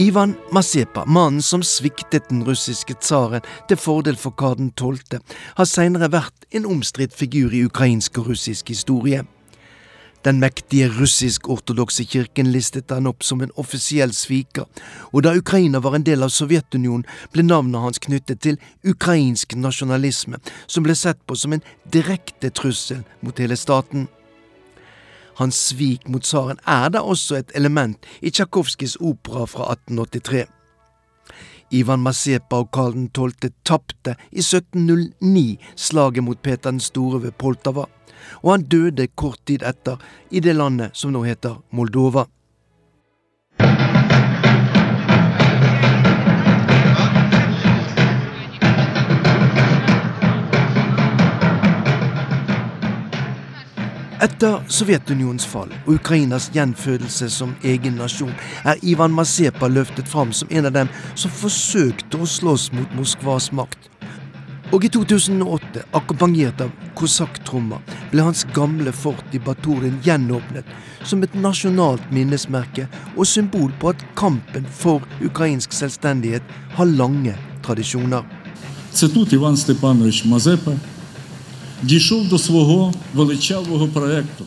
Ivan 0.00 0.34
Masepa, 0.52 1.04
mannen 1.04 1.42
som 1.42 1.62
sviktet 1.62 2.28
den 2.28 2.44
russiske 2.46 2.94
tsaren 3.02 3.42
til 3.66 3.80
fordel 3.82 4.14
for 4.14 4.30
Karl 4.30 4.68
12., 4.78 5.18
har 5.58 5.66
senere 5.66 6.06
vært 6.12 6.46
en 6.54 6.68
omstridt 6.70 7.16
figur 7.18 7.50
i 7.50 7.64
ukrainsk 7.66 8.20
og 8.22 8.28
russisk 8.30 8.70
historie. 8.70 9.24
Den 10.22 10.38
mektige 10.38 10.86
russisk-ortodokse 10.94 12.06
kirken 12.06 12.52
listet 12.54 12.94
han 12.94 13.10
opp 13.10 13.26
som 13.26 13.42
en 13.42 13.50
offisiell 13.58 14.14
sviker, 14.14 14.68
og 15.10 15.26
da 15.26 15.32
Ukraina 15.34 15.82
var 15.82 15.98
en 15.98 16.06
del 16.06 16.22
av 16.22 16.30
Sovjetunionen, 16.30 17.02
ble 17.34 17.42
navnet 17.42 17.82
hans 17.82 17.98
knyttet 17.98 18.44
til 18.46 18.60
ukrainsk 18.86 19.56
nasjonalisme, 19.58 20.38
som 20.70 20.86
ble 20.86 20.94
sett 20.94 21.18
på 21.26 21.34
som 21.34 21.58
en 21.58 21.66
direkte 21.90 22.54
trussel 22.54 23.02
mot 23.18 23.42
hele 23.42 23.58
staten. 23.58 24.06
Hans 25.38 25.58
svik 25.70 26.08
mot 26.08 26.22
tsaren 26.22 26.58
er 26.66 26.88
da 26.94 27.02
også 27.02 27.38
et 27.38 27.52
element 27.54 28.06
i 28.20 28.30
Tsjajkovskijs 28.30 28.96
opera 29.00 29.46
fra 29.46 29.72
1883. 29.72 30.46
Ivan 31.70 32.00
Masepa 32.00 32.62
og 32.62 32.70
Karl 32.72 33.08
12. 33.14 33.52
tapte 33.64 34.16
i 34.32 34.40
1709 34.40 35.58
slaget 35.76 36.24
mot 36.24 36.42
Peter 36.42 36.70
den 36.70 36.80
store 36.80 37.22
ved 37.22 37.36
Poltava 37.38 37.86
og 38.42 38.52
han 38.52 38.62
døde 38.62 39.06
kort 39.16 39.40
tid 39.46 39.64
etter 39.66 40.00
i 40.30 40.40
det 40.40 40.56
landet 40.56 40.96
som 40.98 41.14
nå 41.14 41.24
heter 41.26 41.60
Moldova. 41.70 42.26
Etter 54.18 54.64
Sovjetunionens 54.66 55.44
fall 55.46 55.70
og 55.84 55.92
Ukrainas 55.94 56.48
gjenfødelse 56.50 57.28
som 57.30 57.52
egen 57.62 58.00
nasjon 58.00 58.32
er 58.66 58.80
Ivan 58.82 59.14
Masepa 59.14 59.68
løftet 59.70 60.10
fram 60.10 60.32
som 60.34 60.50
en 60.50 60.66
av 60.66 60.74
dem 60.74 60.90
som 61.14 61.30
forsøkte 61.30 62.18
å 62.18 62.26
slåss 62.26 62.72
mot 62.74 62.96
Moskvas 62.98 63.52
makt. 63.54 63.86
Og 64.74 64.82
i 64.84 64.90
2008, 64.90 65.84
akkompagnert 65.96 66.64
av 66.66 66.74
kosakktrommer, 66.98 67.78
ble 68.10 68.26
hans 68.26 68.42
gamle 68.58 68.90
fort 68.92 69.38
i 69.38 69.38
Baturin 69.38 70.02
gjenåpnet 70.02 70.66
som 71.06 71.22
et 71.22 71.38
nasjonalt 71.38 72.10
minnesmerke 72.10 72.88
og 73.14 73.22
symbol 73.30 73.70
på 73.78 73.94
at 73.94 74.02
kampen 74.18 74.66
for 74.82 75.06
ukrainsk 75.22 75.78
selvstendighet 75.78 76.54
har 76.74 76.90
lange 76.90 77.38
tradisjoner. 77.62 78.26
Sitat 78.90 79.38
Ivan 79.38 79.56
Stepanovich 79.56 80.24
Mazepa 80.26 80.74
дійшов 81.83 82.29
до 82.29 82.37
свого 82.37 82.93
величавого 83.13 83.87
проєкту 83.87 84.45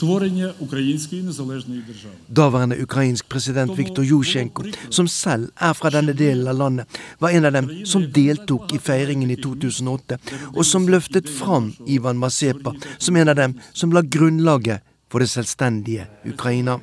Творення 0.00 0.52
української 0.58 1.22
незалежної 1.22 1.80
держави. 1.80 2.14
Daværende 2.28 2.84
ukrainsk 2.84 3.24
president 3.28 3.76
Viktor 3.76 4.04
Jusjenko, 4.04 4.62
som 4.90 5.08
selv 5.08 5.44
er 5.60 5.74
fra 5.74 5.90
denne 5.90 6.12
delen 6.12 6.48
av 6.48 6.56
landet, 6.56 6.86
var 7.20 7.30
en 7.30 7.44
av 7.44 7.52
dem 7.52 7.66
som 7.84 8.02
deltok 8.12 8.72
i 8.72 8.78
feiringen 8.78 9.30
i 9.30 9.36
2008, 9.36 10.16
og 10.56 10.64
som 10.64 10.88
løftet 10.88 11.28
fram 11.40 11.66
Ivan 11.86 12.16
Mazepa 12.16 12.72
som 12.98 13.16
en 13.16 13.28
av 13.28 13.36
dem 13.42 13.52
som 13.72 13.92
la 13.92 14.02
grunnlaget 14.14 14.80
for 15.10 15.18
det 15.18 15.28
selvstendige 15.28 16.06
Ukraina. 16.32 16.74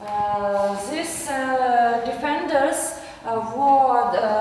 Uh, 0.00 0.72
these 0.90 1.28
uh, 1.28 2.00
defenders 2.08 2.80
uh, 3.26 3.36
were 3.56 4.00
uh, 4.16 4.39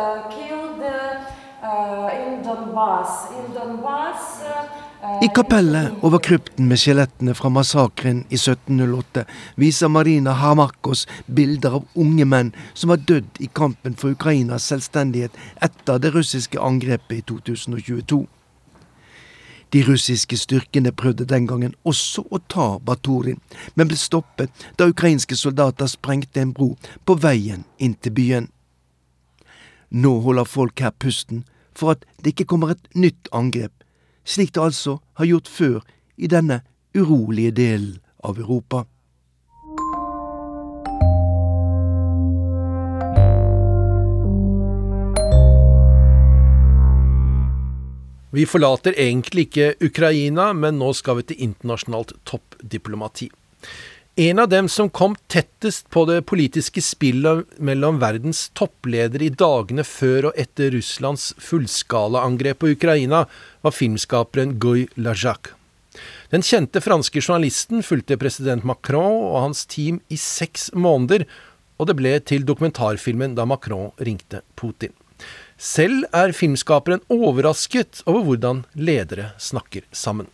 i 5.23 5.29
kapellet 5.35 5.93
over 6.03 6.19
krypten 6.19 6.69
med 6.69 6.81
skjelettene 6.81 7.35
fra 7.37 7.51
massakren 7.53 8.23
i 8.33 8.39
1708 8.39 9.25
viser 9.61 9.93
Marina 9.93 10.33
Hamarkos 10.41 11.03
bilder 11.27 11.77
av 11.81 12.01
unge 12.05 12.25
menn 12.25 12.53
som 12.73 12.93
var 12.93 13.03
dødd 13.11 13.41
i 13.45 13.51
kampen 13.61 13.99
for 14.01 14.17
Ukrainas 14.17 14.71
selvstendighet 14.73 15.37
etter 15.69 16.01
det 16.01 16.15
russiske 16.15 16.61
angrepet 16.61 17.19
i 17.19 17.27
2022. 17.33 18.23
De 19.77 19.85
russiske 19.87 20.41
styrkene 20.41 20.97
prøvde 20.97 21.29
den 21.29 21.47
gangen 21.47 21.77
også 21.85 22.25
å 22.33 22.41
ta 22.49 22.71
Baturin, 22.79 23.43
men 23.75 23.93
ble 23.93 24.01
stoppet 24.01 24.67
da 24.81 24.89
ukrainske 24.89 25.37
soldater 25.37 25.91
sprengte 25.91 26.41
en 26.41 26.57
bro 26.57 26.73
på 27.05 27.21
veien 27.21 27.69
inn 27.79 27.95
til 28.01 28.17
byen. 28.17 28.51
Nå 29.91 30.21
holder 30.25 30.49
folk 30.49 30.81
her 30.81 30.97
pusten 30.97 31.45
for 31.81 31.97
at 31.97 32.05
det 32.21 32.35
ikke 32.35 32.51
kommer 32.53 32.75
et 32.77 32.91
nytt 32.93 33.33
angrep 33.33 33.73
slik 34.25 34.55
det 34.55 34.63
altså 34.63 34.99
har 35.19 35.29
gjort 35.29 35.49
før 35.49 35.83
i 36.17 36.29
denne 36.31 36.61
urolige 36.95 37.53
delen 37.57 37.99
av 38.23 38.39
Europa. 38.39 38.85
Vi 48.31 48.45
forlater 48.47 48.95
egentlig 48.95 49.49
ikke 49.49 49.73
Ukraina, 49.83 50.53
men 50.55 50.79
nå 50.79 50.93
skal 50.95 51.19
vi 51.19 51.25
til 51.27 51.41
internasjonalt 51.49 52.13
toppdiplomati. 52.29 53.27
En 54.21 54.39
av 54.39 54.49
dem 54.49 54.69
som 54.69 54.91
kom 54.91 55.15
tettest 55.33 55.87
på 55.89 56.03
det 56.05 56.19
politiske 56.29 56.83
spillet 56.85 57.55
mellom 57.57 58.03
verdens 58.03 58.51
toppledere 58.53 59.25
i 59.25 59.31
dagene 59.33 59.81
før 59.81 60.27
og 60.29 60.41
etter 60.43 60.75
Russlands 60.75 61.31
fullskalaangrep 61.41 62.59
på 62.61 62.75
Ukraina, 62.75 63.23
var 63.65 63.73
filmskaperen 63.73 64.59
Guy 64.61 64.83
Lajac. 65.01 65.55
Den 66.29 66.45
kjente 66.45 66.83
franske 66.85 67.23
journalisten 67.23 67.81
fulgte 67.81 68.21
president 68.21 68.67
Macron 68.69 69.23
og 69.31 69.39
hans 69.47 69.65
team 69.65 70.03
i 70.13 70.21
seks 70.21 70.69
måneder, 70.77 71.25
og 71.81 71.89
det 71.89 71.97
ble 71.97 72.13
til 72.21 72.45
dokumentarfilmen 72.45 73.39
da 73.41 73.49
Macron 73.49 73.89
ringte 74.05 74.43
Putin. 74.53 74.93
Selv 75.57 76.05
er 76.13 76.37
filmskaperen 76.37 77.01
overrasket 77.09 78.05
over 78.05 78.29
hvordan 78.29 78.67
ledere 78.77 79.33
snakker 79.41 79.89
sammen. 79.97 80.29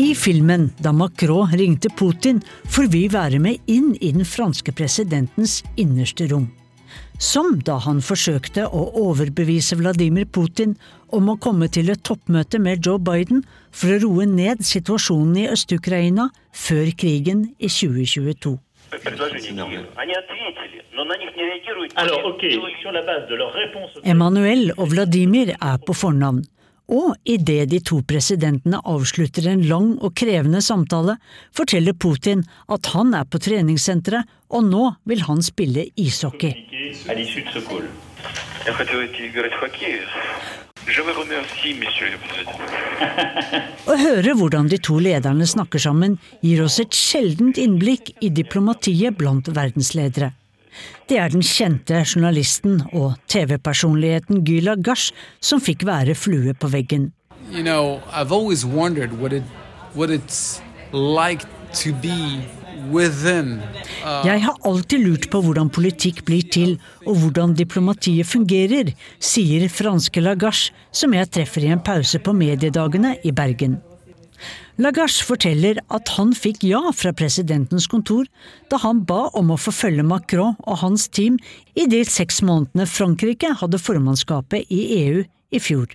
I 0.00 0.14
filmen 0.14 0.70
'Da 0.78 0.92
Macron 0.92 1.52
ringte 1.52 1.88
Putin' 1.88 2.40
får 2.64 2.86
vi 2.92 3.02
være 3.12 3.38
med 3.38 3.56
inn 3.66 3.90
i 4.00 4.12
den 4.12 4.24
franske 4.24 4.72
presidentens 4.72 5.58
innerste 5.76 6.24
rom. 6.30 6.46
Som 7.18 7.58
da 7.68 7.74
han 7.84 8.00
forsøkte 8.00 8.64
å 8.64 8.80
overbevise 9.02 9.76
Vladimir 9.76 10.24
Putin 10.24 10.72
om 11.12 11.28
å 11.28 11.36
komme 11.36 11.68
til 11.68 11.90
et 11.92 12.00
toppmøte 12.00 12.58
med 12.58 12.86
Joe 12.86 12.96
Biden 12.98 13.42
for 13.70 13.92
å 13.92 13.98
roe 14.04 14.24
ned 14.24 14.64
situasjonen 14.64 15.36
i 15.42 15.50
Øst-Ukraina 15.52 16.30
før 16.50 16.88
krigen 17.02 17.42
i 17.58 17.68
2022. 17.68 18.54
Emmanuel 24.14 24.72
og 24.78 24.88
Vladimir 24.94 25.52
er 25.60 25.76
på 25.84 25.98
fornavn. 26.04 26.40
Og 26.90 27.14
idet 27.22 27.68
de 27.70 27.78
to 27.86 28.00
presidentene 28.06 28.80
avslutter 28.82 29.46
en 29.52 29.62
lang 29.70 29.92
og 30.02 30.14
krevende 30.18 30.62
samtale, 30.64 31.16
forteller 31.54 31.94
Putin 31.94 32.42
at 32.66 32.90
han 32.94 33.14
er 33.14 33.28
på 33.30 33.38
treningssenteret, 33.42 34.26
og 34.50 34.66
nå 34.66 34.88
vil 35.06 35.22
han 35.28 35.42
spille 35.46 35.86
ishockey. 35.94 36.56
Å 43.86 43.96
høre 44.02 44.34
hvordan 44.40 44.68
de 44.72 44.80
to 44.82 44.98
lederne 44.98 45.46
snakker 45.46 45.86
sammen, 45.86 46.18
gir 46.42 46.64
oss 46.66 46.80
et 46.82 46.96
sjeldent 46.96 47.60
innblikk 47.62 48.16
i 48.18 48.32
diplomatiet 48.34 49.14
blant 49.20 49.52
verdensledere. 49.54 50.32
Det 51.10 51.16
er 51.18 51.32
den 51.32 51.42
kjente 51.42 52.04
journalisten 52.06 52.76
og 52.94 53.16
TV-personligheten 53.26 54.44
Gyla 54.46 54.76
Gash 54.78 55.10
som 55.42 55.58
fikk 55.58 55.82
være 55.88 56.14
flue 56.14 56.54
på 56.54 56.70
veggen. 56.70 57.08
You 57.50 57.64
know, 57.64 57.98
I've 58.14 58.30
always 58.30 58.62
wondered 58.64 59.18
what, 59.18 59.32
it, 59.32 59.42
what 59.92 60.10
it's 60.10 60.62
like 60.92 61.42
to 61.82 61.90
be 61.98 62.46
uh... 62.90 64.24
Jeg 64.24 64.42
har 64.44 64.56
alltid 64.64 65.02
lurt 65.02 65.28
på 65.32 65.42
hvordan 65.42 65.70
politikk 65.74 66.22
blir 66.24 66.46
til, 66.46 66.78
og 67.06 67.18
hvordan 67.20 67.54
diplomatiet 67.58 68.26
fungerer, 68.26 68.94
sier 69.18 69.68
franske 69.68 70.22
Lagache, 70.22 70.72
som 70.92 71.14
jeg 71.14 71.30
treffer 71.34 71.66
i 71.66 71.74
en 71.74 71.82
pause 71.82 72.22
på 72.22 72.32
mediedagene 72.32 73.16
i 73.24 73.34
Bergen. 73.34 73.80
Lagache 74.80 75.26
forteller 75.28 75.76
at 75.92 76.08
han 76.16 76.30
fikk 76.32 76.62
ja 76.64 76.80
fra 76.96 77.10
presidentens 77.12 77.84
kontor 77.92 78.24
da 78.72 78.78
han 78.80 79.02
ba 79.04 79.26
om 79.36 79.50
å 79.52 79.58
få 79.60 79.74
følge 79.76 80.06
Macron 80.08 80.54
og 80.64 80.78
hans 80.80 81.04
team 81.12 81.36
i 81.76 81.84
de 81.90 82.00
seks 82.08 82.40
månedene 82.40 82.86
Frankrike 82.88 83.50
hadde 83.60 83.80
formannskapet 83.82 84.72
i 84.72 84.80
EU 85.02 85.20
i 85.52 85.60
fjor. 85.60 85.92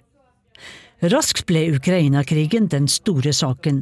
Raskt 1.02 1.48
ble 1.50 1.66
Ukraina-krigen 1.74 2.70
den 2.70 2.86
store 2.86 3.34
saken, 3.34 3.82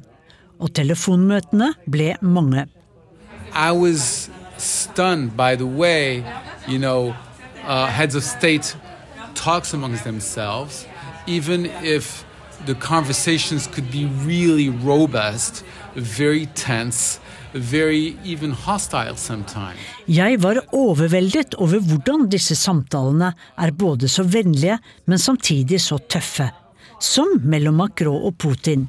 og 0.63 0.71
telefonmøtene 0.79 1.73
ble 1.83 2.13
mange. 2.23 2.63
I 3.51 3.71
was 3.75 4.29
stunned 4.57 5.35
by 5.35 5.57
the 5.59 5.67
way, 5.67 6.23
you 6.65 6.79
know, 6.79 7.13
uh, 7.67 7.87
heads 7.87 8.15
of 8.15 8.23
state 8.23 8.73
talks 9.35 9.73
amongst 9.73 10.05
themselves, 10.05 10.85
even 11.27 11.65
if 11.83 12.23
the 12.65 12.75
conversations 12.75 13.67
could 13.67 13.91
be 13.91 14.05
really 14.25 14.69
robust, 14.69 15.63
very 15.95 16.45
tense, 16.55 17.19
very 17.53 18.15
even 18.23 18.51
hostile 18.51 19.15
sometimes. 19.15 19.79
Jeg 20.07 20.41
var 20.41 20.61
overveldet 20.71 21.55
over 21.55 21.79
hvordan 21.79 22.27
disse 22.31 22.55
samtalene 22.55 23.33
er 23.57 23.71
både 23.71 24.09
så 24.09 24.23
vennlige, 24.23 24.77
men 25.05 25.19
samtidig 25.19 25.81
så 25.81 25.97
tøffe. 25.97 26.49
Som 26.99 27.39
mellom 27.43 27.75
Macron 27.75 28.23
og 28.23 28.37
Putin. 28.37 28.87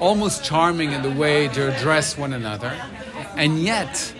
Almost 0.00 0.44
charming 0.44 0.92
in 0.92 1.02
the 1.02 1.14
way 1.20 1.48
to 1.48 1.68
address 1.68 2.18
one 2.18 2.34
another, 2.34 2.72
and 3.36 3.58
yet 3.58 4.14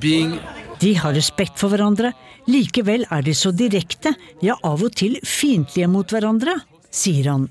being 0.00 0.38
De 0.80 0.92
har 0.94 1.14
respekt 1.16 1.56
for 1.58 1.72
hverandre, 1.72 2.12
likevel 2.46 3.06
er 3.10 3.22
de 3.24 3.32
så 3.34 3.50
direkte, 3.50 4.12
ja 4.44 4.58
av 4.62 4.82
og 4.84 4.92
til 4.92 5.16
fiendtlige 5.24 5.88
mot 5.88 6.10
hverandre, 6.12 6.58
sier 6.92 7.30
han. 7.32 7.46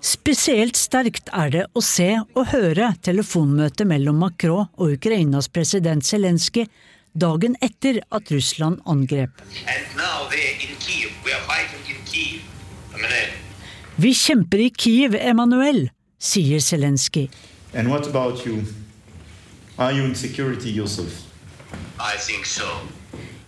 Spesielt 0.00 0.78
sterkt 0.80 1.28
er 1.36 1.50
det 1.52 1.62
å 1.76 1.80
se 1.84 2.14
og 2.22 2.46
høre 2.54 2.86
telefonmøtet 3.04 3.84
mellom 3.84 4.22
Macron 4.22 4.70
og 4.80 4.94
Ukrainas 4.96 5.50
president 5.52 6.06
Zelenskyj 6.08 6.64
dagen 7.12 7.56
etter 7.60 8.00
at 8.08 8.32
Russland 8.32 8.80
angrep. 8.88 9.42
Vi 14.00 14.12
kjemper 14.16 14.64
i 14.64 14.70
Kiev, 14.72 15.18
Emanuel, 15.20 15.90
sier 16.16 16.64
Zelenskyj. 16.64 17.28
And 17.74 17.92
what 17.92 18.08
about 18.08 18.46
you? 18.46 18.64
Are 19.76 19.92
you 19.92 20.04
in 20.04 20.14
security 20.14 20.70
yourself? 20.70 21.26
I 22.00 22.16
think 22.16 22.46
so. 22.46 22.64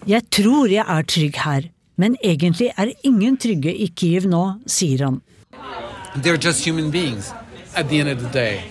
Jeg 0.07 0.29
tror 0.31 0.69
jeg 0.69 0.85
er 0.85 1.03
trygg 1.09 1.37
her, 1.47 1.69
men 1.97 2.17
egentlig 2.23 2.73
er 2.77 2.93
ingen 3.07 3.39
trygge 3.41 3.73
i 3.73 3.89
Kiev 3.89 4.29
nå, 4.29 4.59
sier 4.67 5.07
han. 5.07 5.23
They're 6.17 6.37
just 6.37 6.65
human 6.65 6.91
beings 6.91 7.33
at 7.75 7.89
the 7.89 8.01
end 8.01 8.09
of 8.09 8.21
the 8.23 8.29
day. 8.29 8.65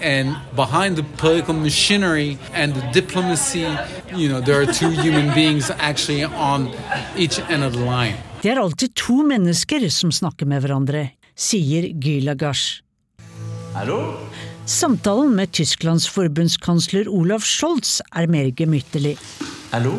And 0.00 0.36
behind 0.54 0.96
the 0.96 1.02
political 1.02 1.54
machinery 1.54 2.38
and 2.52 2.74
the 2.74 2.82
diplomacy, 2.92 3.66
you 4.14 4.28
know, 4.28 4.40
there 4.40 4.60
are 4.60 4.66
two 4.66 4.90
human 4.90 5.34
beings 5.34 5.70
actually 5.78 6.24
on 6.24 6.70
each 7.16 7.38
end 7.50 7.64
of 7.64 7.72
the 7.72 7.84
line. 7.84 8.16
Det 8.42 8.52
er 8.52 8.60
alltid 8.60 8.94
to 8.94 9.22
mennesker 9.24 9.88
som 9.88 10.12
snakker 10.12 10.46
med 10.46 10.60
hverandre, 10.62 11.08
sier 11.36 11.88
Gylagash. 11.96 12.82
Hallo? 13.74 14.14
Samtalen 14.66 15.32
med 15.36 15.52
Tysklands 15.52 16.06
forbundskansler 16.08 17.08
Olav 17.08 17.40
Scholz 17.40 18.02
er 18.12 18.28
mer 18.28 18.52
gemyttlig. 18.56 19.16
Hallo? 19.72 19.96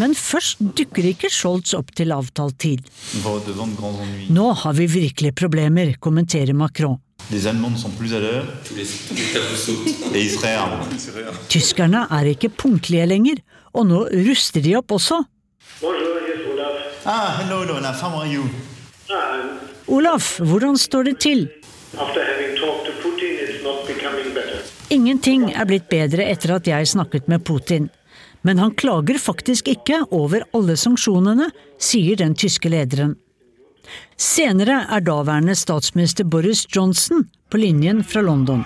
Men 0.00 0.14
først 0.16 0.62
dukker 0.78 1.10
ikke 1.10 1.28
Scholz 1.32 1.74
opp 1.76 1.92
til 1.98 2.14
avtalt 2.16 2.56
tid. 2.62 2.86
Nå 4.32 4.46
har 4.62 4.76
vi 4.78 4.86
virkelig 4.88 5.34
problemer, 5.36 5.92
kommenterer 6.00 6.56
Macron. 6.56 6.96
Tyskerne 11.52 12.06
er 12.16 12.30
ikke 12.32 12.50
punktlige 12.64 13.06
lenger, 13.12 13.44
og 13.76 13.86
nå 13.90 14.00
ruster 14.30 14.64
de 14.64 14.74
opp 14.80 14.96
også. 14.96 15.20
Ah, 17.04 17.40
hello, 17.40 17.62
Olaf. 17.76 18.00
How 18.00 18.20
are 18.20 18.28
you? 18.28 18.44
Olaf, 19.88 20.38
hvordan 20.38 20.76
står 20.78 21.02
det 21.10 21.16
til? 21.20 21.48
After 21.98 22.20
having 22.22 22.56
talked 22.56 22.86
to 22.86 22.92
Putin, 23.02 23.36
it's 23.42 23.64
not 23.64 23.86
becoming 23.86 24.34
better. 24.34 24.60
Ingenting 24.90 25.48
er 25.52 25.66
blitt 25.66 25.88
bedre 25.90 26.26
etter 26.30 26.56
at 26.56 26.68
jeg 26.68 26.88
snakket 26.88 27.28
med 27.28 27.44
Putin. 27.44 27.88
Men 28.42 28.58
han 28.58 28.74
klager 28.74 29.18
faktisk 29.20 29.68
ikke 29.68 30.04
over 30.10 30.46
alle 30.56 30.76
sanksjonene, 30.80 31.50
sier 31.78 32.16
den 32.16 32.34
tyske 32.34 32.72
lederen. 32.72 33.16
Senere 34.20 34.84
er 34.92 35.02
daværende 35.04 35.56
statsminister 35.56 36.24
Boris 36.24 36.66
Johnson 36.70 37.26
på 37.50 37.60
linjen 37.60 38.04
fra 38.04 38.22
London. 38.22 38.64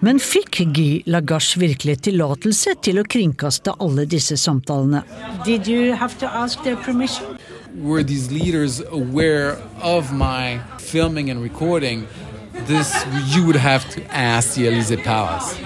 Men 0.00 0.20
fikk 0.22 0.60
Guy 0.74 1.02
Lagache 1.10 1.58
virkelig 1.58 1.96
tillatelse 2.06 2.76
til 2.86 3.00
å 3.00 3.04
kringkaste 3.04 3.74
alle 3.82 4.04
disse 4.06 4.36
samtalene? 4.38 5.02
Did 5.44 5.66
you 5.66 5.92
have 5.92 6.14
to 6.22 6.26
ask 6.26 6.62
their 6.62 6.76
permission? 6.76 7.38
Were 7.82 8.02
these 8.02 8.30
leaders 8.30 8.80
aware 8.90 9.58
of 9.82 10.12
my 10.12 10.60
filming 10.78 11.30
and 11.30 11.42
recording? 11.42 12.06
This 12.66 12.92
you 13.34 13.44
would 13.44 13.56
have 13.56 13.84
to 13.90 14.00
ask 14.10 14.54
the 14.54 14.66
Elysee 14.66 14.96
Palace. 14.96 15.56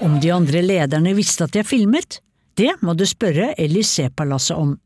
Om 0.00 0.20
de 0.20 0.32
andre 0.32 0.62
lederne 0.62 1.14
visste 1.16 1.44
at 1.44 1.56
jeg 1.56 1.66
filmet? 1.66 2.20
Det 2.56 2.70
må 2.82 2.94
du 2.94 3.04
spørre 3.08 3.54
Élysée-palasset 3.58 4.56
om. 4.56 4.78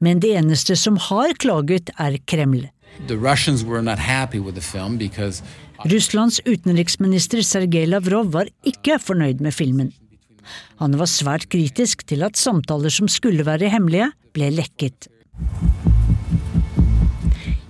Men 0.00 0.20
det 0.22 0.32
eneste 0.38 0.76
som 0.76 0.96
har 0.96 1.34
klaget, 1.38 1.90
er 1.98 2.18
Kreml. 2.26 2.68
The 3.06 3.16
Russians 3.16 3.64
were 3.64 3.82
not 3.82 3.98
happy 3.98 4.38
with 4.38 4.54
the 4.54 4.64
film 4.64 4.98
because 4.98 5.42
Russlands 5.86 6.40
utenriksminister 6.46 7.42
Sergej 7.42 7.86
Lavrov 7.86 8.32
var 8.32 8.48
ikke 8.66 8.98
fornøyd 8.98 9.40
med 9.44 9.54
filmen. 9.54 9.92
Han 10.80 10.96
var 10.98 11.06
svært 11.06 11.48
kritisk 11.52 12.06
til 12.08 12.24
at 12.26 12.38
samtaler 12.38 12.90
som 12.90 13.08
skulle 13.08 13.46
være 13.46 13.70
hemmelige, 13.70 14.10
ble 14.34 14.50
lekket. 14.56 15.06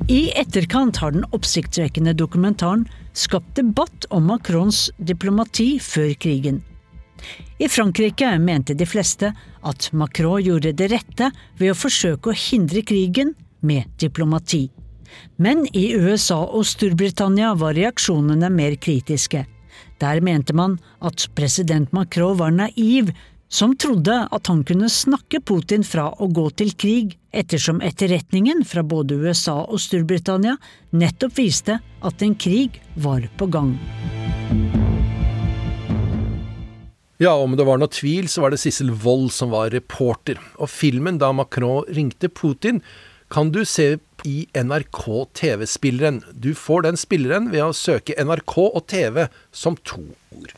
I 0.08 0.30
etterkant 0.40 1.02
har 1.02 1.12
den 1.12 1.26
oppsiktsvekkende 1.36 2.14
dokumentaren 2.16 2.86
skapt 3.18 3.56
debatt 3.58 4.06
om 4.14 4.28
Macrons 4.30 4.88
diplomati 4.98 5.76
før 5.82 6.14
krigen. 6.20 6.62
I 7.58 7.66
Frankrike 7.68 8.30
mente 8.38 8.76
de 8.78 8.86
fleste 8.86 9.32
at 9.66 9.88
Macron 9.92 10.42
gjorde 10.42 10.72
det 10.78 10.90
rette 10.92 11.30
ved 11.58 11.72
å 11.72 11.78
forsøke 11.78 12.30
å 12.30 12.38
hindre 12.38 12.84
krigen 12.86 13.34
med 13.60 13.90
diplomati. 13.98 14.68
Men 15.36 15.64
i 15.74 15.88
USA 15.96 16.38
og 16.44 16.66
Storbritannia 16.68 17.54
var 17.58 17.74
reaksjonene 17.78 18.50
mer 18.54 18.76
kritiske. 18.78 19.46
Der 19.98 20.20
mente 20.22 20.54
man 20.54 20.76
at 21.02 21.26
president 21.34 21.90
Macron 21.92 22.38
var 22.38 22.54
naiv, 22.54 23.10
som 23.48 23.74
trodde 23.76 24.14
at 24.30 24.46
han 24.50 24.60
kunne 24.68 24.90
snakke 24.92 25.40
Putin 25.40 25.84
fra 25.84 26.10
å 26.20 26.28
gå 26.28 26.48
til 26.60 26.74
krig, 26.76 27.16
ettersom 27.32 27.80
etterretningen 27.84 28.64
fra 28.68 28.84
både 28.84 29.16
USA 29.24 29.62
og 29.64 29.80
Storbritannia 29.80 30.56
nettopp 30.96 31.38
viste 31.38 31.78
at 31.80 32.24
en 32.24 32.36
krig 32.36 32.80
var 33.00 33.24
på 33.40 33.48
gang. 33.52 33.74
Ja, 37.18 37.32
om 37.34 37.56
det 37.58 37.66
var 37.66 37.80
noe 37.80 37.90
tvil, 37.90 38.28
så 38.30 38.44
var 38.44 38.54
det 38.54 38.60
Sissel 38.62 38.92
Wold 38.94 39.32
som 39.34 39.50
var 39.50 39.72
reporter. 39.74 40.38
Og 40.62 40.70
filmen 40.70 41.18
da 41.18 41.32
Macron 41.34 41.88
ringte 41.90 42.30
Putin, 42.30 42.78
kan 43.28 43.50
du 43.52 43.64
se 43.66 43.96
i 44.24 44.36
NRK 44.54 45.02
TV-spilleren. 45.40 46.22
Du 46.32 46.52
får 46.54 46.86
den 46.86 47.00
spilleren 47.00 47.50
ved 47.50 47.64
å 47.66 47.74
søke 47.76 48.16
NRK 48.22 48.56
og 48.68 48.80
TV 48.86 49.26
som 49.50 49.76
to 49.82 50.04
ord. 50.38 50.54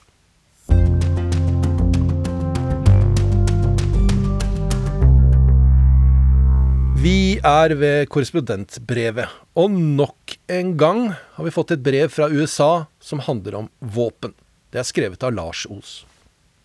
Vi 7.01 7.39
er 7.41 7.73
ved 7.81 8.11
korrespondentbrevet, 8.13 9.31
og 9.57 9.73
nok 9.73 10.35
en 10.53 10.75
gang 10.77 10.99
har 11.17 11.47
vi 11.47 11.53
fått 11.55 11.71
et 11.73 11.81
brev 11.81 12.11
fra 12.13 12.27
USA 12.29 12.91
som 13.01 13.23
handler 13.25 13.57
om 13.57 13.71
våpen. 13.81 14.35
Det 14.69 14.83
er 14.83 14.85
skrevet 14.85 15.25
av 15.25 15.33
Lars 15.33 15.63
Os. 15.73 16.05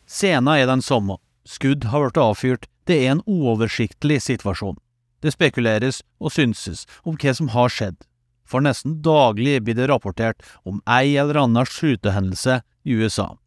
Sena 0.03 0.57
er 0.59 0.67
den 0.67 0.83
samme. 0.83 1.15
Skudd 1.47 1.87
har 1.87 2.03
blitt 2.03 2.19
avfyrt. 2.19 2.67
Det 2.83 2.97
er 3.05 3.13
en 3.13 3.23
uoversiktlig 3.23 4.19
situasjon. 4.27 4.75
Det 5.23 5.31
spekuleres 5.37 6.01
og 6.19 6.35
synses 6.35 6.83
om 7.07 7.15
hva 7.15 7.31
som 7.39 7.55
har 7.55 7.71
skjedd. 7.71 7.95
For 8.43 8.59
nesten 8.59 8.99
daglig 9.07 9.61
blir 9.63 9.79
det 9.79 9.87
rapportert 9.87 10.43
om 10.67 10.83
ei 10.83 11.15
eller 11.15 11.45
annen 11.45 11.63
skytehendelse 11.63 12.59
i 12.83 12.99
USA. 12.99 13.37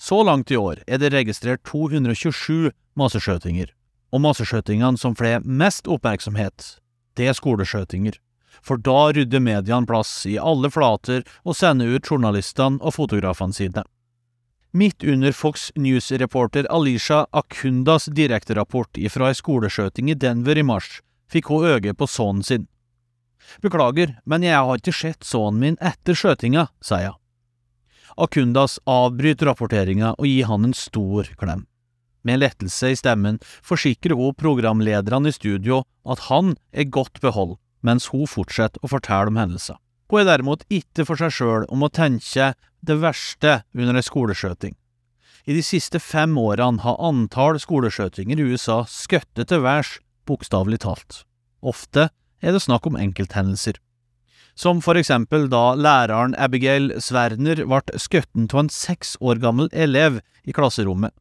Så 0.00 0.24
langt 0.24 0.48
i 0.48 0.56
år 0.56 0.80
er 0.88 0.96
det 0.96 1.12
registrert 1.12 1.60
227 1.68 2.72
masseskjøtinger. 2.96 3.74
Og 4.12 4.22
masseskjøtingene 4.24 5.00
som 5.00 5.16
får 5.16 5.44
mest 5.44 5.88
oppmerksomhet, 5.90 6.78
det 7.18 7.28
er 7.28 7.36
skoleskjøtinger. 7.36 8.16
For 8.64 8.80
da 8.80 9.12
rydder 9.14 9.42
mediene 9.44 9.86
plass 9.86 10.24
i 10.26 10.38
alle 10.40 10.70
flater 10.72 11.22
og 11.44 11.56
sender 11.56 11.94
ut 11.94 12.08
journalistene 12.08 12.80
og 12.82 12.96
fotografene 12.96 13.54
sine. 13.54 13.84
Midt 14.72 15.04
under 15.04 15.32
Fox 15.32 15.70
News-reporter 15.76 16.66
Alisha 16.70 17.26
Akundas 17.32 18.08
direkterapport 18.12 18.98
ifra 19.00 19.30
ei 19.30 19.38
skoleskjøting 19.38 20.10
i 20.12 20.16
Denver 20.18 20.58
i 20.60 20.64
mars, 20.66 20.98
fikk 21.32 21.48
hun 21.52 21.64
øye 21.70 21.94
på 21.96 22.08
sønnen 22.08 22.44
sin. 22.44 22.66
Beklager, 23.64 24.18
men 24.28 24.44
jeg 24.44 24.58
har 24.58 24.76
ikke 24.76 24.92
sett 24.92 25.24
sønnen 25.24 25.62
min 25.62 25.80
etter 25.80 26.18
skjøtinga, 26.18 26.68
sier 26.84 27.14
hun. 27.14 27.22
Akundas 28.18 28.80
avbryter 28.88 29.46
rapporteringa 29.46 30.16
og 30.18 30.26
gir 30.26 30.48
han 30.50 30.66
en 30.66 30.74
stor 30.74 31.28
klem. 31.38 31.64
Med 32.26 32.42
lettelse 32.42 32.92
i 32.92 32.98
stemmen 32.98 33.38
forsikrer 33.62 34.16
hun 34.18 34.36
programlederne 34.38 35.30
i 35.30 35.36
studio 35.36 35.82
at 36.08 36.26
han 36.28 36.56
er 36.72 36.90
godt 36.90 37.20
behold, 37.24 37.56
mens 37.84 38.10
hun 38.12 38.26
fortsetter 38.26 38.82
å 38.82 38.90
fortelle 38.90 39.30
om 39.32 39.38
hendelser. 39.38 39.78
Hun 40.08 40.22
er 40.22 40.30
derimot 40.30 40.64
ikke 40.72 41.04
for 41.04 41.20
seg 41.20 41.34
sjøl 41.36 41.66
om 41.68 41.84
å 41.84 41.92
tenke 41.92 42.52
det 42.80 43.00
verste 43.02 43.62
under 43.76 43.98
ei 43.98 44.06
skoleskjøting. 44.06 44.74
I 45.48 45.56
de 45.56 45.64
siste 45.64 46.00
fem 46.02 46.34
årene 46.40 46.82
har 46.84 47.00
antall 47.00 47.58
skoleskjøtinger 47.60 48.40
i 48.40 48.48
USA 48.52 48.82
skøttet 48.88 49.48
til 49.48 49.62
værs, 49.64 49.98
bokstavelig 50.28 50.82
talt. 50.84 51.22
Ofte 51.64 52.10
er 52.44 52.54
det 52.54 52.64
snakk 52.64 52.88
om 52.88 52.98
enkelthendelser. 53.00 53.78
Som 54.58 54.82
for 54.82 54.98
eksempel 54.98 55.46
da 55.52 55.72
læreren 55.78 56.34
Abigail 56.36 56.90
Sverner 57.00 57.62
ble 57.62 58.00
skutt 58.02 58.28
av 58.50 58.64
en 58.64 58.72
seks 58.72 59.14
år 59.22 59.40
gammel 59.42 59.70
elev 59.72 60.18
i 60.44 60.52
klasserommet. 60.56 61.14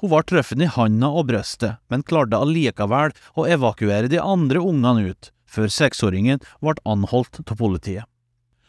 Hun 0.00 0.12
ble 0.12 0.22
truffet 0.28 0.60
i 0.60 0.68
handa 0.68 1.08
og 1.08 1.30
brystet, 1.30 1.78
men 1.88 2.04
klarte 2.04 2.36
allikevel 2.36 3.14
å 3.36 3.46
evakuere 3.48 4.10
de 4.12 4.20
andre 4.20 4.60
ungene 4.60 5.12
ut, 5.12 5.30
før 5.48 5.72
seksåringen 5.72 6.42
ble 6.60 6.76
anholdt 6.84 7.40
av 7.46 7.56
politiet. 7.56 8.04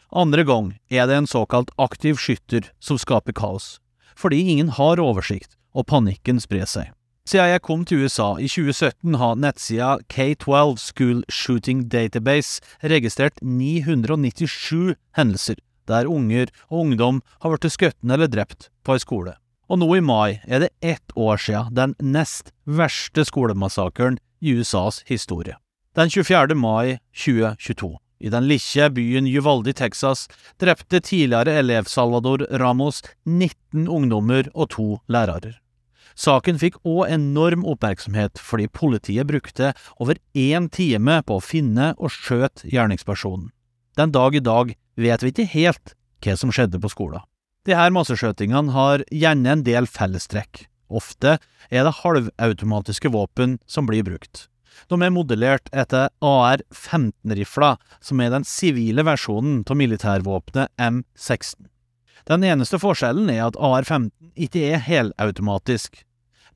Andre 0.08 0.44
gang 0.48 0.70
er 0.88 1.04
det 1.06 1.18
en 1.18 1.28
såkalt 1.28 1.68
aktiv 1.76 2.16
skytter 2.16 2.70
som 2.80 2.96
skaper 2.96 3.36
kaos, 3.36 3.76
fordi 4.16 4.40
ingen 4.54 4.72
har 4.78 5.02
oversikt 5.02 5.58
og 5.76 5.84
panikken 5.90 6.40
sprer 6.40 6.64
seg. 6.64 6.94
Siden 7.28 7.50
jeg 7.52 7.60
kom 7.60 7.82
til 7.84 8.06
USA 8.06 8.30
i 8.40 8.48
2017 8.48 9.18
har 9.20 9.36
nettsida 9.36 9.98
K12 10.08 10.78
School 10.80 11.18
Shooting 11.28 11.82
Database 11.92 12.64
registrert 12.80 13.36
997 13.44 14.96
hendelser 15.18 15.60
der 15.88 16.08
unger 16.08 16.48
og 16.70 16.86
ungdom 16.86 17.20
har 17.42 17.52
blitt 17.52 17.74
skutt 17.74 18.00
eller 18.04 18.32
drept 18.32 18.70
på 18.80 18.96
ei 18.96 19.04
skole. 19.04 19.36
Og 19.68 19.76
nå 19.82 19.88
i 19.98 20.00
mai 20.00 20.40
er 20.48 20.62
det 20.64 20.70
ett 20.80 21.12
år 21.12 21.36
siden 21.44 21.74
den 21.76 21.94
nest 22.00 22.54
verste 22.64 23.26
skolemassakren 23.28 24.16
i 24.40 24.54
USAs 24.56 25.02
historie. 25.06 25.58
Den 25.96 26.08
24. 26.10 26.54
mai 26.56 26.98
2022, 27.12 27.90
i 28.24 28.32
den 28.32 28.48
lille 28.48 28.88
byen 28.96 29.28
Uvalde 29.28 29.70
i 29.70 29.76
Texas, 29.76 30.26
drepte 30.60 31.00
tidligere 31.04 31.58
elev 31.60 31.84
Salvador 31.84 32.46
Ramos 32.50 33.02
19 33.24 33.88
ungdommer 33.88 34.48
og 34.54 34.70
to 34.72 34.88
lærere. 35.08 35.58
Saken 36.18 36.56
fikk 36.58 36.80
òg 36.88 37.12
enorm 37.14 37.62
oppmerksomhet 37.68 38.40
fordi 38.42 38.66
politiet 38.72 39.28
brukte 39.28 39.74
over 40.00 40.18
én 40.34 40.66
time 40.72 41.20
på 41.28 41.36
å 41.38 41.44
finne 41.44 41.92
og 41.98 42.10
skjøte 42.10 42.66
gjerningspersonen. 42.72 43.52
Den 43.98 44.16
dag 44.16 44.34
i 44.34 44.42
dag 44.42 44.72
vet 44.96 45.22
vi 45.22 45.34
ikke 45.34 45.52
helt 45.52 45.94
hva 46.24 46.34
som 46.40 46.50
skjedde 46.54 46.80
på 46.82 46.90
skolen. 46.90 47.22
De 47.68 47.76
her 47.76 47.92
masseskjøtingene 47.92 48.72
har 48.72 49.02
gjerne 49.12 49.50
en 49.52 49.62
del 49.66 49.84
fellestrekk. 49.92 50.62
Ofte 50.88 51.34
er 51.68 51.82
det 51.84 51.98
halvautomatiske 51.98 53.10
våpen 53.12 53.58
som 53.68 53.84
blir 53.84 54.06
brukt. 54.06 54.46
De 54.88 54.96
er 55.04 55.12
modellert 55.12 55.66
etter 55.76 56.08
AR-15-rifla, 56.24 57.74
som 58.00 58.22
er 58.24 58.30
den 58.32 58.46
sivile 58.48 59.04
versjonen 59.04 59.66
av 59.68 59.76
militærvåpenet 59.76 60.72
M16. 60.80 61.66
Den 62.30 62.46
eneste 62.48 62.80
forskjellen 62.80 63.28
er 63.34 63.42
at 63.50 63.58
AR-15 63.60 64.14
ikke 64.46 64.62
er 64.70 64.80
helautomatisk, 64.86 66.06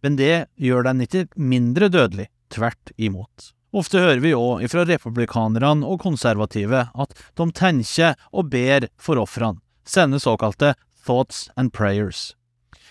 men 0.00 0.16
det 0.16 0.46
gjør 0.56 0.86
den 0.86 1.02
ikke 1.04 1.26
mindre 1.36 1.90
dødelig, 1.92 2.30
tvert 2.54 2.94
imot. 2.96 3.50
Ofte 3.76 4.00
hører 4.00 4.22
vi 4.24 4.32
òg 4.36 4.64
fra 4.72 4.86
republikanerne 4.88 5.84
og 5.84 6.00
konservative 6.00 6.86
at 6.88 7.12
de 7.36 7.48
tenker 7.52 8.16
og 8.32 8.48
ber 8.52 8.88
for 8.96 9.20
ofrene, 9.20 9.60
sender 9.84 10.22
såkalte 10.22 10.72
thoughts 11.05 11.50
and 11.57 11.72
prayers. 11.72 12.36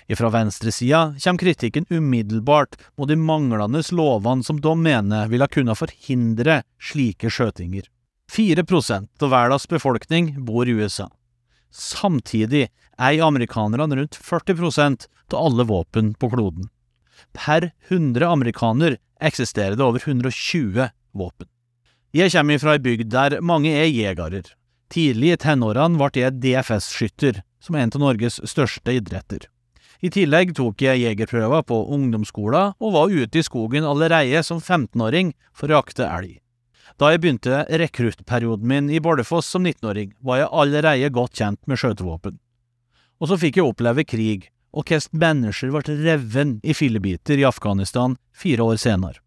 Ifra 0.07 0.29
venstresida 0.29 1.15
kommer 1.23 1.39
kritikken 1.39 1.85
umiddelbart 1.89 2.77
mot 2.97 3.07
de 3.07 3.15
manglende 3.15 3.81
lovene 3.91 4.43
som 4.43 4.61
de 4.61 4.75
mener 4.77 5.27
ville 5.31 5.47
kunne 5.47 5.75
forhindre 5.75 6.61
slike 6.79 7.31
skjøtinger. 7.31 7.87
4% 8.31 9.23
av 9.23 9.31
verdens 9.31 9.67
befolkning 9.67 10.33
bor 10.45 10.67
i 10.67 10.75
USA. 10.75 11.09
Samtidig 11.71 12.69
eier 12.99 13.23
amerikanerne 13.23 13.95
rundt 13.95 14.17
40% 14.19 15.07
av 15.31 15.39
alle 15.39 15.63
våpen 15.67 16.13
på 16.13 16.29
kloden. 16.31 16.69
Per 17.31 17.71
100 17.87 18.27
amerikaner 18.27 18.97
eksisterer 19.21 19.75
det 19.75 19.85
over 19.85 20.03
120 20.03 20.89
våpen. 21.11 21.47
Jeg 22.11 22.33
kommer 22.33 22.59
fra 22.59 22.75
ei 22.75 22.83
bygd 22.83 23.11
der 23.13 23.37
mange 23.39 23.71
er 23.71 23.87
jegere. 23.87 24.43
Tidlig 24.91 25.31
i 25.31 25.39
tenårene 25.39 25.95
ble 25.99 26.25
jeg 26.25 26.39
DFS-skytter, 26.43 27.39
som 27.61 27.77
er 27.77 27.85
en 27.85 27.95
av 27.95 28.03
Norges 28.03 28.41
største 28.49 28.97
idretter. 28.97 29.47
I 30.01 30.09
tillegg 30.09 30.55
tok 30.57 30.81
jeg 30.81 31.03
jegerprøver 31.03 31.61
på 31.69 31.77
ungdomsskolen 31.93 32.73
og 32.81 32.95
var 32.95 33.11
ute 33.13 33.37
i 33.37 33.45
skogen 33.45 33.85
allerede 33.85 34.41
som 34.43 34.57
15-åring 34.57 35.35
for 35.53 35.69
å 35.69 35.77
jakte 35.77 36.07
elg. 36.07 36.39
Da 36.97 37.11
jeg 37.13 37.21
begynte 37.21 37.63
rekruttperioden 37.69 38.67
min 38.67 38.89
i 38.89 38.99
Bardufoss 39.01 39.47
som 39.53 39.63
19-åring, 39.65 40.15
var 40.19 40.41
jeg 40.41 40.49
allerede 40.51 41.13
godt 41.13 41.37
kjent 41.37 41.61
med 41.69 41.79
skjøtevåpen. 41.79 42.39
Og 43.21 43.29
så 43.29 43.37
fikk 43.37 43.61
jeg 43.61 43.69
oppleve 43.69 44.05
krig, 44.09 44.49
og 44.73 44.87
hvordan 44.89 45.21
mennesker 45.21 45.71
ble 45.73 45.97
revet 46.01 46.59
i 46.65 46.73
fillebiter 46.73 47.37
i 47.37 47.47
Afghanistan 47.47 48.17
fire 48.33 48.65
år 48.73 48.81
senere. 48.81 49.21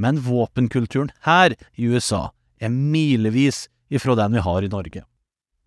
Men 0.00 0.18
våpenkulturen 0.24 1.12
her 1.28 1.54
i 1.76 1.90
USA 1.92 2.30
er 2.58 2.72
milevis 2.72 3.68
ifra 3.92 4.16
den 4.18 4.34
vi 4.38 4.42
har 4.42 4.64
i 4.64 4.72
Norge. 4.72 5.04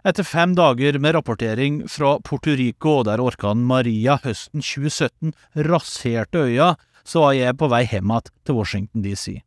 Etter 0.05 0.23
fem 0.23 0.53
dager 0.55 0.99
med 1.01 1.15
rapportering 1.15 1.79
fra 1.89 2.19
Puerto 2.21 2.53
Rico, 2.53 2.99
der 3.03 3.21
orkanen 3.23 3.65
Maria 3.65 4.19
høsten 4.21 4.61
2017 4.61 5.33
raserte 5.65 6.43
øya, 6.45 6.75
så 7.07 7.23
var 7.25 7.33
jeg 7.33 7.57
på 7.57 7.69
vei 7.71 7.81
hjem 7.87 8.13
igjen 8.13 8.29
til 8.45 8.57
Washington 8.59 9.01
DC. 9.01 9.39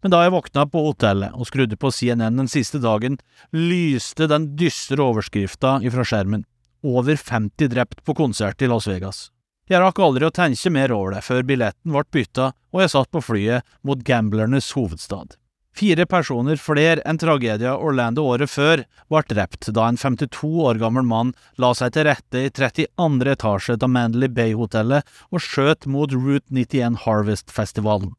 Men 0.00 0.14
da 0.14 0.22
jeg 0.24 0.32
våkna 0.32 0.64
på 0.70 0.84
hotellet 0.86 1.34
og 1.34 1.48
skrudde 1.48 1.76
på 1.76 1.90
CNN 1.92 2.38
den 2.38 2.48
siste 2.48 2.78
dagen, 2.80 3.18
lyste 3.52 4.30
den 4.30 4.54
dystre 4.56 5.02
overskrifta 5.04 5.80
ifra 5.84 6.06
skjermen 6.06 6.46
over 6.86 7.16
50 7.16 7.68
drept 7.74 8.04
på 8.04 8.14
konsert 8.16 8.62
i 8.62 8.70
Las 8.70 8.88
Vegas. 8.88 9.28
Jeg 9.68 9.82
rakk 9.82 10.00
aldri 10.02 10.26
å 10.26 10.34
tenke 10.34 10.70
mer 10.72 10.94
over 10.94 11.14
det 11.14 11.26
før 11.26 11.44
billetten 11.46 11.92
ble 11.92 12.06
bytta 12.14 12.52
og 12.72 12.80
jeg 12.82 12.94
satt 12.94 13.10
på 13.12 13.22
flyet 13.22 13.76
mot 13.86 14.00
gamblernes 14.06 14.72
hovedstad. 14.78 15.36
Fire 15.76 16.04
personer 16.10 16.58
flere 16.58 17.00
enn 17.08 17.18
tragedien 17.20 17.78
Orlando 17.78 18.24
året 18.26 18.50
før 18.50 18.82
ble 19.10 19.22
drept 19.30 19.70
da 19.76 19.86
en 19.88 19.98
52 20.00 20.50
år 20.66 20.80
gammel 20.82 21.06
mann 21.06 21.30
la 21.62 21.70
seg 21.78 21.94
til 21.94 22.08
rette 22.08 22.42
i 22.42 22.50
32. 22.50 23.30
etasje 23.32 23.78
av 23.78 23.92
Mandalay 23.92 24.32
Bay-hotellet 24.34 25.06
og 25.30 25.44
skjøt 25.44 25.86
mot 25.86 26.10
Route 26.12 26.50
91 26.50 27.04
Harvest-festivalen. 27.06 28.16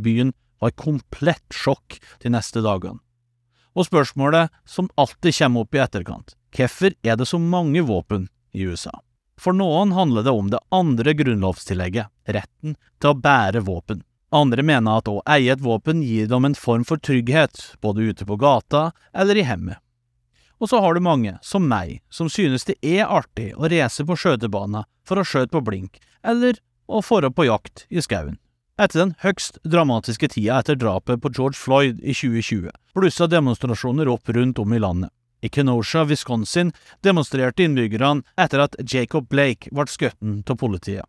Byen 0.00 0.34
var 0.60 0.74
i 0.74 0.80
komplett 0.84 1.56
sjokk 1.56 1.98
de 2.22 2.32
neste 2.36 2.62
dagene. 2.64 3.00
Og 3.74 3.86
spørsmålet 3.86 4.50
som 4.68 4.90
alltid 5.00 5.36
kommer 5.38 5.64
opp 5.64 5.74
i 5.74 5.82
etterkant, 5.82 6.36
Hvorfor 6.50 6.96
er 7.06 7.16
det 7.16 7.28
så 7.30 7.38
mange 7.38 7.82
våpen 7.86 8.26
i 8.52 8.66
USA? 8.66 8.92
For 9.40 9.56
noen 9.56 9.94
handler 9.96 10.26
det 10.26 10.34
om 10.34 10.50
det 10.52 10.60
andre 10.74 11.14
grunnlovstillegget, 11.16 12.10
retten 12.26 12.74
til 13.00 13.12
å 13.12 13.16
bære 13.16 13.62
våpen. 13.64 14.02
Andre 14.30 14.62
mener 14.62 15.00
at 15.00 15.08
å 15.10 15.20
eie 15.26 15.50
et 15.50 15.62
våpen 15.62 16.04
gir 16.06 16.28
dem 16.30 16.44
en 16.46 16.54
form 16.54 16.84
for 16.86 17.02
trygghet, 17.02 17.74
både 17.82 18.12
ute 18.12 18.26
på 18.26 18.38
gata 18.38 18.90
eller 19.10 19.40
i 19.40 19.42
hjemmet. 19.42 19.80
Og 20.60 20.70
så 20.70 20.78
har 20.84 20.94
du 20.94 21.00
mange, 21.00 21.38
som 21.42 21.66
meg, 21.66 22.02
som 22.12 22.28
synes 22.30 22.68
det 22.68 22.76
er 22.84 23.08
artig 23.08 23.50
å 23.56 23.66
reise 23.72 24.04
på 24.06 24.14
skjøtebanen 24.14 24.86
for 25.08 25.18
å 25.18 25.26
skjøte 25.26 25.54
på 25.56 25.64
blink, 25.66 25.98
eller 26.22 26.60
å 26.86 27.00
dra 27.02 27.30
på 27.32 27.48
jakt 27.48 27.86
i 27.88 28.02
skauen. 28.04 28.38
Etter 28.80 29.02
den 29.02 29.14
høgst 29.20 29.58
dramatiske 29.64 30.30
tida 30.32 30.60
etter 30.60 30.78
drapet 30.78 31.20
på 31.20 31.32
George 31.34 31.58
Floyd 31.58 31.98
i 32.00 32.14
2020 32.14 32.70
blussa 32.96 33.26
demonstrasjoner 33.26 34.08
opp 34.08 34.28
rundt 34.28 34.58
om 34.62 34.72
i 34.72 34.78
landet. 34.78 35.10
I 35.42 35.48
Kenosha, 35.48 36.04
Wisconsin, 36.04 36.72
demonstrerte 37.02 37.64
innbyggerne 37.64 38.22
etter 38.36 38.62
at 38.62 38.76
Jacob 38.84 39.28
Blake 39.28 39.72
ble 39.72 39.86
skutt 39.88 40.50
av 40.52 40.60
politiet. 40.60 41.08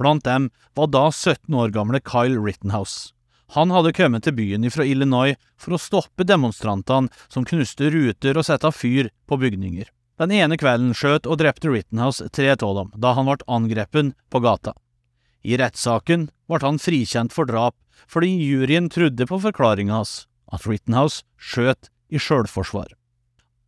Blant 0.00 0.24
dem 0.26 0.50
var 0.74 0.90
da 0.90 1.08
17 1.10 1.54
år 1.54 1.74
gamle 1.74 2.00
Kyle 2.00 2.40
Rittenhouse. 2.40 3.12
Han 3.54 3.70
hadde 3.70 3.92
kommet 3.94 4.24
til 4.26 4.34
byen 4.34 4.66
fra 4.72 4.86
Illinois 4.88 5.36
for 5.60 5.76
å 5.76 5.80
stoppe 5.80 6.26
demonstrantene 6.26 7.12
som 7.28 7.44
knuste 7.46 7.90
ruter 7.92 8.38
og 8.40 8.46
sette 8.48 8.72
fyr 8.74 9.12
på 9.28 9.38
bygninger. 9.38 9.90
Den 10.18 10.32
ene 10.34 10.56
kvelden 10.58 10.94
skjøt 10.94 11.26
og 11.26 11.40
drepte 11.42 11.70
Rittenhouse 11.70 12.26
tre 12.34 12.52
av 12.54 12.74
dem 12.78 12.92
da 12.98 13.14
han 13.14 13.28
ble 13.28 13.46
angrepet 13.50 14.14
på 14.30 14.42
gata. 14.42 14.74
I 15.44 15.58
rettssaken 15.60 16.28
ble 16.48 16.60
han 16.62 16.80
frikjent 16.80 17.34
for 17.34 17.50
drap 17.50 17.76
fordi 18.10 18.32
juryen 18.42 18.88
trodde 18.90 19.26
på 19.28 19.38
forklaringa 19.42 20.00
hans, 20.00 20.24
at 20.52 20.66
Rittenhouse 20.66 21.22
skjøt 21.38 21.90
i 22.10 22.20
sjølforsvar. 22.20 22.90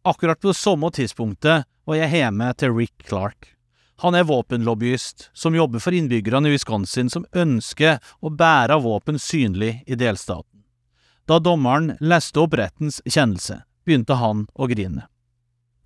Akkurat 0.07 0.41
på 0.41 0.53
det 0.53 0.59
samme 0.59 0.91
tidspunktet 0.95 1.66
var 1.87 1.99
jeg 1.99 2.14
hjemme 2.14 2.51
til 2.59 2.74
Rick 2.74 3.07
Clark. 3.09 3.56
Han 4.05 4.14
er 4.14 4.26
våpenlobbyist 4.28 5.30
som 5.32 5.55
jobber 5.57 5.80
for 5.80 5.97
innbyggerne 5.97 6.51
i 6.51 6.53
Wisconsin 6.57 7.09
som 7.12 7.24
ønsker 7.32 7.97
å 8.20 8.32
bære 8.32 8.76
våpen 8.84 9.18
synlig 9.20 9.80
i 9.86 9.97
delstaten. 9.97 10.64
Da 11.26 11.38
dommeren 11.42 11.97
leste 12.01 12.42
opp 12.42 12.55
rettens 12.61 13.01
kjennelse, 13.07 13.62
begynte 13.86 14.18
han 14.20 14.44
å 14.55 14.68
grine. 14.70 15.07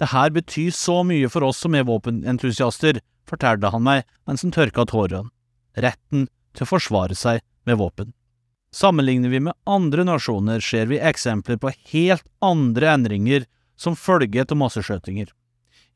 Det 0.00 0.10
her 0.10 0.32
betyr 0.34 0.72
så 0.74 1.02
mye 1.06 1.28
for 1.30 1.46
oss 1.46 1.60
som 1.62 1.76
er 1.76 1.86
våpenentusiaster, 1.88 2.98
fortalte 3.28 3.70
han 3.70 3.84
meg 3.86 4.06
mens 4.26 4.42
han 4.42 4.52
tørka 4.52 4.86
tårene. 4.90 5.30
Retten 5.78 6.26
til 6.56 6.66
å 6.66 6.70
forsvare 6.72 7.14
seg 7.14 7.44
med 7.68 7.78
våpen. 7.78 8.10
Sammenligner 8.74 9.30
vi 9.30 9.40
med 9.44 9.56
andre 9.66 10.04
nasjoner, 10.06 10.60
ser 10.60 10.90
vi 10.90 10.98
eksempler 10.98 11.58
på 11.62 11.72
helt 11.92 12.26
andre 12.42 12.90
endringer 12.94 13.46
som 13.78 13.96
følge 13.98 14.44
av 14.44 14.58
masseskjøtinger. 14.58 15.30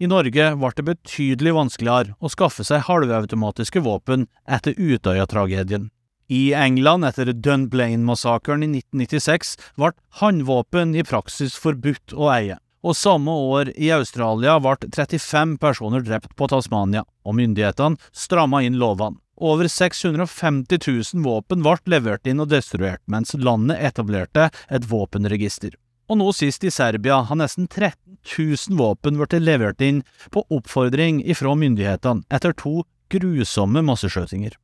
I 0.03 0.09
Norge 0.11 0.47
ble 0.59 0.70
det 0.74 0.84
betydelig 0.88 1.53
vanskeligere 1.55 2.16
å 2.18 2.30
skaffe 2.32 2.64
seg 2.66 2.86
halvautomatiske 2.88 3.82
våpen 3.84 4.26
etter 4.51 4.74
Utøya-tragedien. 4.74 5.90
I 6.26 6.55
England 6.57 7.05
etter 7.07 7.30
Dunblane-massakren 7.32 8.64
i 8.64 8.70
1996 8.80 9.55
ble 9.78 9.92
håndvåpen 10.20 10.97
i 10.99 11.05
praksis 11.07 11.55
forbudt 11.61 12.16
å 12.16 12.30
eie, 12.32 12.59
Og 12.84 12.92
samme 12.97 13.32
år 13.32 13.70
i 13.80 13.88
Australia 13.97 14.59
ble 14.61 14.74
35 14.92 15.55
personer 15.57 16.03
drept 16.05 16.34
på 16.36 16.49
Tasmania, 16.53 17.05
og 17.24 17.38
myndighetene 17.38 17.97
stramma 18.12 18.61
inn 18.66 18.76
lovene. 18.76 19.16
Over 19.40 19.70
650 19.72 20.78
000 21.14 21.24
våpen 21.24 21.64
ble 21.64 21.78
levert 21.88 22.26
inn 22.26 22.45
og 22.45 22.51
destruert, 22.53 23.01
mens 23.07 23.32
landet 23.34 23.80
etablerte 23.80 24.51
et 24.68 24.84
våpenregister. 24.84 25.72
Og 26.11 26.18
nå 26.20 26.32
sist 26.36 26.64
i 26.66 26.72
Serbia 26.72 27.22
har 27.24 27.38
nesten 27.40 27.68
13 27.68 28.18
000 28.36 28.78
våpen 28.78 29.16
blitt 29.20 29.38
levert 29.40 29.80
inn 29.84 30.02
på 30.34 30.44
oppfordring 30.52 31.22
ifra 31.24 31.55
myndighetene 31.57 32.26
etter 32.34 32.52
to 32.57 32.82
grusomme 33.12 33.80
masseskjøtinger. 33.84 34.59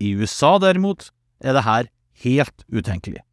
I 0.00 0.14
USA 0.16 0.56
derimot 0.62 1.10
er 1.42 1.56
det 1.56 1.66
her 1.66 1.90
helt 2.22 2.64
utenkelig. 2.68 3.24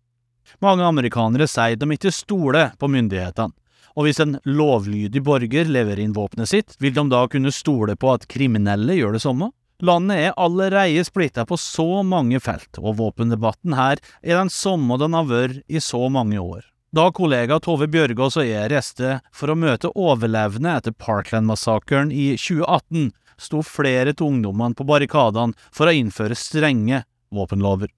Mange 0.64 0.86
amerikanere 0.88 1.48
sier 1.52 1.78
de 1.78 1.90
ikke 1.94 2.14
stoler 2.16 2.74
på 2.80 2.90
myndighetene, 2.90 3.54
og 3.98 4.06
hvis 4.06 4.22
en 4.22 4.38
lovlydig 4.46 5.24
borger 5.26 5.70
leverer 5.70 6.04
inn 6.04 6.16
våpenet 6.16 6.52
sitt, 6.52 6.76
vil 6.82 6.94
de 6.94 7.04
da 7.10 7.24
kunne 7.32 7.54
stole 7.54 7.98
på 7.98 8.12
at 8.14 8.28
kriminelle 8.30 8.98
gjør 8.98 9.18
det 9.18 9.24
samme? 9.26 9.50
Landet 9.82 10.22
er 10.22 10.38
allerede 10.42 11.04
splitta 11.06 11.46
på 11.46 11.58
så 11.62 12.02
mange 12.06 12.40
felt, 12.42 12.80
og 12.82 12.98
våpendebatten 13.02 13.76
her 13.78 14.02
er 14.22 14.40
den 14.40 14.54
samme 14.54 14.98
den 15.02 15.18
har 15.18 15.28
vært 15.30 15.62
i 15.70 15.82
så 15.82 16.08
mange 16.14 16.42
år. 16.42 16.66
Da 16.96 17.10
kollega 17.12 17.58
Tove 17.60 17.90
Bjørgaas 17.92 18.38
og 18.40 18.46
jeg 18.48 18.70
reiste 18.72 19.18
for 19.36 19.52
å 19.52 19.58
møte 19.60 19.90
overlevende 19.92 20.72
etter 20.80 20.94
Parkland-massakren 20.96 22.14
i 22.16 22.30
2018, 22.40 23.10
sto 23.38 23.60
flere 23.60 24.14
av 24.16 24.24
ungdommene 24.24 24.78
på 24.78 24.88
barrikadene 24.88 25.58
for 25.68 25.90
å 25.92 25.94
innføre 25.94 26.38
strenge 26.40 27.04
våpenlover. 27.36 27.92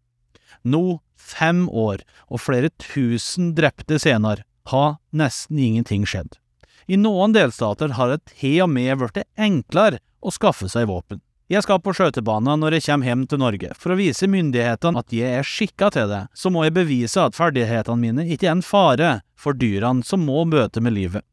Nå, 0.66 1.00
fem 1.16 1.68
år 1.70 2.02
og 2.28 2.42
flere 2.42 2.74
tusen 2.82 3.54
drepte 3.56 4.02
senere, 4.02 4.44
har 4.74 4.98
nesten 5.14 5.62
ingenting 5.62 6.04
skjedd. 6.10 6.36
I 6.90 6.98
noen 6.98 7.34
delstater 7.34 7.94
har 7.94 8.10
det 8.10 8.34
til 8.42 8.64
og 8.66 8.74
med 8.74 8.98
blitt 8.98 9.22
enklere 9.38 10.02
å 10.20 10.34
skaffe 10.34 10.70
seg 10.70 10.90
våpen. 10.90 11.22
Jeg 11.50 11.64
skal 11.66 11.80
på 11.82 11.96
skøytebane 11.98 12.54
når 12.62 12.76
jeg 12.76 12.84
kommer 12.86 13.10
hjem 13.10 13.22
til 13.26 13.40
Norge. 13.42 13.72
For 13.74 13.90
å 13.90 13.96
vise 13.98 14.28
myndighetene 14.30 15.02
at 15.02 15.14
jeg 15.18 15.40
er 15.40 15.48
skikka 15.48 15.88
til 15.96 16.12
det, 16.12 16.20
så 16.38 16.52
må 16.54 16.62
jeg 16.68 16.76
bevise 16.76 17.24
at 17.26 17.34
ferdighetene 17.34 17.98
mine 17.98 18.26
ikke 18.36 18.46
er 18.46 18.54
en 18.54 18.62
fare 18.62 19.14
for 19.34 19.58
dyrene 19.58 20.06
som 20.06 20.22
må 20.28 20.44
møte 20.46 20.84
med 20.86 20.94
livet. 20.94 21.26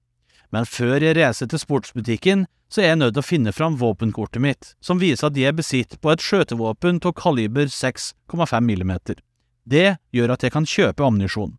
Men 0.49 0.65
før 0.65 1.05
jeg 1.05 1.19
reiser 1.19 1.51
til 1.53 1.61
sportsbutikken, 1.61 2.47
så 2.73 2.81
er 2.81 2.95
jeg 2.95 3.01
nødt 3.03 3.13
til 3.19 3.27
å 3.27 3.29
finne 3.29 3.53
fram 3.53 3.77
våpenkortet 3.77 4.41
mitt, 4.41 4.73
som 4.81 5.03
viser 5.05 5.29
at 5.29 5.37
jeg 5.37 5.53
besitter 5.59 6.01
på 6.01 6.15
et 6.15 6.25
skjøtevåpen 6.25 7.03
av 7.05 7.13
kaliber 7.21 7.69
6,5 7.69 8.57
millimeter. 8.65 9.21
Det 9.69 9.99
gjør 10.17 10.33
at 10.33 10.49
jeg 10.49 10.57
kan 10.57 10.65
kjøpe 10.65 11.05
ammunisjon. 11.05 11.59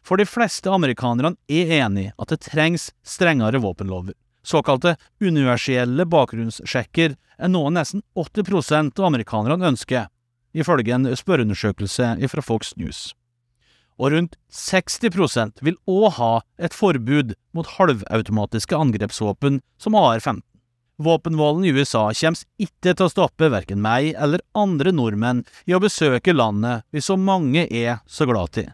For 0.00 0.16
de 0.16 0.24
fleste 0.24 0.72
amerikanerne 0.72 1.36
er 1.44 1.76
enig 1.84 2.08
at 2.16 2.32
det 2.32 2.40
trengs 2.48 2.88
strengere 3.04 3.60
våpenlover. 3.60 4.16
Såkalte 4.42 4.96
universelle 5.22 6.06
bakgrunnssjekker 6.10 7.14
er 7.38 7.50
noe 7.50 7.70
nesten 7.74 8.02
80% 8.18 8.98
av 8.98 9.08
amerikanerne 9.08 9.70
ønsker, 9.72 10.08
ifølge 10.52 10.94
en 10.96 11.10
spørreundersøkelse 11.16 12.14
fra 12.28 12.44
Fox 12.44 12.74
News. 12.76 13.12
Og 14.02 14.14
rundt 14.14 14.38
60% 14.50 15.62
vil 15.62 15.78
òg 15.86 16.16
ha 16.18 16.32
et 16.58 16.74
forbud 16.74 17.36
mot 17.54 17.68
halvautomatiske 17.76 18.76
angrepsvåpen 18.76 19.60
som 19.78 19.94
AR-15. 19.98 20.42
Våpenvolden 21.02 21.64
i 21.64 21.72
USA 21.72 22.10
kommer 22.14 22.62
ikke 22.62 22.92
til 22.92 23.06
å 23.06 23.10
stoppe 23.10 23.48
verken 23.50 23.80
meg 23.82 24.12
eller 24.12 24.42
andre 24.58 24.92
nordmenn 24.94 25.44
i 25.66 25.74
å 25.74 25.80
besøke 25.82 26.34
landet 26.34 26.86
vi 26.92 27.02
så 27.02 27.16
mange 27.18 27.64
er 27.66 28.02
så 28.06 28.26
glad 28.28 28.52
til. 28.58 28.68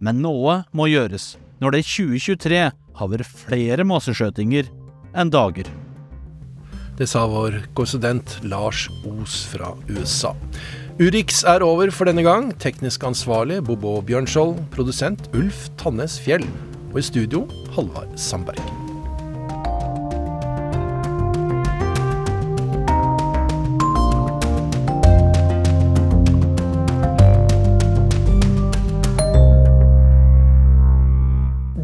Men 0.00 0.20
noe 0.24 0.62
må 0.76 0.88
gjøres 0.90 1.36
når 1.62 1.72
det 1.72 1.80
i 1.80 1.88
2023 1.88 2.64
har 2.96 3.12
vært 3.12 3.38
flere 3.46 3.86
masseskjøtinger 3.88 4.68
enn 5.16 5.32
dager. 5.32 5.68
Det 6.96 7.08
sa 7.10 7.26
vår 7.28 7.58
korrespondent 7.76 8.38
Lars 8.48 8.86
Os 9.04 9.42
fra 9.50 9.74
USA. 9.90 10.32
Urix 10.96 11.42
er 11.44 11.60
over 11.60 11.92
for 11.92 12.08
denne 12.08 12.24
gang. 12.24 12.48
Teknisk 12.56 13.04
ansvarlig 13.04 13.60
Bobo 13.66 13.98
Bjørnskjold. 14.00 14.56
Produsent 14.72 15.28
Ulf 15.36 15.66
Tannes 15.76 16.16
Fjell. 16.24 16.46
Og 16.94 17.02
i 17.02 17.04
studio 17.04 17.44
Halvard 17.76 18.16
Sandberg. 18.16 18.64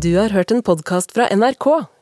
Du 0.03 0.17
har 0.17 0.33
hørt 0.33 0.51
en 0.51 0.65
podkast 0.65 1.13
fra 1.15 1.29
NRK. 1.31 2.02